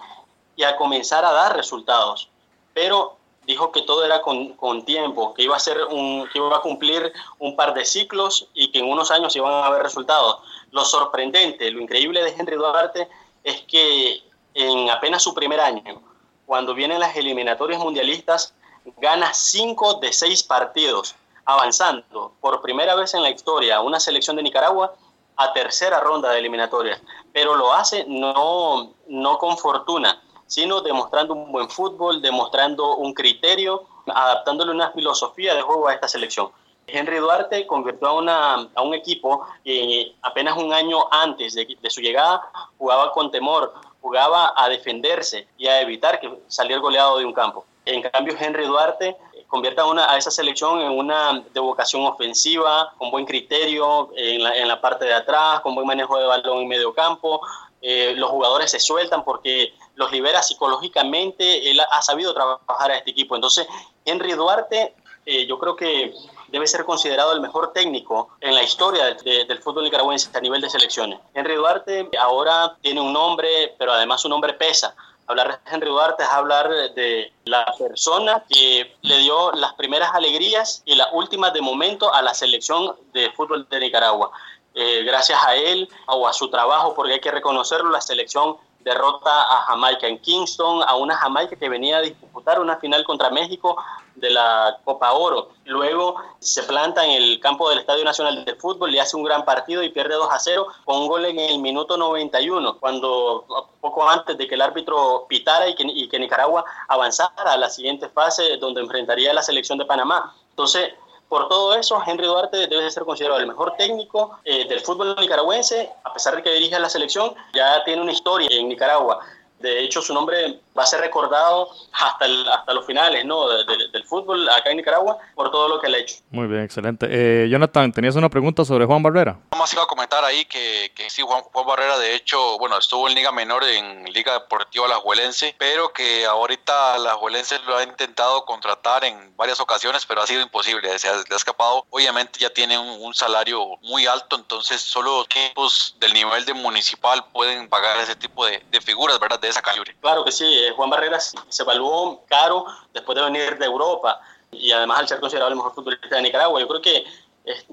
y 0.56 0.64
a 0.64 0.76
comenzar 0.76 1.24
a 1.24 1.32
dar 1.32 1.56
resultados. 1.56 2.28
Pero 2.74 3.16
dijo 3.46 3.72
que 3.72 3.82
todo 3.82 4.04
era 4.04 4.20
con, 4.20 4.54
con, 4.54 4.84
tiempo, 4.84 5.32
que 5.32 5.42
iba 5.42 5.56
a 5.56 5.60
ser 5.60 5.82
un, 5.84 6.28
que 6.32 6.38
iba 6.38 6.56
a 6.56 6.60
cumplir 6.60 7.12
un 7.38 7.56
par 7.56 7.72
de 7.72 7.84
ciclos 7.84 8.48
y 8.52 8.70
que 8.70 8.80
en 8.80 8.90
unos 8.90 9.10
años 9.10 9.34
iban 9.36 9.52
a 9.52 9.66
haber 9.66 9.82
resultados. 9.82 10.40
Lo 10.70 10.84
sorprendente, 10.84 11.70
lo 11.70 11.80
increíble 11.80 12.22
de 12.22 12.30
Henry 12.30 12.56
Duarte 12.56 13.08
es 13.42 13.62
que 13.62 14.22
en 14.54 14.90
apenas 14.90 15.22
su 15.22 15.32
primer 15.32 15.60
año, 15.60 16.02
cuando 16.44 16.74
vienen 16.74 17.00
las 17.00 17.16
eliminatorias 17.16 17.80
mundialistas, 17.80 18.54
gana 18.96 19.32
cinco 19.32 19.94
de 19.94 20.12
seis 20.12 20.42
partidos, 20.42 21.14
avanzando 21.48 22.32
por 22.42 22.60
primera 22.60 22.94
vez 22.94 23.14
en 23.14 23.22
la 23.22 23.30
historia 23.30 23.80
una 23.80 23.98
selección 23.98 24.36
de 24.36 24.42
Nicaragua 24.42 24.92
a 25.34 25.50
tercera 25.54 25.98
ronda 25.98 26.30
de 26.30 26.40
eliminatorias. 26.40 27.00
Pero 27.32 27.54
lo 27.54 27.72
hace 27.72 28.04
no, 28.06 28.92
no 29.06 29.38
con 29.38 29.56
fortuna, 29.56 30.20
sino 30.46 30.82
demostrando 30.82 31.32
un 31.32 31.50
buen 31.50 31.70
fútbol, 31.70 32.20
demostrando 32.20 32.96
un 32.96 33.14
criterio, 33.14 33.84
adaptándole 34.06 34.72
una 34.72 34.90
filosofía 34.90 35.54
de 35.54 35.62
juego 35.62 35.88
a 35.88 35.94
esta 35.94 36.06
selección. 36.06 36.50
Henry 36.86 37.16
Duarte 37.16 37.66
convirtió 37.66 38.08
a, 38.08 38.12
una, 38.12 38.68
a 38.74 38.82
un 38.82 38.92
equipo 38.92 39.46
que 39.64 40.14
apenas 40.20 40.58
un 40.58 40.74
año 40.74 40.98
antes 41.10 41.54
de, 41.54 41.66
su 41.88 42.02
llegada 42.02 42.42
jugaba 42.76 43.10
con 43.12 43.30
temor, 43.30 43.72
jugaba 44.02 44.52
a 44.54 44.68
defenderse 44.68 45.48
y 45.56 45.66
a 45.66 45.80
evitar 45.80 46.20
que 46.20 46.30
saliera 46.48 46.82
goleado 46.82 47.18
de 47.18 47.24
un 47.24 47.32
campo. 47.32 47.64
En 47.86 48.02
cambio, 48.02 48.36
Henry 48.38 48.66
Duarte 48.66 49.16
convierte 49.48 49.80
a, 49.80 49.86
una, 49.86 50.10
a 50.10 50.16
esa 50.16 50.30
selección 50.30 50.80
en 50.80 50.92
una 50.92 51.42
de 51.52 51.60
vocación 51.60 52.06
ofensiva, 52.06 52.92
con 52.98 53.10
buen 53.10 53.26
criterio 53.26 54.10
en 54.14 54.42
la, 54.42 54.56
en 54.56 54.68
la 54.68 54.80
parte 54.80 55.06
de 55.06 55.14
atrás, 55.14 55.60
con 55.60 55.74
buen 55.74 55.86
manejo 55.86 56.18
de 56.18 56.26
balón 56.26 56.58
en 56.58 56.68
medio 56.68 56.94
campo. 56.94 57.40
Eh, 57.80 58.14
los 58.16 58.30
jugadores 58.30 58.70
se 58.70 58.78
sueltan 58.78 59.24
porque 59.24 59.72
los 59.94 60.12
libera 60.12 60.42
psicológicamente. 60.42 61.70
Él 61.70 61.80
ha 61.80 62.02
sabido 62.02 62.34
trabajar 62.34 62.90
a 62.90 62.96
este 62.96 63.10
equipo. 63.10 63.34
Entonces, 63.34 63.66
Henry 64.04 64.32
Duarte, 64.32 64.94
eh, 65.24 65.46
yo 65.46 65.58
creo 65.58 65.76
que 65.76 66.14
debe 66.48 66.66
ser 66.66 66.84
considerado 66.84 67.32
el 67.32 67.40
mejor 67.40 67.72
técnico 67.72 68.30
en 68.40 68.54
la 68.54 68.62
historia 68.62 69.14
del 69.14 69.62
fútbol 69.62 69.84
nicaragüense 69.84 70.30
a 70.36 70.40
nivel 70.40 70.60
de 70.60 70.70
selecciones. 70.70 71.20
Henry 71.34 71.54
Duarte 71.54 72.08
ahora 72.18 72.76
tiene 72.80 73.00
un 73.00 73.12
nombre, 73.12 73.74
pero 73.78 73.92
además 73.92 74.22
su 74.22 74.28
nombre 74.28 74.54
pesa. 74.54 74.94
Hablar 75.28 75.60
de 75.62 75.70
Henry 75.70 75.90
Duarte 75.90 76.22
es 76.22 76.28
hablar 76.30 76.70
de 76.70 77.32
la 77.44 77.66
persona 77.78 78.44
que 78.48 78.96
le 79.02 79.18
dio 79.18 79.52
las 79.52 79.74
primeras 79.74 80.14
alegrías 80.14 80.82
y 80.86 80.94
las 80.94 81.08
últimas 81.12 81.52
de 81.52 81.60
momento 81.60 82.12
a 82.12 82.22
la 82.22 82.32
selección 82.32 82.96
de 83.12 83.30
fútbol 83.32 83.68
de 83.68 83.78
Nicaragua. 83.78 84.30
Eh, 84.74 85.02
gracias 85.04 85.38
a 85.44 85.54
él 85.54 85.88
o 86.06 86.26
a 86.26 86.32
su 86.32 86.48
trabajo, 86.48 86.94
porque 86.94 87.14
hay 87.14 87.20
que 87.20 87.30
reconocerlo, 87.30 87.90
la 87.90 88.00
selección 88.00 88.56
derrota 88.88 89.42
a 89.42 89.62
Jamaica 89.66 90.06
en 90.06 90.18
Kingston, 90.18 90.82
a 90.82 90.96
una 90.96 91.16
Jamaica 91.16 91.56
que 91.56 91.68
venía 91.68 91.98
a 91.98 92.00
disputar 92.00 92.60
una 92.60 92.76
final 92.76 93.04
contra 93.04 93.30
México 93.30 93.76
de 94.16 94.30
la 94.30 94.78
Copa 94.84 95.12
Oro. 95.12 95.50
Luego 95.64 96.16
se 96.38 96.62
planta 96.64 97.04
en 97.04 97.22
el 97.22 97.40
campo 97.40 97.68
del 97.68 97.78
Estadio 97.78 98.04
Nacional 98.04 98.44
de 98.44 98.54
Fútbol 98.54 98.94
y 98.94 98.98
hace 98.98 99.16
un 99.16 99.22
gran 99.22 99.44
partido 99.44 99.82
y 99.82 99.90
pierde 99.90 100.14
2 100.14 100.28
a 100.30 100.38
0 100.38 100.66
con 100.84 100.98
un 100.98 101.08
gol 101.08 101.24
en 101.26 101.38
el 101.38 101.58
minuto 101.58 101.96
91, 101.96 102.78
cuando 102.78 103.44
poco 103.80 104.08
antes 104.08 104.36
de 104.36 104.46
que 104.48 104.54
el 104.54 104.62
árbitro 104.62 105.26
pitara 105.28 105.68
y 105.68 105.74
que, 105.74 105.84
y 105.84 106.08
que 106.08 106.18
Nicaragua 106.18 106.64
avanzara 106.88 107.52
a 107.52 107.56
la 107.56 107.68
siguiente 107.68 108.08
fase 108.08 108.56
donde 108.56 108.80
enfrentaría 108.80 109.30
a 109.30 109.34
la 109.34 109.42
selección 109.42 109.78
de 109.78 109.84
Panamá. 109.84 110.34
Entonces, 110.50 110.94
por 111.28 111.48
todo 111.48 111.74
eso, 111.74 112.00
Henry 112.06 112.26
Duarte 112.26 112.66
debe 112.66 112.90
ser 112.90 113.04
considerado 113.04 113.40
el 113.40 113.46
mejor 113.46 113.74
técnico 113.76 114.38
eh, 114.44 114.66
del 114.66 114.80
fútbol 114.80 115.14
nicaragüense, 115.18 115.90
a 116.04 116.12
pesar 116.12 116.36
de 116.36 116.42
que 116.42 116.50
dirige 116.52 116.76
a 116.76 116.80
la 116.80 116.88
selección, 116.88 117.34
ya 117.52 117.84
tiene 117.84 118.02
una 118.02 118.12
historia 118.12 118.48
en 118.50 118.68
Nicaragua. 118.68 119.20
De 119.58 119.82
hecho, 119.82 120.00
su 120.00 120.14
nombre 120.14 120.60
va 120.78 120.84
a 120.84 120.86
ser 120.86 121.00
recordado 121.00 121.70
hasta, 121.92 122.26
hasta 122.54 122.72
los 122.72 122.86
finales 122.86 123.24
¿no? 123.24 123.48
del 123.48 124.04
fútbol 124.04 124.48
acá 124.48 124.70
en 124.70 124.76
Nicaragua 124.76 125.18
por 125.34 125.50
todo 125.50 125.68
lo 125.68 125.80
que 125.80 125.88
le 125.88 125.98
ha 125.98 126.00
hecho. 126.00 126.16
Muy 126.30 126.46
bien, 126.46 126.62
excelente. 126.62 127.06
Eh, 127.10 127.48
Jonathan, 127.48 127.92
tenías 127.92 128.16
una 128.16 128.28
pregunta 128.28 128.64
sobre 128.64 128.86
Juan 128.86 129.02
Barrera. 129.02 129.38
Iba 129.70 129.82
a 129.82 129.86
comentar 129.86 130.24
ahí 130.24 130.46
que, 130.46 130.92
que 130.94 131.10
sí, 131.10 131.20
Juan, 131.20 131.42
Juan, 131.42 131.66
Barrera 131.66 131.98
de 131.98 132.14
hecho, 132.14 132.58
bueno, 132.58 132.78
estuvo 132.78 133.06
en 133.06 133.14
Liga 133.14 133.32
Menor 133.32 133.64
en 133.64 134.04
Liga 134.12 134.32
Deportiva 134.32 134.86
Alajuelense, 134.86 135.54
pero 135.58 135.92
que 135.92 136.24
ahorita 136.24 136.94
Alajuelense 136.94 137.58
lo 137.66 137.76
ha 137.76 137.82
intentado 137.82 138.46
contratar 138.46 139.04
en 139.04 139.36
varias 139.36 139.60
ocasiones, 139.60 140.06
pero 140.06 140.22
ha 140.22 140.26
sido 140.26 140.40
imposible, 140.40 140.98
se 140.98 141.08
ha, 141.08 141.16
le 141.16 141.22
ha 141.30 141.36
escapado. 141.36 141.84
Obviamente 141.90 142.38
ya 142.38 142.50
tiene 142.50 142.78
un, 142.78 142.88
un 143.02 143.14
salario 143.14 143.76
muy 143.82 144.06
alto, 144.06 144.36
entonces 144.36 144.80
solo 144.80 145.24
equipos 145.24 145.96
del 146.00 146.14
nivel 146.14 146.46
de 146.46 146.54
municipal 146.54 147.24
pueden 147.32 147.68
pagar 147.68 147.98
ese 148.00 148.16
tipo 148.16 148.46
de, 148.46 148.62
de 148.70 148.80
figuras, 148.80 149.20
¿verdad? 149.20 149.38
De 149.38 149.48
esa 149.48 149.60
calibre. 149.60 149.94
Claro 150.00 150.24
que 150.24 150.32
sí, 150.32 150.46
eh, 150.68 150.72
Juan 150.74 150.90
Barrera 150.90 151.18
se 151.20 151.62
evaluó 151.62 152.22
caro 152.26 152.66
después 152.92 153.16
de 153.16 153.24
venir 153.24 153.58
de 153.58 153.66
Europa 153.66 154.20
y 154.52 154.70
además 154.72 155.00
al 155.00 155.08
ser 155.08 155.20
considerado 155.20 155.50
el 155.50 155.56
mejor 155.56 155.74
futbolista 155.74 156.16
de 156.16 156.22
Nicaragua. 156.22 156.60
Yo 156.60 156.68
creo 156.68 156.82
que 156.82 157.04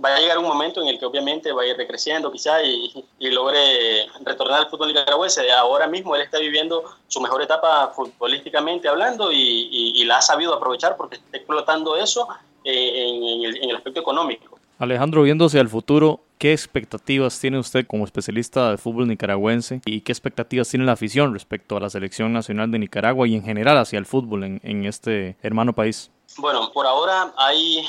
va 0.03 0.15
a 0.15 0.19
llegar 0.19 0.37
un 0.37 0.45
momento 0.45 0.81
en 0.81 0.87
el 0.87 0.99
que 0.99 1.05
obviamente 1.05 1.51
va 1.51 1.63
a 1.63 1.67
ir 1.67 1.75
decreciendo 1.75 2.31
quizá 2.31 2.63
y, 2.63 3.05
y, 3.19 3.29
logre 3.29 4.07
retornar 4.23 4.61
al 4.61 4.69
fútbol 4.69 4.89
nicaragüense. 4.89 5.51
Ahora 5.51 5.87
mismo 5.87 6.15
él 6.15 6.21
está 6.21 6.39
viviendo 6.39 6.83
su 7.07 7.19
mejor 7.21 7.41
etapa 7.41 7.91
futbolísticamente 7.95 8.87
hablando 8.87 9.31
y, 9.31 10.03
la 10.05 10.17
ha 10.17 10.21
sabido 10.21 10.53
aprovechar 10.53 10.95
porque 10.97 11.15
está 11.15 11.37
explotando 11.37 11.95
eso 11.95 12.27
eh, 12.63 13.07
en, 13.07 13.43
el, 13.45 13.63
en 13.63 13.69
el 13.71 13.75
aspecto 13.75 13.99
económico. 13.99 14.59
Alejandro, 14.77 15.23
viéndose 15.23 15.59
al 15.59 15.69
futuro, 15.69 16.19
¿qué 16.37 16.53
expectativas 16.53 17.39
tiene 17.39 17.59
usted 17.59 17.85
como 17.87 18.05
especialista 18.05 18.71
de 18.71 18.77
fútbol 18.77 19.07
nicaragüense 19.07 19.81
y 19.85 20.01
qué 20.01 20.11
expectativas 20.11 20.69
tiene 20.69 20.85
la 20.85 20.93
afición 20.93 21.33
respecto 21.33 21.77
a 21.77 21.79
la 21.79 21.89
selección 21.89 22.33
nacional 22.33 22.71
de 22.71 22.79
Nicaragua 22.79 23.27
y 23.27 23.35
en 23.35 23.43
general 23.43 23.77
hacia 23.77 23.99
el 23.99 24.05
fútbol 24.05 24.43
en, 24.43 24.61
en 24.63 24.85
este 24.85 25.37
hermano 25.41 25.73
país? 25.73 26.11
Bueno, 26.37 26.71
por 26.71 26.85
ahora 26.85 27.33
hay, 27.37 27.85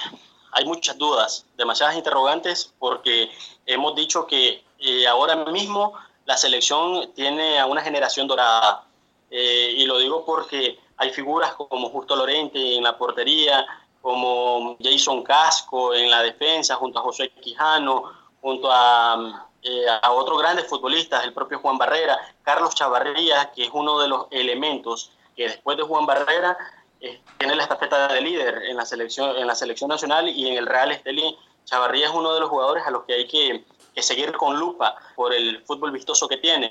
hay 0.52 0.64
muchas 0.64 0.96
dudas, 0.98 1.46
demasiadas 1.56 1.96
interrogantes, 1.96 2.72
porque 2.78 3.28
hemos 3.66 3.96
dicho 3.96 4.26
que 4.26 4.62
eh, 4.78 5.06
ahora 5.06 5.36
mismo 5.46 5.94
la 6.26 6.36
selección 6.36 7.12
tiene 7.14 7.58
a 7.58 7.66
una 7.66 7.82
generación 7.82 8.26
dorada. 8.26 8.84
Eh, 9.30 9.74
y 9.78 9.84
lo 9.86 9.98
digo 9.98 10.24
porque 10.24 10.78
hay 10.96 11.10
figuras 11.10 11.54
como 11.54 11.90
Justo 11.90 12.14
Lorente 12.14 12.76
en 12.76 12.84
la 12.84 12.96
portería, 12.96 13.66
como 14.00 14.76
Jason 14.80 15.22
Casco 15.24 15.92
en 15.92 16.10
la 16.10 16.22
defensa, 16.22 16.76
junto 16.76 17.00
a 17.00 17.02
José 17.02 17.30
Quijano, 17.40 18.04
junto 18.46 18.70
a, 18.70 19.48
eh, 19.60 19.86
otros 20.08 20.38
grandes 20.38 20.68
futbolistas, 20.68 21.24
el 21.24 21.32
propio 21.32 21.58
Juan 21.58 21.78
Barrera, 21.78 22.16
Carlos 22.44 22.76
Chavarría, 22.76 23.50
que 23.52 23.64
es 23.64 23.70
uno 23.72 23.98
de 23.98 24.06
los 24.06 24.28
elementos 24.30 25.10
que 25.34 25.48
después 25.48 25.76
de 25.76 25.82
Juan 25.82 26.06
Barrera 26.06 26.56
eh, 27.00 27.20
tiene 27.38 27.56
la 27.56 27.64
estafeta 27.64 28.06
de 28.06 28.20
líder 28.20 28.62
en 28.68 28.76
la 28.76 28.86
selección 28.86 29.36
en 29.36 29.48
la 29.48 29.56
selección 29.56 29.88
nacional 29.88 30.28
y 30.28 30.46
en 30.46 30.58
el 30.58 30.66
Real 30.66 30.92
Estelí. 30.92 31.36
Chavarría 31.64 32.06
es 32.06 32.12
uno 32.14 32.32
de 32.34 32.38
los 32.38 32.48
jugadores 32.48 32.86
a 32.86 32.92
los 32.92 33.02
que 33.02 33.14
hay 33.14 33.26
que, 33.26 33.64
que 33.92 34.02
seguir 34.02 34.30
con 34.36 34.60
lupa 34.60 34.94
por 35.16 35.34
el 35.34 35.64
fútbol 35.64 35.90
vistoso 35.90 36.28
que 36.28 36.36
tiene. 36.36 36.70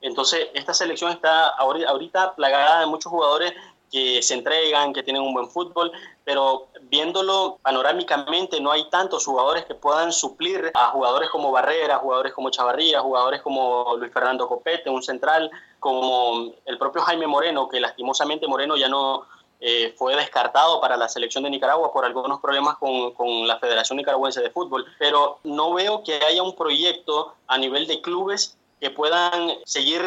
Entonces, 0.00 0.46
esta 0.54 0.74
selección 0.74 1.10
está 1.10 1.48
ahorita 1.48 2.36
plagada 2.36 2.78
de 2.78 2.86
muchos 2.86 3.10
jugadores 3.10 3.52
que 3.96 4.20
se 4.20 4.34
entregan, 4.34 4.92
que 4.92 5.02
tienen 5.02 5.22
un 5.22 5.32
buen 5.32 5.48
fútbol, 5.48 5.90
pero 6.22 6.66
viéndolo 6.82 7.56
panorámicamente 7.62 8.60
no 8.60 8.70
hay 8.70 8.90
tantos 8.90 9.24
jugadores 9.24 9.64
que 9.64 9.74
puedan 9.74 10.12
suplir 10.12 10.70
a 10.74 10.88
jugadores 10.90 11.30
como 11.30 11.50
Barrera, 11.50 11.96
jugadores 11.96 12.34
como 12.34 12.50
Chavarría, 12.50 13.00
jugadores 13.00 13.40
como 13.40 13.96
Luis 13.96 14.12
Fernando 14.12 14.46
Copete, 14.46 14.90
un 14.90 15.02
central, 15.02 15.50
como 15.80 16.52
el 16.66 16.76
propio 16.76 17.00
Jaime 17.00 17.26
Moreno, 17.26 17.70
que 17.70 17.80
lastimosamente 17.80 18.46
Moreno 18.46 18.76
ya 18.76 18.90
no 18.90 19.24
eh, 19.60 19.94
fue 19.96 20.14
descartado 20.14 20.78
para 20.78 20.98
la 20.98 21.08
selección 21.08 21.44
de 21.44 21.48
Nicaragua 21.48 21.90
por 21.90 22.04
algunos 22.04 22.38
problemas 22.40 22.76
con, 22.76 23.12
con 23.12 23.48
la 23.48 23.58
Federación 23.58 23.96
Nicaragüense 23.96 24.42
de 24.42 24.50
Fútbol, 24.50 24.84
pero 24.98 25.38
no 25.42 25.72
veo 25.72 26.02
que 26.04 26.16
haya 26.22 26.42
un 26.42 26.54
proyecto 26.54 27.32
a 27.46 27.56
nivel 27.56 27.86
de 27.86 28.02
clubes 28.02 28.58
que 28.78 28.90
puedan 28.90 29.52
seguir 29.64 30.02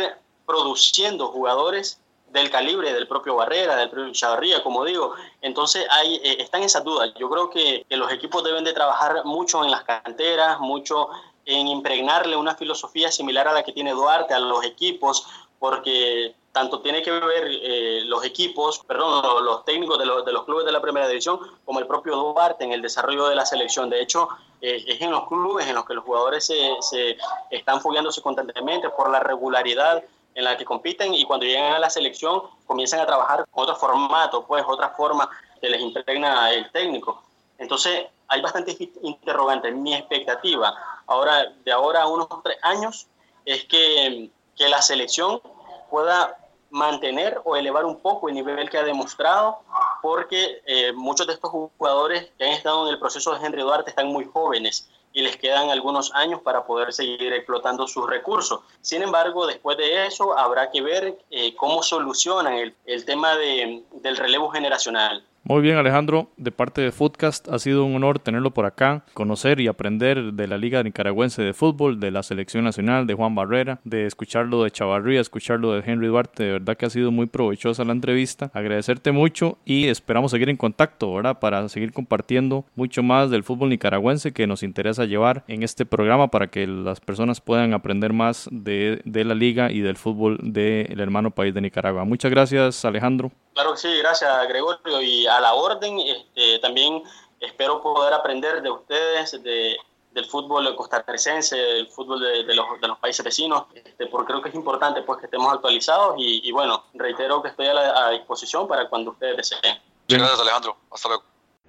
produciendo 0.46 1.30
jugadores 1.30 2.00
del 2.32 2.50
calibre 2.50 2.94
del 2.94 3.08
propio 3.08 3.36
Barrera, 3.36 3.76
del 3.76 3.90
propio 3.90 4.12
Chavarría, 4.14 4.64
como 4.64 4.86
digo. 4.86 5.14
Entonces 5.42 5.86
hay, 5.90 6.16
eh, 6.16 6.38
están 6.40 6.64
esas 6.64 6.84
dudas. 6.84 7.12
Yo 7.18 7.30
creo 7.30 7.50
que, 7.50 7.86
los 7.90 8.12
equipos 8.12 8.44
deben 8.44 8.64
de 8.64 8.74
trabajar 8.74 9.26
mucho 9.26 9.64
en 9.64 9.72
las 9.72 9.84
canteras, 9.84 10.60
mucho 10.60 11.10
en 11.46 11.68
impregnarle 11.68 12.36
una 12.36 12.56
filosofía 12.56 13.12
similar 13.12 13.48
a 13.48 13.54
la 13.54 13.64
que 13.64 13.72
tiene 13.72 13.92
Duarte 13.92 14.34
a 14.34 14.40
los 14.40 14.64
equipos, 14.64 15.28
porque 15.58 16.36
tanto 16.52 16.82
tiene 16.82 17.02
que 17.02 17.12
ver 17.12 17.48
eh, 17.48 18.02
los 18.06 18.24
equipos, 18.24 18.80
perdón, 18.80 19.22
los, 19.24 19.42
los 19.44 19.66
técnicos 19.66 20.00
de 20.00 20.06
los, 20.06 20.26
de 20.26 20.32
los, 20.32 20.46
clubes 20.46 20.66
de 20.66 20.72
la 20.72 20.82
primera 20.82 21.08
división, 21.08 21.40
como 21.66 21.80
el 21.80 21.88
propio 21.88 22.16
Duarte 22.16 22.64
en 22.64 22.72
el 22.72 22.82
desarrollo 22.82 23.28
de 23.28 23.36
la 23.36 23.46
selección. 23.46 23.90
De 23.90 24.02
hecho, 24.02 24.30
eh, 24.62 24.84
es 24.88 25.02
en 25.02 25.12
los 25.12 25.28
clubes 25.28 25.68
en 25.68 25.76
los 25.76 25.86
que 25.86 25.94
los 25.94 26.04
jugadores 26.04 26.46
se, 26.46 26.76
se 26.82 27.18
están 27.50 27.82
fogueándose 27.82 28.22
constantemente 28.22 28.90
por 28.90 29.10
la 29.10 29.20
regularidad 29.20 30.04
en 30.36 30.44
la 30.44 30.58
que 30.58 30.66
compiten 30.66 31.14
y 31.14 31.26
cuando 31.26 31.46
llegan 31.46 31.74
a 31.74 31.80
la 31.80 31.90
selección 31.90 32.44
comienzan 32.66 33.00
a 33.00 33.06
trabajar 33.06 33.46
con 33.52 33.64
otro 33.64 33.76
formato, 33.76 34.46
pues 34.46 34.64
otra 34.68 34.90
forma 34.90 35.30
que 35.60 35.70
les 35.70 35.82
impregna 35.82 36.52
el 36.52 36.72
técnico. 36.72 37.22
Entonces 37.58 38.06
hay 38.28 38.42
bastantes 38.42 38.78
interrogantes. 39.02 39.76
Mi 39.76 39.94
expectativa 39.94 40.74
ahora, 41.08 41.52
de 41.64 41.72
ahora 41.72 42.04
a 42.04 42.08
unos 42.08 42.28
tres 42.44 42.58
años 42.62 43.08
es 43.46 43.66
que, 43.66 44.30
que 44.56 44.70
la 44.70 44.82
selección 44.82 45.42
pueda 45.90 46.38
mantener 46.70 47.42
o 47.44 47.56
elevar 47.56 47.86
un 47.86 48.00
poco 48.00 48.30
el 48.30 48.36
nivel 48.36 48.70
que 48.70 48.78
ha 48.78 48.84
demostrado, 48.84 49.60
porque 50.02 50.62
eh, 50.66 50.92
muchos 50.94 51.26
de 51.28 51.34
estos 51.34 51.50
jugadores 51.50 52.30
que 52.38 52.46
han 52.46 52.52
estado 52.52 52.88
en 52.88 52.94
el 52.94 53.00
proceso 53.00 53.34
de 53.34 53.46
Henry 53.46 53.62
Duarte 53.62 53.90
están 53.90 54.08
muy 54.08 54.26
jóvenes 54.26 54.88
y 55.14 55.22
les 55.22 55.38
quedan 55.38 55.70
algunos 55.70 56.14
años 56.14 56.42
para 56.42 56.66
poder 56.66 56.94
seguir 56.94 57.34
explotando 57.34 57.88
sus 57.88 58.08
recursos. 58.08 58.62
Sin 58.82 59.02
embargo, 59.02 59.48
después 59.48 59.78
de 59.78 60.06
eso 60.06 60.38
habrá 60.38 60.70
que 60.72 60.82
ver 60.82 61.18
eh, 61.32 61.56
cómo 61.56 61.84
solucionan 61.84 62.54
el, 62.54 62.76
el 62.86 63.06
tema 63.06 63.36
de, 63.36 63.84
del 63.94 64.18
relevo 64.18 64.50
generacional. 64.50 65.24
Muy 65.44 65.62
bien, 65.62 65.78
Alejandro. 65.78 66.30
De 66.38 66.52
parte 66.52 66.82
de 66.82 66.92
Footcast, 66.92 67.48
ha 67.50 67.60
sido 67.60 67.86
un 67.86 67.96
honor 67.96 68.20
tenerlo 68.20 68.52
por 68.52 68.66
acá, 68.66 69.04
conocer 69.14 69.60
y 69.60 69.68
aprender 69.68 70.34
de 70.34 70.48
la 70.48 70.58
Liga 70.58 70.84
Nicaragüense 70.84 71.42
de 71.42 71.54
Fútbol, 71.54 72.00
de 72.00 72.12
la 72.12 72.24
Selección 72.24 72.64
Nacional, 72.66 73.08
de 73.08 73.14
Juan 73.14 73.36
Barrera, 73.36 73.80
de 73.84 74.06
escucharlo 74.06 74.64
de 74.64 74.72
Chavarría, 74.72 75.22
escucharlo 75.22 75.74
de 75.74 75.84
Henry 75.90 76.08
Duarte. 76.08 76.44
De 76.44 76.52
verdad 76.52 76.78
que 76.78 76.86
ha 76.86 76.90
sido 76.90 77.12
muy 77.12 77.26
provechosa 77.26 77.84
la 77.84 77.94
entrevista. 77.94 78.52
Agradecerte 78.54 79.12
mucho 79.12 79.58
y 79.66 79.88
esperamos 79.88 80.32
seguir 80.32 80.50
en 80.50 80.58
contacto, 80.58 81.14
¿verdad? 81.14 81.40
Para 81.40 81.68
seguir 81.70 81.94
compartiendo 81.94 82.66
mucho 82.76 83.02
más 83.02 83.32
del 83.32 83.44
fútbol 83.44 83.70
nicaragüense 83.70 84.34
que 84.34 84.46
nos 84.46 84.62
interesa 84.62 85.06
llevar 85.06 85.46
en 85.48 85.64
este 85.64 85.86
programa 85.86 86.28
para 86.28 86.48
que 86.48 86.68
las 86.68 87.00
personas 87.00 87.42
puedan 87.42 87.74
aprender 87.74 88.14
más 88.14 88.50
de, 88.52 89.02
de 89.06 89.24
la 89.24 89.36
Liga 89.36 89.72
y 89.72 89.80
del 89.80 89.96
fútbol 89.96 90.38
del 90.42 91.00
hermano 91.00 91.32
país 91.32 91.54
de 91.54 91.62
Nicaragua. 91.62 92.04
Muchas 92.04 92.30
gracias, 92.30 92.84
Alejandro. 92.86 93.32
Claro 93.60 93.74
que 93.74 93.82
sí, 93.82 93.98
gracias 93.98 94.48
Gregorio 94.48 95.02
y 95.02 95.28
a 95.28 95.38
la 95.42 95.54
orden 95.54 96.00
este, 96.00 96.60
también 96.60 97.04
espero 97.42 97.82
poder 97.82 98.14
aprender 98.14 98.62
de 98.62 98.72
ustedes, 98.72 99.44
de, 99.44 99.76
del 100.14 100.26
fútbol 100.28 100.74
costarricense, 100.78 101.58
del 101.58 101.88
fútbol 101.90 102.22
de, 102.22 102.46
de, 102.46 102.56
los, 102.56 102.80
de 102.80 102.88
los, 102.88 102.98
países 103.00 103.22
vecinos, 103.22 103.66
este, 103.76 104.06
porque 104.06 104.28
creo 104.28 104.42
que 104.42 104.48
es 104.48 104.56
importante 104.56 105.02
pues 105.02 105.20
que 105.20 105.26
estemos 105.26 105.52
actualizados 105.52 106.16
y, 106.18 106.48
y 106.48 106.54
bueno, 106.54 106.86
reitero 106.94 107.42
que 107.42 107.50
estoy 107.50 107.68
a, 107.68 107.74
la, 107.74 108.06
a, 108.08 108.12
disposición 108.12 108.66
para 108.66 108.88
cuando 108.88 109.12
ustedes 109.12 109.36
deseen. 109.36 109.78
Muchas 110.08 110.20
gracias 110.20 110.40
Alejandro, 110.40 110.78
hasta 110.90 111.10
luego. 111.10 111.24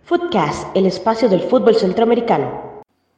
Footcast, 0.05 0.77
el 0.77 0.87
espacio 0.87 1.29
del 1.29 1.43
fútbol 1.43 1.75
centroamericano. 1.75 2.71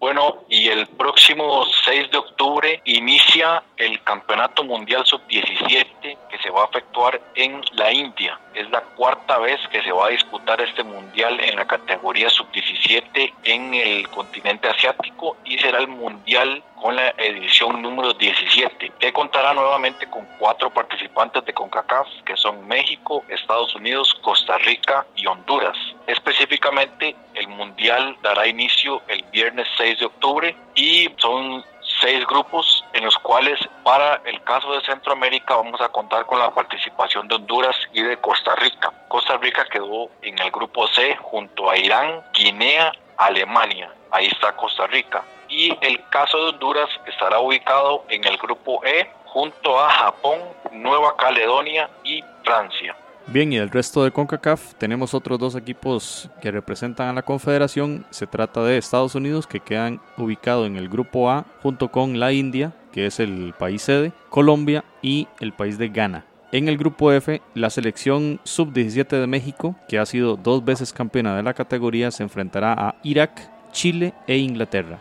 Bueno, 0.02 0.42
y 0.48 0.66
el 0.66 0.88
próximo 0.88 1.64
6 1.84 2.10
de 2.10 2.18
octubre 2.18 2.82
inicia 2.86 3.62
el 3.76 4.02
Campeonato 4.02 4.64
Mundial 4.64 5.06
Sub-17 5.06 6.18
que 6.28 6.38
se 6.42 6.50
va 6.50 6.64
a 6.64 6.66
efectuar 6.66 7.22
en 7.36 7.62
la 7.74 7.92
India. 7.92 8.40
Es 8.55 8.70
la 8.70 8.80
cuarta 8.80 9.38
vez 9.38 9.61
que 9.68 9.82
se 9.82 9.92
va 9.92 10.07
a 10.07 10.11
disputar 10.11 10.61
este 10.61 10.82
mundial 10.82 11.40
en 11.40 11.57
la 11.57 11.66
categoría 11.66 12.28
Sub-17 12.28 13.32
en 13.44 13.74
el 13.74 14.09
continente 14.09 14.68
asiático 14.68 15.36
y 15.44 15.59
será 15.59 15.78
el 15.78 15.88
mundial 15.88 16.62
con 16.80 16.96
la 16.96 17.11
edición 17.16 17.80
número 17.80 18.12
17, 18.12 18.92
que 18.98 19.12
contará 19.12 19.55
nuevamente 19.55 20.11
con 20.11 20.26
cuatro 20.38 20.68
participantes 20.68 21.44
de 21.44 21.55
CONCACAF, 21.55 22.09
que 22.26 22.36
son 22.36 22.66
México, 22.66 23.24
Estados 23.28 23.74
Unidos, 23.76 24.12
Costa 24.20 24.59
Rica 24.59 25.07
y 25.14 25.26
Honduras. 25.26 25.76
Específicamente, 26.09 27.14
el 27.34 27.46
Mundial 27.46 28.16
dará 28.22 28.48
inicio 28.48 29.00
el 29.07 29.22
viernes 29.30 29.68
6 29.76 30.00
de 30.00 30.07
octubre 30.07 30.57
y 30.74 31.09
son 31.18 31.64
seis 32.03 32.26
grupos 32.26 32.84
en 32.94 33.05
los 33.05 33.16
cuales 33.18 33.61
para 33.84 34.20
el 34.24 34.42
caso 34.42 34.72
de 34.72 34.80
Centroamérica 34.80 35.55
vamos 35.55 35.80
a 35.80 35.88
contar 35.88 36.26
con 36.26 36.40
la 36.40 36.50
participación 36.50 37.28
de 37.28 37.36
Honduras 37.36 37.76
y 37.92 38.03
de 38.03 38.16
Costa 38.16 38.57
Rica. 38.57 38.92
Costa 39.07 39.36
Rica 39.36 39.64
quedó 39.66 40.11
en 40.20 40.36
el 40.40 40.50
grupo 40.50 40.88
C 40.88 41.16
junto 41.16 41.70
a 41.70 41.78
Irán, 41.78 42.22
Guinea, 42.34 42.92
Alemania. 43.16 43.94
Ahí 44.11 44.26
está 44.26 44.57
Costa 44.57 44.88
Rica 44.88 45.22
y 45.48 45.78
el 45.80 46.03
caso 46.09 46.38
de 46.38 46.48
Honduras 46.50 46.88
estará 47.07 47.38
ubicado 47.38 48.05
en 48.09 48.24
el 48.24 48.36
grupo 48.36 48.84
E 48.84 49.09
junto 49.26 49.78
a 49.78 49.88
Japón, 49.88 50.40
Nueva 50.72 51.16
Caledonia 51.16 51.88
y 52.03 52.24
Francia. 52.42 52.96
Bien, 53.28 53.52
y 53.52 53.56
el 53.56 53.70
resto 53.70 54.04
de 54.04 54.10
CONCACAF 54.10 54.74
tenemos 54.74 55.14
otros 55.14 55.38
dos 55.38 55.54
equipos 55.54 56.28
que 56.40 56.50
representan 56.50 57.08
a 57.08 57.12
la 57.12 57.22
Confederación. 57.22 58.04
Se 58.10 58.26
trata 58.26 58.62
de 58.64 58.76
Estados 58.76 59.14
Unidos, 59.14 59.46
que 59.46 59.60
quedan 59.60 60.00
ubicados 60.16 60.66
en 60.66 60.76
el 60.76 60.88
grupo 60.88 61.30
A, 61.30 61.44
junto 61.62 61.88
con 61.88 62.18
la 62.18 62.32
India, 62.32 62.72
que 62.92 63.06
es 63.06 63.20
el 63.20 63.54
país 63.56 63.82
sede, 63.82 64.12
Colombia 64.28 64.84
y 65.00 65.28
el 65.40 65.52
país 65.52 65.78
de 65.78 65.88
Ghana. 65.88 66.26
En 66.50 66.68
el 66.68 66.76
grupo 66.76 67.10
F, 67.12 67.40
la 67.54 67.70
selección 67.70 68.38
sub-17 68.44 69.08
de 69.08 69.26
México, 69.26 69.74
que 69.88 69.98
ha 69.98 70.04
sido 70.04 70.36
dos 70.36 70.62
veces 70.64 70.92
campeona 70.92 71.34
de 71.34 71.42
la 71.42 71.54
categoría, 71.54 72.10
se 72.10 72.24
enfrentará 72.24 72.74
a 72.74 72.96
Irak, 73.02 73.40
Chile 73.72 74.12
e 74.26 74.36
Inglaterra. 74.36 74.98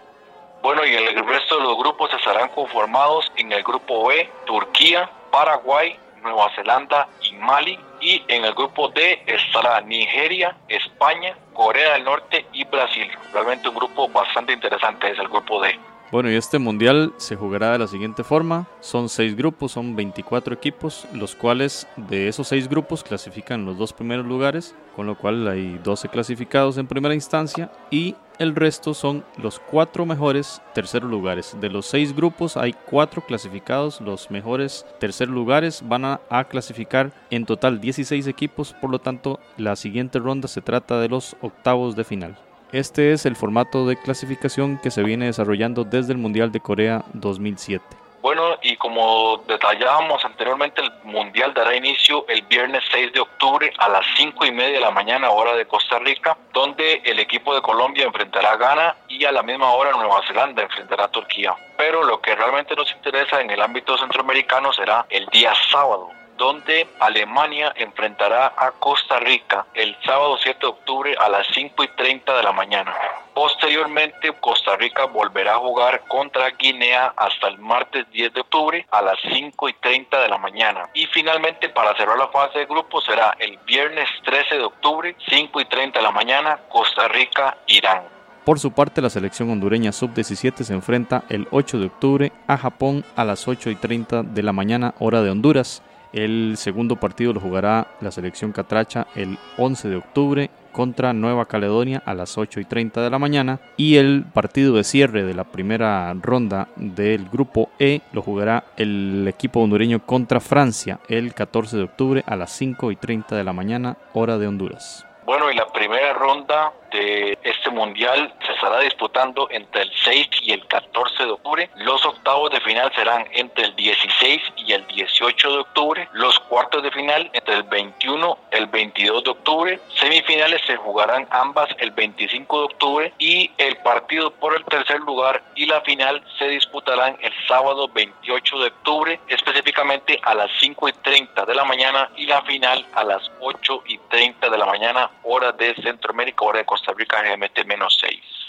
Bueno, 0.64 0.86
y 0.86 0.94
el 0.94 1.28
resto 1.28 1.58
de 1.58 1.64
los 1.64 1.78
grupos 1.78 2.10
estarán 2.14 2.50
conformados 2.50 3.30
en 3.36 3.52
el 3.52 3.64
grupo 3.64 4.08
B, 4.08 4.30
Turquía, 4.46 5.10
Paraguay, 5.32 5.98
Nueva 6.24 6.50
Zelanda 6.56 7.10
y 7.30 7.34
Mali. 7.36 7.78
Y 8.02 8.24
en 8.28 8.44
el 8.44 8.54
grupo 8.54 8.90
D 8.90 9.24
estará 9.28 9.80
Nigeria, 9.82 10.56
España, 10.68 11.36
Corea 11.54 11.94
del 11.94 12.04
Norte 12.04 12.46
y 12.52 12.64
Brasil. 12.66 13.08
Realmente 13.32 13.70
un 13.70 13.76
grupo 13.76 14.10
bastante 14.10 14.54
interesante 14.54 15.12
es 15.12 15.20
el 15.20 15.28
grupo 15.28 15.62
D. 15.62 15.80
Bueno, 16.12 16.30
y 16.30 16.36
este 16.36 16.60
mundial 16.60 17.14
se 17.16 17.38
jugará 17.38 17.72
de 17.72 17.80
la 17.80 17.88
siguiente 17.88 18.26
forma. 18.26 18.68
Son 18.82 19.08
seis 19.08 19.34
grupos, 19.34 19.72
son 19.72 19.96
24 19.96 20.54
equipos, 20.54 21.08
los 21.14 21.36
cuales 21.36 21.88
de 21.96 22.28
esos 22.28 22.50
seis 22.50 22.68
grupos 22.68 23.02
clasifican 23.02 23.66
los 23.66 23.78
dos 23.78 23.94
primeros 23.94 24.26
lugares, 24.26 24.76
con 24.94 25.08
lo 25.08 25.16
cual 25.16 25.48
hay 25.48 25.80
12 25.82 26.10
clasificados 26.10 26.78
en 26.78 26.88
primera 26.88 27.16
instancia 27.16 27.72
y 27.90 28.16
el 28.42 28.56
resto 28.56 28.96
son 28.96 29.24
los 29.38 29.60
cuatro 29.60 30.04
mejores 30.04 30.64
terceros 30.74 31.12
lugares. 31.12 31.56
De 31.62 31.70
los 31.70 31.86
seis 31.86 32.16
grupos 32.16 32.58
hay 32.58 32.74
cuatro 32.74 33.24
clasificados, 33.24 34.02
los 34.02 34.32
mejores 34.32 34.84
terceros 35.00 35.36
lugares 35.36 35.84
van 35.88 36.06
a, 36.06 36.20
clasificar 36.50 37.14
en 37.30 37.46
total 37.46 37.80
16 37.80 38.26
equipos, 38.26 38.74
por 38.82 38.90
lo 38.90 38.98
tanto 38.98 39.40
la 39.58 39.76
siguiente 39.76 40.18
ronda 40.18 40.48
se 40.48 40.62
trata 40.62 41.00
de 41.00 41.10
los 41.10 41.36
octavos 41.42 41.96
de 41.96 42.04
final. 42.04 42.36
Este 42.72 43.12
es 43.12 43.28
el 43.28 43.36
formato 43.36 43.86
de 43.86 43.96
clasificación 43.96 44.80
que 44.82 44.90
se 44.90 45.04
viene 45.04 45.28
desarrollando 45.28 45.84
desde 45.84 46.14
el 46.14 46.18
Mundial 46.18 46.52
de 46.52 46.62
Corea 46.62 47.06
2007. 47.14 48.01
Bueno, 48.22 48.58
y 48.62 48.78
como 48.78 49.44
detallábamos 49.48 50.24
anteriormente, 50.24 50.82
el 50.82 50.92
Mundial 51.04 51.56
dará 51.56 51.76
inicio 51.76 52.26
el 52.28 52.44
viernes 52.44 52.84
6 52.92 53.14
de 53.14 53.20
octubre 53.20 53.74
a 53.80 53.90
las 53.90 54.06
5 54.16 54.46
y 54.46 54.52
media 54.52 54.74
de 54.74 54.80
la 54.80 54.92
mañana, 54.92 55.32
hora 55.32 55.56
de 55.56 55.66
Costa 55.66 55.98
Rica, 55.98 56.38
donde 56.54 57.02
el 57.04 57.20
equipo 57.20 57.56
de 57.56 57.64
Colombia 57.64 58.06
enfrentará 58.06 58.52
a 58.52 58.58
Ghana 58.58 58.96
y 59.08 59.26
a 59.26 59.32
la 59.32 59.42
misma 59.42 59.72
hora 59.72 59.92
Nueva 59.92 60.22
Zelanda 60.28 60.62
enfrentará 60.62 61.06
a 61.06 61.12
Turquía. 61.12 61.56
Pero 61.78 62.04
lo 62.04 62.22
que 62.22 62.36
realmente 62.36 62.76
nos 62.76 62.92
interesa 62.92 63.42
en 63.42 63.50
el 63.50 63.62
ámbito 63.62 63.98
centroamericano 63.98 64.72
será 64.72 65.06
el 65.10 65.26
día 65.28 65.54
sábado, 65.72 66.12
donde 66.42 66.88
Alemania 67.00 67.72
enfrentará 67.76 68.52
a 68.58 68.72
Costa 68.72 69.20
Rica 69.20 69.68
el 69.76 69.96
sábado 70.04 70.40
7 70.42 70.58
de 70.60 70.68
octubre 70.70 71.16
a 71.20 71.30
las 71.30 71.46
5 71.54 71.84
y 71.84 71.88
30 71.90 72.36
de 72.36 72.42
la 72.42 72.52
mañana. 72.52 72.96
Posteriormente, 73.36 74.34
Costa 74.40 74.76
Rica 74.76 75.06
volverá 75.06 75.54
a 75.54 75.60
jugar 75.60 76.02
contra 76.08 76.50
Guinea 76.50 77.14
hasta 77.16 77.48
el 77.48 77.60
martes 77.60 78.10
10 78.10 78.34
de 78.34 78.42
octubre 78.42 78.88
a 78.90 79.04
las 79.04 79.20
5 79.32 79.70
y 79.70 79.74
30 79.74 80.20
de 80.20 80.30
la 80.30 80.40
mañana. 80.40 80.90
Y 80.96 81.06
finalmente, 81.06 81.70
para 81.70 81.96
cerrar 81.96 82.18
la 82.18 82.30
fase 82.30 82.58
de 82.58 82.66
grupo, 82.66 83.02
será 83.02 83.36
el 83.38 83.60
viernes 83.60 84.10
13 84.26 84.56
de 84.56 84.64
octubre, 84.64 85.16
5 85.30 85.62
y 85.62 85.66
30 85.66 86.00
de 86.00 86.04
la 86.04 86.12
mañana, 86.12 86.60
Costa 86.70 87.08
Rica-Irán. 87.08 88.02
Por 88.46 88.58
su 88.58 88.72
parte, 88.72 89.04
la 89.04 89.12
selección 89.12 89.52
hondureña 89.52 89.92
sub-17 89.92 90.64
se 90.64 90.74
enfrenta 90.74 91.24
el 91.30 91.48
8 91.52 91.78
de 91.78 91.86
octubre 91.86 92.32
a 92.48 92.58
Japón 92.58 93.06
a 93.16 93.26
las 93.26 93.48
8 93.48 93.70
y 93.70 93.76
30 93.76 94.24
de 94.24 94.42
la 94.42 94.54
mañana, 94.54 94.96
hora 94.98 95.22
de 95.22 95.30
Honduras. 95.30 95.84
El 96.14 96.56
segundo 96.58 96.98
partido 96.98 97.34
lo 97.34 97.40
jugará 97.40 97.88
la 98.02 98.12
selección 98.12 98.52
catracha 98.52 99.08
el 99.16 99.38
11 99.58 99.90
de 99.90 99.96
octubre 99.96 100.50
contra 100.72 101.14
Nueva 101.14 101.46
Caledonia 101.46 102.02
a 102.06 102.14
las 102.14 102.38
8 102.38 102.60
y 102.60 102.66
30 102.66 103.02
de 103.02 103.10
la 103.10 103.20
mañana 103.20 103.60
y 103.78 103.98
el 103.98 104.26
partido 104.34 104.76
de 104.76 104.84
cierre 104.84 105.24
de 105.24 105.34
la 105.34 105.44
primera 105.44 106.14
ronda 106.22 106.68
del 106.76 107.30
grupo 107.30 107.70
E 107.80 108.02
lo 108.14 108.22
jugará 108.22 108.64
el 108.78 109.26
equipo 109.28 109.62
hondureño 109.62 110.06
contra 110.06 110.40
Francia 110.40 111.00
el 111.08 111.34
14 111.34 111.78
de 111.78 111.84
octubre 111.84 112.24
a 112.26 112.36
las 112.36 112.52
5 112.52 112.92
y 112.92 112.96
30 112.96 113.36
de 113.36 113.44
la 113.44 113.54
mañana 113.54 113.98
hora 114.14 114.38
de 114.38 114.48
Honduras. 114.48 115.06
Bueno, 115.26 115.52
y 115.52 115.56
la 115.56 115.68
primera 115.68 116.14
ronda 116.14 116.74
este 116.92 117.70
mundial 117.70 118.34
se 118.46 118.54
estará 118.54 118.80
disputando 118.80 119.48
entre 119.52 119.84
el 119.84 119.92
6 120.04 120.28
y 120.44 120.52
el 120.52 120.66
14 120.68 121.26
de 121.26 121.32
octubre. 121.32 121.70
Los 121.76 122.06
octavos 122.06 122.52
de 122.52 122.60
final 122.62 122.92
serán 122.96 123.26
entre 123.32 123.66
el 123.66 123.76
16 123.76 124.42
y 124.58 124.74
el 124.74 124.86
18 124.88 125.52
de 125.52 125.58
octubre. 125.60 126.10
Los 126.14 126.40
cuartos 126.40 126.84
de 126.84 126.92
final 126.92 127.30
entre 127.34 127.56
el 127.56 127.64
21 127.64 128.38
y 128.52 128.56
el 128.58 128.68
22 128.68 129.24
de 129.24 129.30
octubre. 129.32 129.80
Semifinales 130.00 130.62
se 130.66 130.76
jugarán 130.78 131.28
ambas 131.32 131.70
el 131.80 131.92
25 131.92 132.60
de 132.60 132.66
octubre 132.66 133.14
y 133.20 133.52
el 133.58 133.78
partido 133.78 134.32
por 134.32 134.56
el 134.56 134.64
tercer 134.66 135.00
lugar 135.02 135.42
y 135.56 135.66
la 135.66 135.82
final 135.82 136.24
se 136.38 136.48
disputarán 136.48 137.18
el 137.22 137.34
sábado 137.48 137.88
28 137.88 138.60
de 138.60 138.68
octubre, 138.68 139.20
específicamente 139.28 140.20
a 140.24 140.34
las 140.34 140.50
5 140.60 140.90
y 140.90 140.94
30 140.94 141.46
de 141.46 141.56
la 141.56 141.64
mañana 141.64 142.10
y 142.16 142.26
la 142.26 142.42
final 142.44 142.86
a 142.94 143.04
las 143.04 143.32
8 143.40 143.84
y 143.88 143.98
30 143.98 144.50
de 144.50 144.58
la 144.58 144.66
mañana, 144.66 145.10
hora 145.24 145.52
de 145.52 145.74
Centroamérica, 145.76 146.46
hora 146.46 146.60
de 146.60 146.66
Costa 146.66 146.81
Rica 146.98 147.24
GMT-6. 147.24 148.42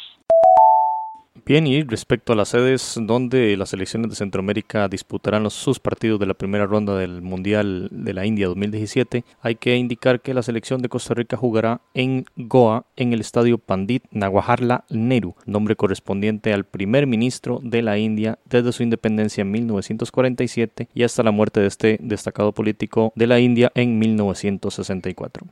Bien, 1.45 1.67
y 1.67 1.83
respecto 1.83 2.33
a 2.33 2.37
las 2.37 2.51
sedes 2.51 2.95
donde 3.01 3.57
las 3.57 3.71
selecciones 3.71 4.11
de 4.11 4.17
Centroamérica 4.17 4.87
disputarán 4.87 5.43
los, 5.43 5.55
sus 5.55 5.81
partidos 5.81 6.21
de 6.21 6.27
la 6.27 6.35
primera 6.35 6.67
ronda 6.67 6.97
del 6.97 7.21
Mundial 7.21 7.89
de 7.91 8.15
la 8.15 8.25
India 8.27 8.47
2017, 8.47 9.25
hay 9.41 9.55
que 9.57 9.77
indicar 9.77 10.21
que 10.21 10.35
la 10.35 10.43
selección 10.43 10.83
de 10.83 10.89
Costa 10.89 11.15
Rica 11.15 11.37
jugará 11.37 11.81
en 11.95 12.27
Goa, 12.37 12.85
en 12.97 13.13
el 13.13 13.21
estadio 13.21 13.59
Pandit 13.59 14.05
Naguajarla 14.13 14.85
Nehru, 14.89 15.35
nombre 15.45 15.75
correspondiente 15.75 16.53
al 16.53 16.65
primer 16.65 17.09
ministro 17.09 17.59
de 17.61 17.83
la 17.83 17.99
India 17.99 18.39
desde 18.45 18.71
su 18.71 18.85
independencia 18.85 19.43
en 19.43 19.51
1947 19.51 20.89
y 20.95 21.03
hasta 21.03 21.25
la 21.25 21.33
muerte 21.33 21.59
de 21.59 21.67
este 21.67 21.99
destacado 22.01 22.53
político 22.53 23.13
de 23.17 23.27
la 23.27 23.41
India 23.41 23.73
en 23.75 23.99
1964. 23.99 25.45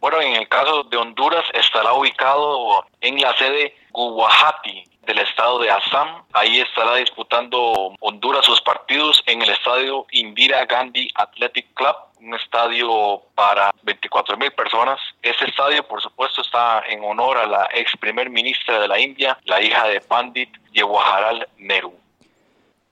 Bueno, 0.00 0.20
en 0.20 0.34
el 0.34 0.48
caso 0.48 0.84
de 0.84 0.96
Honduras 0.96 1.44
estará 1.54 1.92
ubicado 1.92 2.84
en 3.00 3.20
la 3.20 3.36
sede 3.36 3.74
Guwahati 3.90 4.84
del 5.08 5.18
estado 5.18 5.58
de 5.58 5.70
Assam. 5.70 6.22
Ahí 6.32 6.60
estará 6.60 6.94
disputando 6.96 7.94
Honduras 7.98 8.44
sus 8.44 8.60
partidos 8.60 9.20
en 9.26 9.42
el 9.42 9.48
estadio 9.48 10.06
Indira 10.12 10.66
Gandhi 10.66 11.08
Athletic 11.16 11.74
Club, 11.74 11.96
un 12.20 12.34
estadio 12.34 13.22
para 13.34 13.72
24 13.82 14.36
mil 14.36 14.52
personas. 14.52 15.00
Este 15.20 15.46
estadio, 15.46 15.82
por 15.88 16.00
supuesto, 16.00 16.42
está 16.42 16.84
en 16.88 17.02
honor 17.02 17.38
a 17.38 17.46
la 17.46 17.68
ex 17.74 17.96
primer 17.96 18.30
ministra 18.30 18.78
de 18.78 18.86
la 18.86 19.00
India, 19.00 19.36
la 19.46 19.60
hija 19.60 19.88
de 19.88 20.00
Pandit 20.00 20.50
Jawaharlal 20.74 21.48
Nehru. 21.56 21.98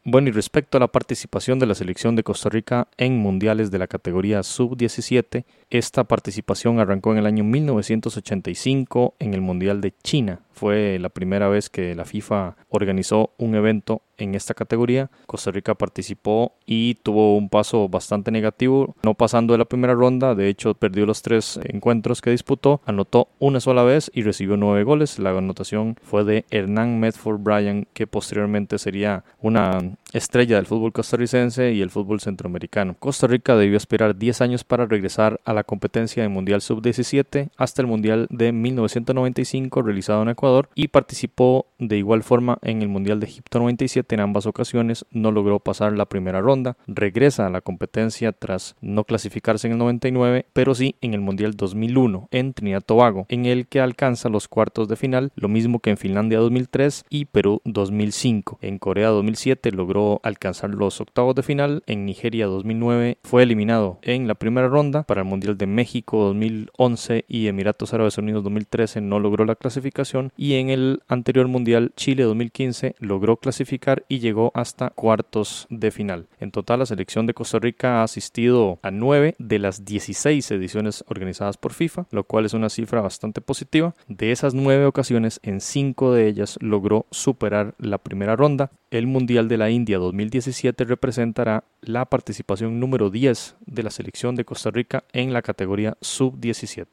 Bueno, 0.08 0.28
y 0.28 0.30
respecto 0.30 0.76
a 0.76 0.80
la 0.80 0.86
participación 0.86 1.58
de 1.58 1.66
la 1.66 1.74
selección 1.74 2.14
de 2.14 2.22
Costa 2.22 2.48
Rica 2.48 2.86
en 2.96 3.18
mundiales 3.18 3.72
de 3.72 3.80
la 3.80 3.88
categoría 3.88 4.44
sub-17, 4.44 5.44
esta 5.70 6.04
participación 6.04 6.78
arrancó 6.78 7.12
en 7.12 7.18
el 7.18 7.26
año 7.26 7.42
1985 7.44 9.14
en 9.18 9.34
el 9.34 9.40
Mundial 9.40 9.80
de 9.80 9.94
China. 10.02 10.40
Fue 10.52 10.98
la 10.98 11.10
primera 11.10 11.48
vez 11.48 11.68
que 11.68 11.94
la 11.94 12.06
FIFA 12.06 12.56
organizó 12.70 13.34
un 13.36 13.54
evento 13.54 14.02
en 14.16 14.34
esta 14.34 14.54
categoría. 14.54 15.10
Costa 15.26 15.50
Rica 15.50 15.74
participó 15.74 16.54
y 16.64 16.94
tuvo 16.94 17.36
un 17.36 17.50
paso 17.50 17.90
bastante 17.90 18.30
negativo, 18.30 18.94
no 19.02 19.12
pasando 19.12 19.52
de 19.52 19.58
la 19.58 19.66
primera 19.66 19.92
ronda. 19.92 20.34
De 20.34 20.48
hecho, 20.48 20.72
perdió 20.72 21.04
los 21.04 21.20
tres 21.20 21.60
encuentros 21.64 22.22
que 22.22 22.30
disputó, 22.30 22.80
anotó 22.86 23.28
una 23.38 23.60
sola 23.60 23.82
vez 23.82 24.10
y 24.14 24.22
recibió 24.22 24.56
nueve 24.56 24.84
goles. 24.84 25.18
La 25.18 25.30
anotación 25.30 25.96
fue 26.02 26.24
de 26.24 26.46
Hernán 26.50 27.00
Medford 27.00 27.40
Bryan, 27.40 27.86
que 27.92 28.06
posteriormente 28.06 28.78
sería 28.78 29.24
una 29.40 29.96
estrella 30.14 30.56
del 30.56 30.66
fútbol 30.66 30.92
costarricense 30.92 31.72
y 31.72 31.82
el 31.82 31.90
fútbol 31.90 32.20
centroamericano. 32.20 32.96
Costa 32.98 33.26
Rica 33.26 33.56
debió 33.56 33.76
esperar 33.76 34.16
10 34.16 34.40
años 34.40 34.64
para 34.64 34.86
regresar 34.86 35.40
a 35.44 35.52
la 35.56 35.64
competencia 35.64 36.22
de 36.22 36.28
Mundial 36.28 36.60
Sub-17 36.60 37.48
hasta 37.56 37.82
el 37.82 37.88
Mundial 37.88 38.26
de 38.30 38.52
1995 38.52 39.82
realizado 39.82 40.22
en 40.22 40.28
Ecuador 40.28 40.68
y 40.74 40.88
participó 40.88 41.66
de 41.78 41.96
igual 41.96 42.22
forma 42.22 42.58
en 42.62 42.82
el 42.82 42.88
Mundial 42.88 43.20
de 43.20 43.26
Egipto 43.26 43.58
97 43.58 44.14
en 44.14 44.20
ambas 44.20 44.46
ocasiones, 44.46 45.06
no 45.10 45.32
logró 45.32 45.58
pasar 45.60 45.94
la 45.94 46.06
primera 46.06 46.42
ronda, 46.42 46.76
regresa 46.86 47.46
a 47.46 47.50
la 47.50 47.62
competencia 47.62 48.32
tras 48.32 48.76
no 48.82 49.04
clasificarse 49.04 49.66
en 49.66 49.72
el 49.72 49.78
99, 49.78 50.46
pero 50.52 50.74
sí 50.74 50.96
en 51.00 51.14
el 51.14 51.20
Mundial 51.20 51.56
2001 51.56 52.28
en 52.30 52.52
Trinidad 52.52 52.82
Tobago, 52.82 53.24
en 53.30 53.46
el 53.46 53.66
que 53.66 53.80
alcanza 53.80 54.28
los 54.28 54.46
cuartos 54.46 54.88
de 54.88 54.96
final, 54.96 55.32
lo 55.36 55.48
mismo 55.48 55.80
que 55.80 55.90
en 55.90 55.96
Finlandia 55.96 56.38
2003 56.38 57.04
y 57.08 57.24
Perú 57.24 57.62
2005. 57.64 58.58
En 58.60 58.78
Corea 58.78 59.08
2007 59.08 59.72
logró 59.72 59.86
logró 59.86 60.20
alcanzar 60.24 60.70
los 60.70 61.00
octavos 61.00 61.34
de 61.36 61.44
final. 61.44 61.84
En 61.86 62.06
Nigeria 62.06 62.46
2009 62.46 63.18
fue 63.22 63.44
eliminado 63.44 63.98
en 64.02 64.26
la 64.26 64.34
primera 64.34 64.68
ronda. 64.68 65.04
Para 65.04 65.20
el 65.20 65.28
Mundial 65.28 65.45
de 65.54 65.66
México 65.66 66.24
2011 66.24 67.24
y 67.28 67.46
Emiratos 67.46 67.94
Árabes 67.94 68.18
Unidos 68.18 68.42
2013 68.44 69.00
no 69.00 69.20
logró 69.20 69.44
la 69.44 69.54
clasificación. 69.54 70.32
Y 70.36 70.54
en 70.54 70.70
el 70.70 71.02
anterior 71.08 71.48
Mundial 71.48 71.92
Chile 71.96 72.24
2015 72.24 72.96
logró 72.98 73.36
clasificar 73.36 74.04
y 74.08 74.18
llegó 74.18 74.50
hasta 74.54 74.90
cuartos 74.90 75.66
de 75.70 75.90
final. 75.90 76.26
En 76.40 76.50
total 76.50 76.80
la 76.80 76.86
selección 76.86 77.26
de 77.26 77.34
Costa 77.34 77.58
Rica 77.58 78.00
ha 78.00 78.02
asistido 78.02 78.78
a 78.82 78.90
9 78.90 79.36
de 79.38 79.58
las 79.58 79.84
16 79.84 80.50
ediciones 80.50 81.04
organizadas 81.08 81.56
por 81.56 81.72
FIFA, 81.72 82.06
lo 82.10 82.24
cual 82.24 82.44
es 82.44 82.54
una 82.54 82.68
cifra 82.68 83.00
bastante 83.00 83.40
positiva. 83.40 83.94
De 84.08 84.32
esas 84.32 84.54
9 84.54 84.86
ocasiones, 84.86 85.40
en 85.42 85.60
5 85.60 86.12
de 86.12 86.26
ellas 86.28 86.58
logró 86.60 87.06
superar 87.10 87.74
la 87.78 87.98
primera 87.98 88.36
ronda. 88.36 88.70
El 88.96 89.06
Mundial 89.06 89.46
de 89.46 89.58
la 89.58 89.68
India 89.68 89.98
2017 89.98 90.84
representará 90.84 91.64
la 91.82 92.06
participación 92.06 92.80
número 92.80 93.10
10 93.10 93.56
de 93.60 93.82
la 93.82 93.90
selección 93.90 94.36
de 94.36 94.46
Costa 94.46 94.70
Rica 94.70 95.04
en 95.12 95.34
la 95.34 95.42
categoría 95.42 95.98
sub-17. 96.00 96.86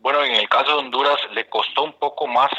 Bueno, 0.00 0.22
en 0.22 0.32
el 0.34 0.46
caso 0.50 0.72
de 0.72 0.78
Honduras 0.78 1.16
le 1.32 1.48
costó 1.48 1.84
un 1.84 1.94
poco 1.94 2.26
más 2.26 2.50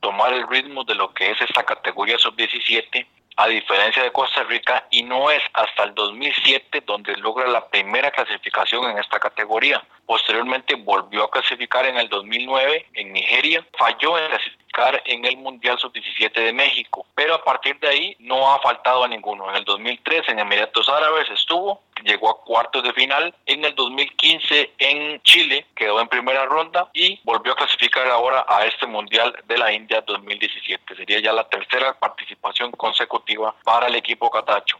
tomar 0.00 0.34
el 0.34 0.46
ritmo 0.46 0.84
de 0.84 0.94
lo 0.94 1.14
que 1.14 1.30
es 1.30 1.40
esta 1.40 1.62
categoría 1.62 2.18
sub-17 2.18 3.06
a 3.36 3.48
diferencia 3.48 4.02
de 4.02 4.12
Costa 4.12 4.42
Rica, 4.42 4.86
y 4.90 5.02
no 5.02 5.30
es 5.30 5.40
hasta 5.54 5.84
el 5.84 5.94
2007 5.94 6.82
donde 6.86 7.16
logra 7.16 7.48
la 7.48 7.66
primera 7.68 8.10
clasificación 8.10 8.90
en 8.90 8.98
esta 8.98 9.18
categoría. 9.18 9.82
Posteriormente 10.04 10.74
volvió 10.74 11.24
a 11.24 11.30
clasificar 11.30 11.86
en 11.86 11.96
el 11.96 12.08
2009 12.08 12.88
en 12.92 13.12
Nigeria, 13.12 13.66
falló 13.78 14.18
en 14.18 14.32
clasificar 14.72 15.02
en 15.06 15.24
el 15.24 15.36
Mundial 15.36 15.78
Sub-17 15.78 16.32
de 16.32 16.52
México, 16.52 17.06
pero 17.14 17.34
a 17.34 17.44
partir 17.44 17.78
de 17.80 17.88
ahí 17.88 18.16
no 18.18 18.52
ha 18.52 18.60
faltado 18.60 19.04
a 19.04 19.08
ninguno. 19.08 19.48
En 19.50 19.56
el 19.56 19.64
2003 19.64 20.28
en 20.28 20.38
Emiratos 20.38 20.88
Árabes 20.88 21.30
estuvo, 21.30 21.80
llegó 22.04 22.30
a 22.30 22.44
cuartos 22.44 22.82
de 22.82 22.92
final, 22.92 23.34
en 23.46 23.64
el 23.64 23.74
2015 23.74 24.72
en 24.78 25.20
Chile 25.22 25.66
quedó 25.74 26.00
en 26.00 26.08
primera 26.08 26.46
ronda 26.46 26.88
y 26.92 27.20
volvió 27.24 27.52
a 27.52 27.56
clasificar 27.56 28.08
ahora 28.08 28.44
a 28.48 28.64
este 28.66 28.86
Mundial 28.86 29.34
de 29.46 29.58
la 29.58 29.72
India 29.72 30.02
2017. 30.06 30.96
Sería 30.96 31.20
ya 31.20 31.32
la 31.32 31.48
tercera 31.48 31.98
participación 31.98 32.72
consecutiva 32.72 33.54
para 33.64 33.86
el 33.86 33.94
equipo 33.94 34.30
Catacho. 34.30 34.78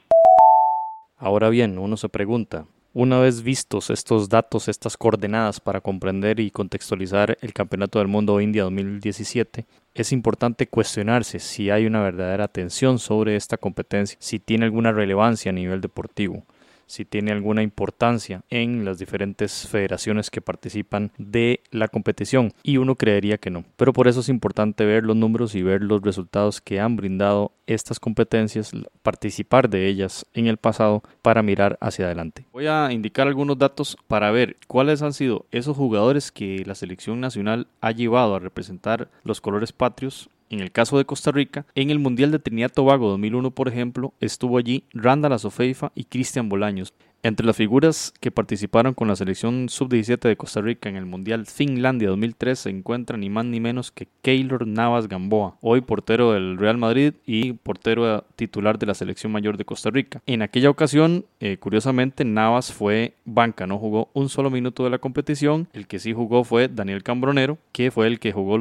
Ahora 1.19 1.51
bien, 1.51 1.79
uno 1.79 1.97
se 1.97 2.09
pregunta, 2.09 2.65
una 2.95 3.21
vez 3.21 3.43
vistos 3.43 3.89
estos 3.91 4.29
datos, 4.29 4.69
estas 4.69 4.97
coordenadas 4.97 5.61
para 5.61 5.81
comprender 5.81 6.41
y 6.41 6.51
contextualizar 6.51 7.39
el 7.41 7.53
Campeonato 7.55 7.99
del 7.99 8.09
Mundo 8.09 8.41
India 8.41 8.65
2017, 8.65 9.65
es 9.95 10.13
importante 10.13 10.69
cuestionarse 10.69 11.39
si 11.39 11.71
hay 11.71 11.87
una 11.87 12.01
verdadera 12.01 12.45
atención 12.45 12.99
sobre 12.99 13.37
esta 13.37 13.57
competencia, 13.59 14.17
si 14.21 14.39
tiene 14.39 14.65
alguna 14.65 14.93
relevancia 14.93 15.51
a 15.51 15.55
nivel 15.55 15.81
deportivo 15.81 16.45
si 16.93 17.07
tiene 17.07 17.33
alguna 17.33 17.63
importancia 17.63 18.43
en 18.51 18.85
las 18.85 18.99
diferentes 18.99 19.67
federaciones 19.67 20.31
que 20.31 20.43
participan 20.43 21.11
de 21.17 21.61
la 21.71 21.89
competición 21.89 22.53
y 22.63 22.77
uno 22.77 22.97
creería 22.97 23.39
que 23.39 23.49
no. 23.49 23.65
Pero 23.77 23.95
por 23.95 24.09
eso 24.09 24.21
es 24.21 24.29
importante 24.29 24.85
ver 24.85 25.03
los 25.05 25.17
números 25.17 25.55
y 25.55 25.63
ver 25.63 25.83
los 25.83 26.03
resultados 26.03 26.61
que 26.61 26.81
han 26.81 26.97
brindado 26.97 27.53
estas 27.67 27.99
competencias, 27.99 28.73
participar 29.03 29.71
de 29.71 29.87
ellas 29.87 30.27
en 30.35 30.49
el 30.49 30.59
pasado 30.59 31.03
para 31.23 31.43
mirar 31.43 31.79
hacia 31.81 32.05
adelante. 32.05 32.45
Voy 32.53 32.67
a 32.67 32.93
indicar 32.93 33.27
algunos 33.27 33.57
datos 33.57 33.97
para 34.07 34.31
ver 34.31 34.59
cuáles 34.67 35.01
han 35.01 35.15
sido 35.15 35.47
esos 35.51 35.75
jugadores 35.75 36.31
que 36.31 36.63
la 36.67 36.75
selección 36.75 37.21
nacional 37.21 37.69
ha 37.81 37.93
llevado 37.93 38.35
a 38.35 38.39
representar 38.39 39.09
los 39.25 39.41
colores 39.41 39.73
patrios 39.73 40.29
en 40.53 40.61
el 40.61 40.71
caso 40.71 40.99
de 40.99 41.07
Costa 41.07 41.33
Rica, 41.33 41.67
en 41.75 41.91
el 41.91 41.99
Mundial 41.99 42.31
de 42.31 42.39
Trinidad 42.39 42.71
Tobago 42.71 43.09
2001, 43.09 43.51
por 43.53 43.69
ejemplo, 43.69 44.13
estuvo 44.21 44.59
allí 44.59 44.85
Randall 44.93 45.33
Azofeifa 45.33 45.93
y 45.95 46.05
Cristian 46.05 46.49
Bolaños. 46.49 46.93
Entre 47.25 47.47
las 47.47 47.57
figuras 47.57 48.13
que 48.19 48.33
participaron 48.33 48.95
con 48.95 49.07
la 49.07 49.15
selección 49.15 49.69
sub-17 49.69 50.19
de 50.23 50.37
Costa 50.37 50.61
Rica 50.61 50.89
en 50.89 50.97
el 50.97 51.07
Mundial 51.07 51.47
Finlandia 51.47 52.09
2003 52.09 52.59
se 52.59 52.71
encuentra 52.71 53.17
ni 53.17 53.31
más 53.31 53.45
ni 53.45 53.61
menos 53.61 53.93
que 53.93 54.09
Keylor 54.23 54.67
Navas 54.67 55.07
Gamboa, 55.07 55.57
hoy 55.61 55.83
portero 55.83 56.33
del 56.33 56.59
Real 56.59 56.79
Madrid 56.79 57.15
y 57.25 57.53
portero 57.53 58.25
titular 58.35 58.77
de 58.77 58.87
la 58.87 58.95
selección 58.95 59.31
mayor 59.31 59.57
de 59.57 59.65
Costa 59.65 59.91
Rica. 59.91 60.21
En 60.27 60.43
aquella 60.43 60.69
ocasión, 60.69 61.25
eh, 61.39 61.59
curiosamente, 61.59 62.25
Navas 62.25 62.73
fue 62.73 63.15
banca, 63.25 63.69
no 63.69 63.79
jugó 63.79 64.11
un 64.15 64.29
solo 64.29 64.51
minuto 64.51 64.83
de 64.83 64.91
la 64.91 64.99
competición. 64.99 65.69
El 65.73 65.87
que 65.87 66.01
sí 66.01 66.13
jugó 66.13 66.43
fue 66.43 66.67
Daniel 66.67 67.05
Cambronero, 67.05 67.57
que 67.71 67.93
fue 67.93 68.09
el 68.09 68.19
que 68.19 68.33
jugó 68.33 68.59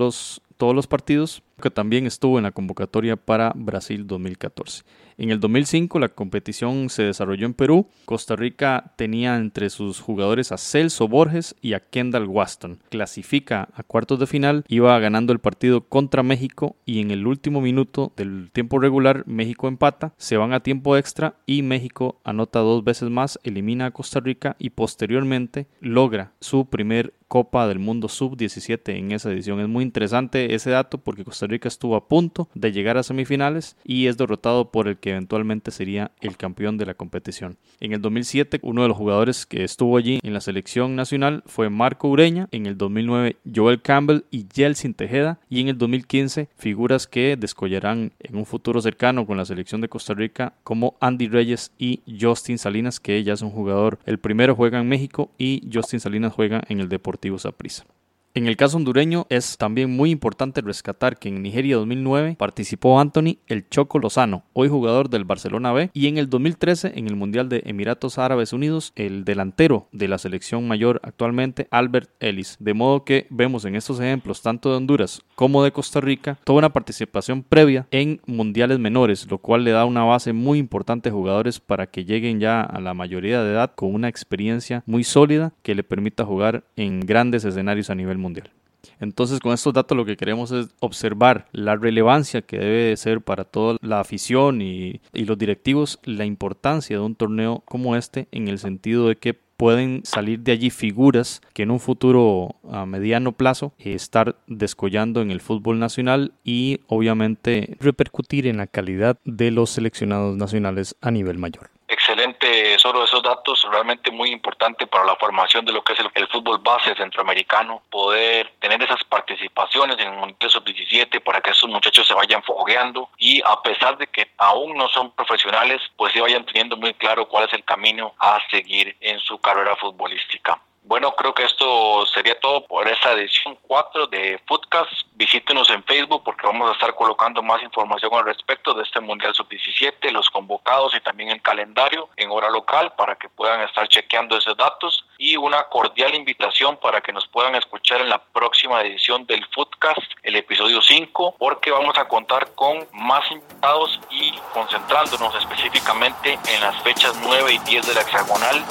todos 0.61 0.75
los 0.75 0.85
partidos, 0.85 1.41
que 1.61 1.71
también 1.71 2.05
estuvo 2.05 2.37
en 2.37 2.43
la 2.43 2.51
convocatoria 2.51 3.15
para 3.15 3.53
Brasil 3.55 4.05
2014. 4.07 4.83
En 5.17 5.29
el 5.29 5.39
2005 5.39 5.99
la 5.99 6.09
competición 6.09 6.89
se 6.89 7.03
desarrolló 7.03 7.45
en 7.45 7.53
Perú. 7.53 7.87
Costa 8.05 8.35
Rica 8.35 8.93
tenía 8.95 9.35
entre 9.35 9.69
sus 9.69 9.99
jugadores 9.99 10.51
a 10.51 10.57
Celso 10.57 11.07
Borges 11.07 11.55
y 11.61 11.73
a 11.73 11.79
Kendall 11.79 12.27
Waston. 12.27 12.79
Clasifica 12.89 13.69
a 13.75 13.83
cuartos 13.83 14.19
de 14.19 14.25
final, 14.25 14.65
iba 14.67 14.97
ganando 14.99 15.31
el 15.31 15.37
partido 15.37 15.81
contra 15.81 16.23
México 16.23 16.75
y 16.85 17.01
en 17.01 17.11
el 17.11 17.27
último 17.27 17.61
minuto 17.61 18.13
del 18.15 18.49
tiempo 18.51 18.79
regular 18.79 19.23
México 19.27 19.67
empata, 19.67 20.13
se 20.17 20.37
van 20.37 20.53
a 20.53 20.61
tiempo 20.61 20.97
extra 20.97 21.35
y 21.45 21.61
México 21.61 22.19
anota 22.23 22.59
dos 22.59 22.83
veces 22.83 23.09
más, 23.11 23.39
elimina 23.43 23.85
a 23.85 23.91
Costa 23.91 24.19
Rica 24.21 24.55
y 24.57 24.71
posteriormente 24.71 25.67
logra 25.81 26.31
su 26.39 26.65
primer 26.65 27.13
Copa 27.31 27.65
del 27.65 27.79
Mundo 27.79 28.09
Sub-17 28.09 28.97
en 28.97 29.13
esa 29.13 29.31
edición. 29.31 29.61
Es 29.61 29.69
muy 29.69 29.85
interesante 29.85 30.53
ese 30.53 30.69
dato 30.69 30.97
porque 30.97 31.23
Costa 31.23 31.47
Rica 31.47 31.50
estuvo 31.59 31.95
a 31.95 32.07
punto 32.07 32.49
de 32.53 32.71
llegar 32.71 32.97
a 32.97 33.03
semifinales 33.03 33.75
y 33.83 34.07
es 34.07 34.17
derrotado 34.17 34.71
por 34.71 34.87
el 34.87 34.97
que 34.97 35.11
eventualmente 35.11 35.71
sería 35.71 36.11
el 36.21 36.37
campeón 36.37 36.77
de 36.77 36.85
la 36.85 36.93
competición. 36.93 37.57
En 37.79 37.93
el 37.93 38.01
2007, 38.01 38.59
uno 38.63 38.83
de 38.83 38.87
los 38.87 38.97
jugadores 38.97 39.45
que 39.45 39.63
estuvo 39.63 39.97
allí 39.97 40.19
en 40.23 40.33
la 40.33 40.41
selección 40.41 40.95
nacional 40.95 41.43
fue 41.45 41.69
Marco 41.69 42.07
Ureña, 42.07 42.47
en 42.51 42.65
el 42.65 42.77
2009 42.77 43.37
Joel 43.53 43.81
Campbell 43.81 44.23
y 44.29 44.45
Jelsin 44.53 44.93
Tejeda 44.93 45.39
y 45.49 45.61
en 45.61 45.69
el 45.69 45.77
2015 45.77 46.49
figuras 46.57 47.07
que 47.07 47.37
descollarán 47.37 48.13
en 48.19 48.35
un 48.35 48.45
futuro 48.45 48.81
cercano 48.81 49.25
con 49.25 49.37
la 49.37 49.45
selección 49.45 49.81
de 49.81 49.89
Costa 49.89 50.13
Rica 50.13 50.53
como 50.63 50.95
Andy 50.99 51.27
Reyes 51.27 51.71
y 51.77 52.01
Justin 52.19 52.57
Salinas 52.57 52.99
que 52.99 53.23
ya 53.23 53.33
es 53.33 53.41
un 53.41 53.51
jugador, 53.51 53.99
el 54.05 54.19
primero 54.19 54.55
juega 54.55 54.79
en 54.79 54.87
México 54.87 55.31
y 55.37 55.67
Justin 55.71 55.99
Salinas 55.99 56.33
juega 56.33 56.61
en 56.67 56.79
el 56.79 56.89
Deportivo 56.89 57.31
a 57.45 57.51
prisa. 57.51 57.85
En 58.33 58.47
el 58.47 58.55
caso 58.55 58.77
hondureño 58.77 59.27
es 59.27 59.57
también 59.57 59.93
muy 59.93 60.09
importante 60.09 60.61
rescatar 60.61 61.19
que 61.19 61.27
en 61.27 61.43
Nigeria 61.43 61.75
2009 61.75 62.37
participó 62.39 62.97
Anthony 62.97 63.39
El 63.47 63.67
Choco 63.67 63.99
Lozano, 63.99 64.45
hoy 64.53 64.69
jugador 64.69 65.09
del 65.09 65.25
Barcelona 65.25 65.73
B, 65.73 65.89
y 65.93 66.07
en 66.07 66.17
el 66.17 66.29
2013 66.29 66.93
en 66.95 67.07
el 67.07 67.17
Mundial 67.17 67.49
de 67.49 67.61
Emiratos 67.65 68.17
Árabes 68.17 68.53
Unidos 68.53 68.93
el 68.95 69.25
delantero 69.25 69.89
de 69.91 70.07
la 70.07 70.17
selección 70.17 70.65
mayor 70.65 71.01
actualmente 71.03 71.67
Albert 71.71 72.09
Ellis. 72.21 72.55
De 72.61 72.73
modo 72.73 73.03
que 73.03 73.27
vemos 73.29 73.65
en 73.65 73.75
estos 73.75 73.99
ejemplos 73.99 74.41
tanto 74.41 74.69
de 74.69 74.77
Honduras 74.77 75.21
como 75.35 75.61
de 75.61 75.73
Costa 75.73 75.99
Rica 75.99 76.39
toda 76.45 76.59
una 76.59 76.71
participación 76.71 77.43
previa 77.43 77.85
en 77.91 78.21
mundiales 78.27 78.79
menores, 78.79 79.29
lo 79.29 79.39
cual 79.39 79.65
le 79.65 79.71
da 79.71 79.83
una 79.83 80.05
base 80.05 80.31
muy 80.31 80.57
importante 80.57 81.09
a 81.09 81.11
jugadores 81.11 81.59
para 81.59 81.87
que 81.87 82.05
lleguen 82.05 82.39
ya 82.39 82.61
a 82.61 82.79
la 82.79 82.93
mayoría 82.93 83.43
de 83.43 83.51
edad 83.51 83.73
con 83.75 83.93
una 83.93 84.07
experiencia 84.07 84.83
muy 84.85 85.03
sólida 85.03 85.51
que 85.63 85.75
le 85.75 85.83
permita 85.83 86.23
jugar 86.23 86.63
en 86.77 87.01
grandes 87.01 87.43
escenarios 87.43 87.89
a 87.89 87.95
nivel 87.95 88.20
mundial. 88.21 88.51
Entonces 88.99 89.39
con 89.39 89.53
estos 89.53 89.73
datos 89.73 89.97
lo 89.97 90.05
que 90.05 90.17
queremos 90.17 90.51
es 90.51 90.67
observar 90.79 91.47
la 91.51 91.75
relevancia 91.75 92.41
que 92.41 92.57
debe 92.57 92.97
ser 92.97 93.21
para 93.21 93.43
toda 93.43 93.77
la 93.81 93.99
afición 93.99 94.61
y, 94.61 95.01
los 95.13 95.37
directivos 95.37 95.99
la 96.03 96.25
importancia 96.25 96.97
de 96.97 97.03
un 97.03 97.15
torneo 97.15 97.63
como 97.65 97.95
este 97.95 98.27
en 98.31 98.47
el 98.47 98.59
sentido 98.59 99.07
de 99.07 99.15
que 99.15 99.33
pueden 99.33 100.01
salir 100.03 100.39
de 100.39 100.51
allí 100.51 100.71
figuras 100.71 101.41
que 101.53 101.63
en 101.63 101.71
un 101.71 101.79
futuro 101.79 102.55
a 102.69 102.85
mediano 102.85 103.31
plazo 103.31 103.73
estar 103.77 104.35
descollando 104.47 105.21
en 105.21 105.29
el 105.29 105.39
fútbol 105.39 105.77
nacional 105.77 106.33
y 106.43 106.79
obviamente 106.87 107.77
repercutir 107.79 108.47
en 108.47 108.57
la 108.57 108.67
calidad 108.67 109.17
de 109.23 109.51
los 109.51 109.69
seleccionados 109.69 110.35
nacionales 110.35 110.95
a 111.01 111.11
nivel 111.11 111.37
mayor 111.37 111.69
excelente 111.91 112.70
solo 112.81 113.03
esos 113.03 113.21
datos, 113.21 113.63
realmente 113.71 114.09
muy 114.09 114.31
importante 114.31 114.87
para 114.87 115.05
la 115.05 115.15
formación 115.15 115.63
de 115.65 115.71
lo 115.71 115.83
que 115.83 115.93
es 115.93 115.99
el, 115.99 116.27
fútbol 116.27 116.59
base 116.59 116.95
centroamericano, 116.95 117.83
poder 117.89 118.51
tener 118.59 118.81
esas 118.81 119.03
participaciones 119.03 119.99
en 119.99 120.13
el 120.13 120.17
Mundial 120.17 120.49
Sub-17 120.49 121.21
para 121.21 121.41
que 121.41 121.51
esos 121.51 121.69
muchachos 121.69 122.07
se 122.07 122.13
vayan 122.13 122.41
fogueando 122.41 123.09
y 123.17 123.41
a 123.45 123.61
pesar 123.61 123.97
de 123.97 124.07
que 124.07 124.31
aún 124.37 124.75
no 124.75 124.87
son 124.89 125.11
profesionales, 125.11 125.81
pues 125.95 126.13
se 126.13 126.21
vayan 126.21 126.45
teniendo 126.45 126.75
muy 126.75 126.93
claro 126.95 127.27
cuál 127.27 127.47
es 127.47 127.53
el 127.53 127.63
camino 127.63 128.13
a 128.17 128.39
seguir 128.49 128.95
en 128.99 129.19
su 129.19 129.37
carrera 129.39 129.75
futbolística. 129.75 130.59
Bueno, 130.83 131.11
creo 131.15 131.33
que 131.33 131.43
esto 131.43 132.05
sería 132.07 132.39
todo 132.39 132.65
por 132.65 132.87
esta 132.87 133.13
edición 133.13 133.57
4 133.67 134.07
de 134.07 134.41
Foodcast. 134.47 134.91
Visítenos 135.13 135.69
en 135.69 135.83
Facebook 135.83 136.23
porque 136.23 136.47
vamos 136.47 136.69
a 136.69 136.73
estar 136.73 136.95
colocando 136.95 137.43
más 137.43 137.61
información 137.61 138.11
al 138.15 138.25
respecto 138.25 138.73
de 138.73 138.81
este 138.83 138.99
Mundial 138.99 139.33
Sub-17, 139.35 140.11
los 140.11 140.29
convocados 140.31 140.95
y 140.95 140.99
también 141.01 141.29
el 141.29 141.41
calendario 141.41 142.09
en 142.17 142.31
hora 142.31 142.49
local 142.49 142.93
para 142.97 143.15
que 143.15 143.29
puedan 143.29 143.61
estar 143.61 143.87
chequeando 143.87 144.35
esos 144.35 144.57
datos. 144.57 145.05
Y 145.21 145.37
una 145.37 145.65
cordial 145.65 146.15
invitación 146.15 146.77
para 146.81 146.99
que 146.99 147.13
nos 147.13 147.27
puedan 147.27 147.53
escuchar 147.53 148.01
en 148.01 148.09
la 148.09 148.17
próxima 148.17 148.81
edición 148.81 149.27
del 149.27 149.45
Footcast, 149.53 150.01
el 150.23 150.35
episodio 150.35 150.81
5, 150.81 151.35
porque 151.37 151.69
vamos 151.69 151.95
a 151.99 152.07
contar 152.07 152.49
con 152.55 152.87
más 152.91 153.21
invitados 153.29 153.99
y 154.09 154.31
concentrándonos 154.51 155.35
específicamente 155.35 156.39
en 156.49 156.61
las 156.61 156.81
fechas 156.81 157.13
9 157.21 157.53
y 157.53 157.59
10 157.59 157.87
de 157.87 157.93
la 157.93 158.01
hexagonal. 158.01 158.65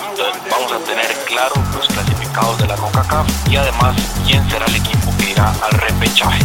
Vamos 0.51 0.73
a 0.73 0.85
tener 0.85 1.07
claro 1.29 1.55
los 1.73 1.87
clasificados 1.87 2.59
de 2.59 2.67
la 2.67 2.75
CONCACAF 2.75 3.29
y 3.49 3.55
además 3.55 3.95
quién 4.27 4.51
será 4.51 4.67
el 4.67 4.75
equipo 4.75 5.09
que 5.21 5.31
irá 5.31 5.53
al 5.63 5.71
repechaje. 5.71 6.45